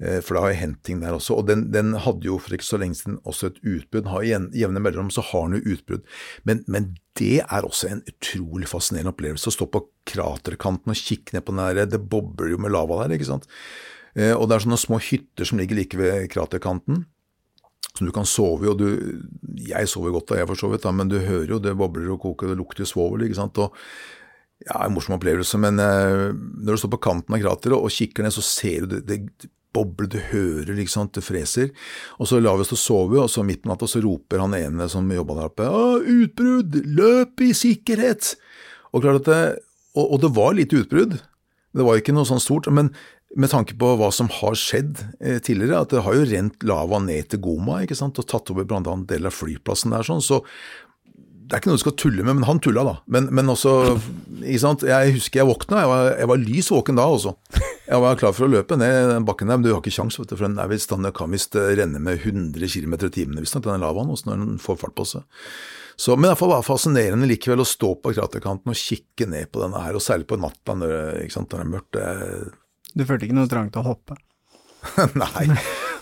Eh, 0.00 0.18
For 0.20 0.34
det 0.36 0.42
har 0.42 0.52
jo 0.52 0.58
hendt 0.60 0.82
ting 0.84 1.00
der 1.00 1.14
også. 1.16 1.38
Og 1.40 1.46
den, 1.48 1.70
den 1.72 1.94
hadde 2.04 2.26
jo 2.28 2.36
for 2.42 2.52
ikke 2.56 2.66
så 2.66 2.78
lenge 2.80 2.98
siden 2.98 3.16
også 3.24 3.48
et 3.52 3.62
utbrudd. 3.64 4.10
Har 4.12 4.26
jevn- 4.28 4.50
jevne 4.56 4.82
mellomrom 4.84 5.10
så 5.14 5.24
har 5.30 5.48
den 5.48 5.60
jo 5.62 5.74
utbrudd. 5.76 6.04
Men, 6.44 6.64
men 6.68 6.90
det 7.16 7.40
er 7.46 7.64
også 7.64 7.88
en 7.92 8.02
utrolig 8.10 8.68
fascinerende 8.68 9.12
opplevelse. 9.14 9.48
Å 9.48 9.56
stå 9.56 9.68
på 9.72 9.84
kraterkanten 10.10 10.92
og 10.92 11.00
kikke 11.00 11.36
ned 11.36 11.44
på 11.46 11.54
den 11.56 11.64
der 11.80 11.86
Det 11.94 12.02
bobler 12.10 12.52
jo 12.52 12.58
med 12.60 12.72
lava 12.74 13.02
der, 13.04 13.16
ikke 13.16 13.30
sant. 13.32 13.48
Eh, 14.16 14.34
Og 14.36 14.48
det 14.50 14.56
er 14.58 14.66
sånne 14.66 14.80
små 14.84 15.00
hytter 15.00 15.48
som 15.48 15.58
ligger 15.60 15.80
like 15.80 15.96
ved 16.00 16.28
kraterkanten. 16.34 17.04
Som 17.94 18.08
du 18.08 18.14
kan 18.14 18.26
sove 18.26 18.66
i, 18.66 18.70
og 18.72 18.80
du 18.80 18.88
Jeg 19.68 19.88
sover 19.90 20.14
godt 20.14 20.32
da, 20.32 20.40
jeg 20.40 20.50
for 20.50 20.58
så 20.58 20.70
vidt, 20.72 20.82
da, 20.82 20.92
men 20.94 21.10
du 21.10 21.20
hører 21.22 21.56
jo 21.56 21.62
det 21.62 21.76
bobler 21.78 22.10
og 22.14 22.22
koker, 22.24 22.50
det 22.50 22.58
lukter 22.58 22.88
svovel, 22.88 23.26
ikke 23.26 23.38
sant. 23.38 23.58
og 23.62 23.74
ja, 24.64 24.84
en 24.84 24.94
morsom 24.94 25.16
opplevelse, 25.18 25.58
men 25.60 25.80
eh, 25.82 26.30
når 26.32 26.76
du 26.76 26.80
står 26.80 26.94
på 26.94 27.02
kanten 27.04 27.36
av 27.36 27.42
krateret 27.42 27.76
og 27.76 27.92
kikker 27.92 28.24
ned, 28.24 28.32
så 28.32 28.44
ser 28.44 28.86
du 28.86 28.96
det, 28.96 29.02
det 29.10 29.50
boble, 29.74 30.08
du 30.08 30.18
hører, 30.30 30.72
liksom, 30.78 31.10
det 31.14 31.24
freser. 31.26 31.72
Og 32.22 32.30
så 32.30 32.38
lar 32.40 32.56
vi 32.56 32.64
oss 32.64 32.70
til 32.72 32.78
å 32.78 32.84
sove, 32.84 33.20
og 33.24 33.30
så 33.32 33.44
midt 33.46 33.64
på 33.64 33.70
natta 33.72 33.88
roper 34.04 34.42
han 34.44 34.56
ene 34.56 34.88
som 34.90 35.10
jobba 35.10 35.40
der 35.40 35.50
oppe, 35.50 35.68
«Å, 35.68 35.98
utbrudd! 36.00 36.78
Løp 36.96 37.44
i 37.44 37.50
sikkerhet! 37.58 38.34
Og 38.94 39.04
klart 39.04 39.24
at 39.24 39.30
det, 39.30 39.40
og, 39.98 40.06
og 40.06 40.22
det 40.22 40.30
var 40.36 40.54
lite 40.54 40.84
utbrudd. 40.84 41.18
Det 41.74 41.82
var 41.82 41.98
ikke 41.98 42.14
noe 42.14 42.28
sånn 42.28 42.42
stort, 42.42 42.70
men 42.70 42.92
med 43.36 43.50
tanke 43.50 43.76
på 43.78 43.94
hva 43.98 44.10
som 44.14 44.28
har 44.30 44.56
skjedd 44.58 45.00
eh, 45.20 45.40
tidligere, 45.42 45.82
at 45.82 45.92
det 45.94 46.04
har 46.06 46.16
jo 46.16 46.26
rent 46.30 46.64
lava 46.66 47.00
ned 47.02 47.30
til 47.32 47.42
Goma 47.44 47.80
ikke 47.82 47.98
sant, 47.98 48.18
og 48.20 48.28
tatt 48.30 48.52
over 48.54 48.66
blant 48.68 48.88
annet 48.90 49.10
deler 49.10 49.32
av 49.32 49.36
flyplassen 49.36 49.94
der, 49.94 50.06
sånn, 50.06 50.22
så 50.24 50.42
det 51.44 51.52
er 51.52 51.60
ikke 51.60 51.68
noe 51.68 51.76
du 51.76 51.82
skal 51.82 51.96
tulle 52.00 52.24
med, 52.24 52.38
men 52.38 52.46
han 52.48 52.60
tulla 52.64 52.82
da. 52.86 52.92
Men, 53.12 53.26
men 53.36 53.52
også, 53.52 53.72
ikke 54.40 54.62
sant, 54.62 54.84
jeg 54.88 55.12
husker 55.18 55.42
jeg 55.42 55.48
våkna, 55.50 55.82
jeg 55.82 55.90
var, 55.90 56.06
jeg 56.22 56.30
var 56.30 56.40
lys 56.40 56.70
våken 56.72 57.00
da 57.00 57.04
også. 57.12 57.34
Jeg 57.84 58.00
var 58.00 58.16
klar 58.16 58.32
for 58.32 58.46
å 58.46 58.48
løpe 58.48 58.78
ned 58.80 59.10
den 59.10 59.26
bakken 59.28 59.50
der, 59.52 59.58
men 59.60 59.66
du 59.66 59.68
har 59.74 59.82
ikke 59.82 59.92
kjangs, 59.92 60.16
for 60.16 60.40
den, 60.40 60.56
er 60.56 60.70
visst, 60.70 60.88
den 60.88 61.04
kan 61.12 61.34
visst 61.36 61.58
eh, 61.60 61.74
renne 61.76 62.00
med 62.00 62.22
100 62.22 62.64
km 62.72 62.96
i 62.96 63.12
timen, 63.12 63.42
visstnok, 63.44 63.66
den 63.66 63.84
lavaen, 63.84 64.08
også 64.14 64.30
når 64.30 64.40
den 64.40 64.62
får 64.62 64.80
fart 64.80 64.96
på 64.96 65.04
seg. 65.10 65.44
Så, 66.00 66.16
men 66.16 66.32
det 66.32 66.40
var 66.40 66.64
fascinerende 66.64 67.28
likevel 67.28 67.60
å 67.62 67.68
stå 67.68 67.92
på 68.00 68.14
kraterkanten 68.16 68.72
og 68.72 68.80
kikke 68.80 69.28
ned 69.30 69.52
på 69.52 69.60
denne 69.62 69.84
her, 69.84 69.94
og 69.94 70.02
særlig 70.02 70.26
på 70.32 70.40
natta 70.40 70.78
når, 70.80 70.94
når 71.28 71.50
det 71.52 71.60
er 71.60 71.70
mørkt. 71.74 71.98
Det, 71.98 72.54
Du 72.94 73.04
følte 73.06 73.26
ikke 73.26 73.36
noe 73.38 73.50
trang 73.50 73.72
til 73.74 73.82
å 73.82 73.88
hoppe? 73.90 74.16
Nei. 75.20 75.48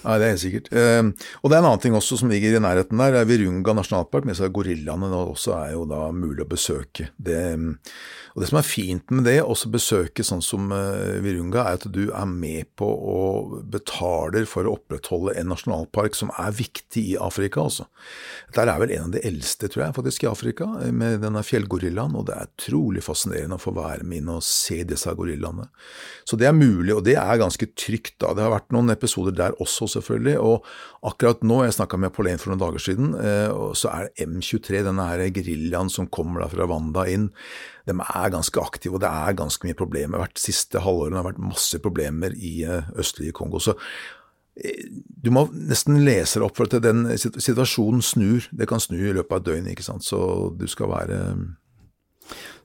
Nei, 0.02 0.16
det 0.18 0.26
er 0.26 0.32
helt 0.34 0.42
sikkert. 0.42 0.70
Eh, 0.74 1.28
og 1.42 1.50
det 1.50 1.56
er 1.56 1.62
en 1.62 1.68
annen 1.68 1.82
ting 1.82 1.94
også 1.96 2.18
som 2.20 2.32
ligger 2.32 2.56
i 2.56 2.62
nærheten 2.62 2.98
der. 2.98 3.20
er 3.20 3.28
Virunga 3.28 3.76
nasjonalpark, 3.78 4.26
med 4.26 4.38
seg 4.38 4.52
gorillaene 4.54 5.10
da 5.12 5.20
også 5.22 5.54
er 5.60 5.76
jo 5.76 5.86
da 5.90 6.08
mulig 6.14 6.44
å 6.44 6.50
besøke. 6.50 7.10
Det, 7.16 7.42
og 8.34 8.42
det 8.42 8.48
som 8.50 8.58
er 8.58 8.66
fint 8.66 9.14
med 9.14 9.26
det, 9.28 9.38
også 9.42 9.70
besøke 9.72 10.24
sånn 10.26 10.42
som 10.44 10.72
eh, 10.74 11.20
Virunga, 11.24 11.66
er 11.66 11.78
at 11.78 11.86
du 11.94 12.04
er 12.10 12.28
med 12.28 12.70
på 12.78 12.88
og 12.88 13.58
betaler 13.72 14.46
for 14.48 14.66
å 14.66 14.74
opprettholde 14.78 15.36
en 15.38 15.52
nasjonalpark 15.52 16.18
som 16.18 16.32
er 16.40 16.54
viktig 16.56 17.04
i 17.12 17.16
Afrika, 17.20 17.62
altså. 17.66 17.86
Dette 18.48 18.66
er 18.66 18.82
vel 18.82 18.94
en 18.96 19.08
av 19.08 19.14
de 19.14 19.22
eldste, 19.28 19.70
tror 19.70 19.86
jeg, 19.86 19.96
faktisk 20.00 20.26
i 20.26 20.30
Afrika, 20.32 20.68
eh, 20.82 20.94
med 20.94 21.22
denne 21.22 21.44
fjellgorillaen, 21.46 22.16
og 22.18 22.26
det 22.30 22.38
er 22.38 22.50
utrolig 22.50 23.04
fascinerende 23.06 23.60
å 23.60 23.62
få 23.62 23.74
være 23.76 24.06
med 24.08 24.22
inn 24.22 24.34
og 24.34 24.42
se 24.46 24.82
disse 24.88 25.12
gorillaene. 25.18 25.68
Så 26.28 26.38
det 26.40 26.48
er 26.48 26.56
mulig, 26.56 26.94
og 26.96 27.04
det 27.06 27.18
er 27.20 27.40
ganske 27.40 27.70
trygt 27.78 28.18
da. 28.22 28.32
Det 28.34 28.44
har 28.44 28.54
vært 28.54 28.72
noen 28.74 28.92
episoder 28.94 29.36
der 29.36 29.56
også, 29.62 29.91
selvfølgelig, 29.92 30.38
og 30.40 30.66
akkurat 31.12 31.44
nå, 31.46 31.62
jeg 31.66 31.76
snakka 31.76 32.00
med 32.00 32.14
Pauline 32.16 32.40
for 32.40 32.52
noen 32.52 32.62
dager 32.62 32.82
siden, 32.82 33.12
eh, 33.18 33.52
så 33.78 33.92
er 33.92 34.10
M23, 34.26 34.82
denne 34.88 35.06
her 35.10 35.26
geriljaen 35.34 35.92
som 35.92 36.10
kommer 36.12 36.44
da 36.44 36.50
fra 36.52 36.66
Rwanda 36.66 37.06
inn, 37.10 37.30
de 37.88 37.94
er 37.98 38.32
ganske 38.32 38.62
aktive, 38.62 38.96
og 38.96 39.02
det 39.02 39.10
er 39.10 39.38
ganske 39.38 39.66
mye 39.66 39.78
problemer. 39.78 40.22
Hvert 40.22 40.40
siste 40.40 40.82
halvåret 40.84 41.16
har 41.16 41.24
det 41.24 41.30
vært 41.32 41.46
masse 41.50 41.80
problemer 41.82 42.36
i 42.36 42.60
eh, 42.66 42.90
østlige 42.98 43.34
Kongo. 43.36 43.60
Så 43.62 43.74
eh, 44.54 44.86
du 44.92 45.32
må 45.34 45.48
nesten 45.52 46.02
lese 46.06 46.38
deg 46.38 46.46
opp, 46.46 46.60
for 46.60 46.70
at 46.70 46.84
den 46.84 47.08
situasjonen 47.18 48.04
snur. 48.06 48.46
Det 48.54 48.70
kan 48.70 48.82
snu 48.82 49.00
i 49.00 49.16
løpet 49.16 49.34
av 49.34 49.42
et 49.42 49.50
døgn, 49.50 49.74
ikke 49.74 49.86
sant. 49.86 50.06
Så 50.06 50.52
du 50.58 50.68
skal 50.70 50.92
være 50.94 51.18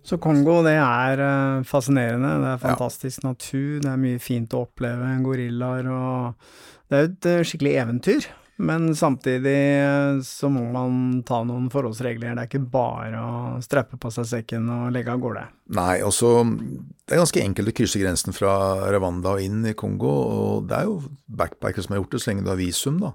Så 0.08 0.22
Kongo, 0.22 0.62
det 0.64 0.78
er 0.78 1.20
fascinerende. 1.68 2.38
Det 2.44 2.54
er 2.54 2.64
fantastisk 2.64 3.26
natur, 3.26 3.82
det 3.84 3.92
er 3.92 4.02
mye 4.06 4.22
fint 4.24 4.54
å 4.54 4.64
oppleve. 4.68 5.10
Gorillaer 5.26 5.90
og 5.92 6.52
Det 6.88 6.98
er 6.98 7.06
jo 7.06 7.14
et 7.14 7.30
eh, 7.32 7.46
skikkelig 7.48 7.80
eventyr. 7.84 8.30
Men 8.58 8.96
samtidig 8.96 9.54
eh, 9.54 10.20
så 10.26 10.50
må 10.50 10.64
man 10.74 11.20
ta 11.28 11.44
noen 11.46 11.68
forholdsregler. 11.70 12.34
Det 12.34 12.46
er 12.46 12.50
ikke 12.50 12.72
bare 12.74 13.20
å 13.22 13.34
strappe 13.62 14.00
på 14.02 14.10
seg 14.14 14.26
sekken 14.32 14.66
og 14.74 14.88
legge 14.96 15.14
av 15.14 15.22
gårde. 15.22 15.44
Nei, 15.78 16.00
også 16.06 16.32
Det 16.48 17.14
er 17.14 17.22
ganske 17.22 17.44
enkelt 17.44 17.72
å 17.72 17.76
krysse 17.78 18.02
grensen 18.02 18.34
fra 18.34 18.56
Rwanda 18.96 19.36
og 19.36 19.46
inn 19.46 19.62
i 19.70 19.76
Kongo, 19.78 20.10
og 20.10 20.72
det 20.72 20.80
er 20.80 20.90
jo 20.90 20.98
backpackere 21.30 21.86
som 21.86 21.94
har 21.94 22.02
gjort 22.02 22.18
det, 22.18 22.24
så 22.24 22.32
lenge 22.32 22.48
du 22.48 22.52
har 22.52 22.60
visum, 22.60 22.98
da. 23.04 23.14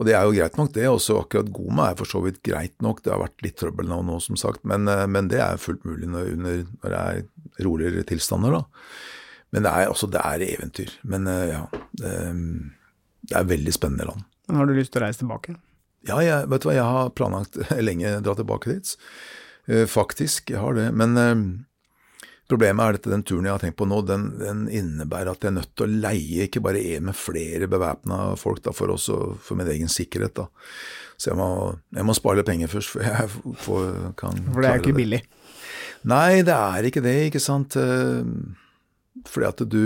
Og 0.00 0.08
det 0.08 0.16
er 0.16 0.24
jo 0.24 0.32
greit 0.32 0.56
nok, 0.56 0.72
det. 0.72 0.88
Også 0.88 1.18
akkurat 1.20 1.52
Goma 1.52 1.90
er 1.90 2.00
for 2.00 2.08
så 2.08 2.24
vidt 2.24 2.40
greit 2.46 2.78
nok. 2.80 3.02
Det 3.04 3.12
har 3.12 3.20
vært 3.20 3.44
litt 3.44 3.60
trøbbel 3.60 3.90
nå, 3.90 4.00
nå 4.08 4.16
som 4.24 4.38
sagt, 4.40 4.64
men, 4.64 4.88
eh, 4.88 5.04
men 5.04 5.28
det 5.28 5.44
er 5.44 5.60
fullt 5.60 5.84
mulig 5.84 6.08
når, 6.08 6.34
under, 6.38 6.66
når 6.80 6.96
det 6.96 7.04
er 7.04 7.64
roligere 7.68 8.08
tilstander, 8.08 8.62
da. 8.62 8.90
Men 9.52 9.66
det 9.66 9.70
er, 9.76 9.92
altså, 9.92 10.08
det 10.08 10.24
er 10.24 10.46
eventyr. 10.46 10.92
Men 11.10 11.26
ja, 11.26 11.64
det, 11.98 12.10
det 13.30 13.38
er 13.38 13.50
veldig 13.50 13.72
spennende 13.74 14.08
land. 14.10 14.26
Men 14.48 14.58
har 14.60 14.66
du 14.66 14.74
lyst 14.74 14.92
til 14.94 15.02
å 15.02 15.06
reise 15.06 15.22
tilbake? 15.22 15.56
Ja, 16.08 16.20
jeg, 16.24 16.46
vet 16.50 16.62
du 16.62 16.70
hva, 16.70 16.76
jeg 16.76 16.86
har 16.96 17.10
planlagt 17.16 17.58
lenge 17.88 18.16
å 18.18 18.22
dra 18.24 18.36
tilbake 18.38 18.72
dit. 18.72 18.94
Eh, 19.70 19.86
faktisk, 19.90 20.50
jeg 20.50 20.62
har 20.62 20.74
det. 20.78 20.88
Men 20.96 21.18
eh, 21.20 21.34
problemet 22.50 22.82
er 22.82 22.98
at 22.98 23.10
den 23.12 23.24
turen 23.26 23.46
jeg 23.46 23.54
har 23.54 23.62
tenkt 23.62 23.78
på 23.78 23.88
nå, 23.88 24.00
den, 24.08 24.30
den 24.40 24.64
innebærer 24.66 25.34
at 25.34 25.44
jeg 25.44 25.52
er 25.52 25.58
nødt 25.60 25.74
til 25.78 25.86
å 25.86 26.00
leie 26.08 26.48
ikke 26.48 26.62
bare 26.64 26.82
én, 26.82 27.06
men 27.06 27.16
flere 27.16 27.68
bevæpna 27.70 28.32
folk 28.40 28.64
da, 28.64 28.74
for, 28.76 28.92
også, 28.96 29.20
for 29.44 29.60
min 29.60 29.70
egen 29.70 29.92
sikkerhet. 29.92 30.40
da. 30.40 30.48
Så 31.20 31.30
jeg 31.30 31.38
må, 31.38 31.50
jeg 31.94 32.08
må 32.08 32.16
spare 32.16 32.40
litt 32.40 32.48
penger 32.48 32.72
først, 32.72 32.94
for 32.96 33.04
jeg 33.04 33.28
får, 33.66 33.92
kan 34.18 34.40
For 34.48 34.64
det 34.64 34.72
er 34.72 34.82
ikke 34.82 34.96
billig. 34.96 35.22
Nei, 36.08 36.40
det 36.48 36.56
er 36.56 36.88
ikke 36.88 37.04
det, 37.04 37.18
ikke 37.28 37.42
sant. 37.44 37.76
Eh, 37.76 38.24
Fordi 39.28 39.46
at 39.50 39.62
du 39.68 39.82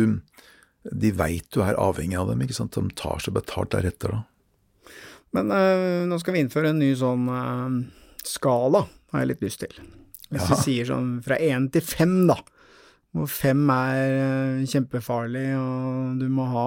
De 0.92 1.10
veit 1.16 1.46
du 1.54 1.62
er 1.64 1.78
avhengig 1.80 2.18
av 2.20 2.28
dem, 2.28 2.42
ikke 2.44 2.56
sant. 2.56 2.76
De 2.76 2.90
tar 2.98 3.22
seg 3.24 3.34
betalt 3.36 3.72
deretter, 3.72 4.12
da. 4.18 4.22
Men 5.34 5.50
øh, 5.50 6.02
nå 6.06 6.18
skal 6.20 6.36
vi 6.36 6.42
innføre 6.44 6.70
en 6.70 6.78
ny 6.78 6.92
sånn 6.98 7.24
øh, 7.32 7.78
skala, 8.22 8.84
har 9.14 9.24
jeg 9.24 9.32
litt 9.32 9.46
lyst 9.46 9.62
til. 9.64 9.72
Hvis 10.30 10.44
Ja. 10.44 10.50
vi 10.52 10.58
sier 10.62 10.86
sånn 10.92 11.08
fra 11.24 11.38
én 11.42 11.70
til 11.74 11.82
fem, 11.82 12.26
da. 12.30 12.36
Hvor 13.14 13.28
fem 13.30 13.60
er 13.70 14.12
øh, 14.18 14.62
kjempefarlig, 14.66 15.46
og 15.58 16.20
du 16.20 16.26
må 16.34 16.46
ha 16.50 16.66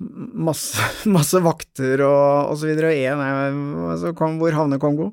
masse, 0.00 0.78
masse 1.16 1.40
vakter 1.42 2.02
og, 2.06 2.52
osv.. 2.54 2.72
Og 2.78 2.90
én 2.94 3.22
er 3.22 3.52
altså, 3.92 4.14
kom, 4.18 4.38
Hvor 4.42 4.54
havner 4.54 4.78
Kongo? 4.82 5.12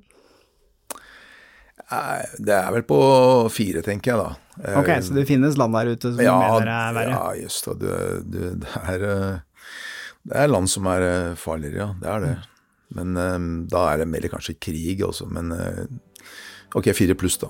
Det 2.39 2.53
er 2.55 2.69
vel 2.71 2.85
på 2.87 2.97
fire, 3.51 3.81
tenker 3.83 4.13
jeg, 4.13 4.21
da. 4.21 4.50
Eh, 4.63 4.77
Ok, 4.79 4.89
så 5.03 5.15
det 5.17 5.25
finnes 5.29 5.57
land 5.57 5.73
der 5.73 5.93
ute 5.95 6.11
som 6.13 6.21
ja, 6.23 6.35
mener 6.37 6.69
er 6.69 6.93
verre? 6.97 7.15
Ja, 7.15 7.33
just 7.41 7.65
det. 7.65 7.77
Du, 7.81 7.87
du, 8.29 8.39
det, 8.61 8.97
eh, 9.09 9.39
det 10.29 10.37
er 10.43 10.51
land 10.51 10.69
som 10.69 10.85
er 10.91 11.05
eh, 11.07 11.35
farligere, 11.39 11.77
ja. 11.81 11.89
Det 12.01 12.11
er 12.13 12.25
det. 12.27 12.35
Men 12.97 13.17
eh, 13.17 13.39
da 13.71 13.85
er 13.93 14.03
det 14.03 14.09
mer 14.11 14.29
kanskje 14.33 14.57
krig 14.61 15.01
også. 15.07 15.29
Men 15.33 15.51
ok, 16.75 16.91
fire 16.97 17.17
pluss, 17.17 17.39
da. 17.41 17.49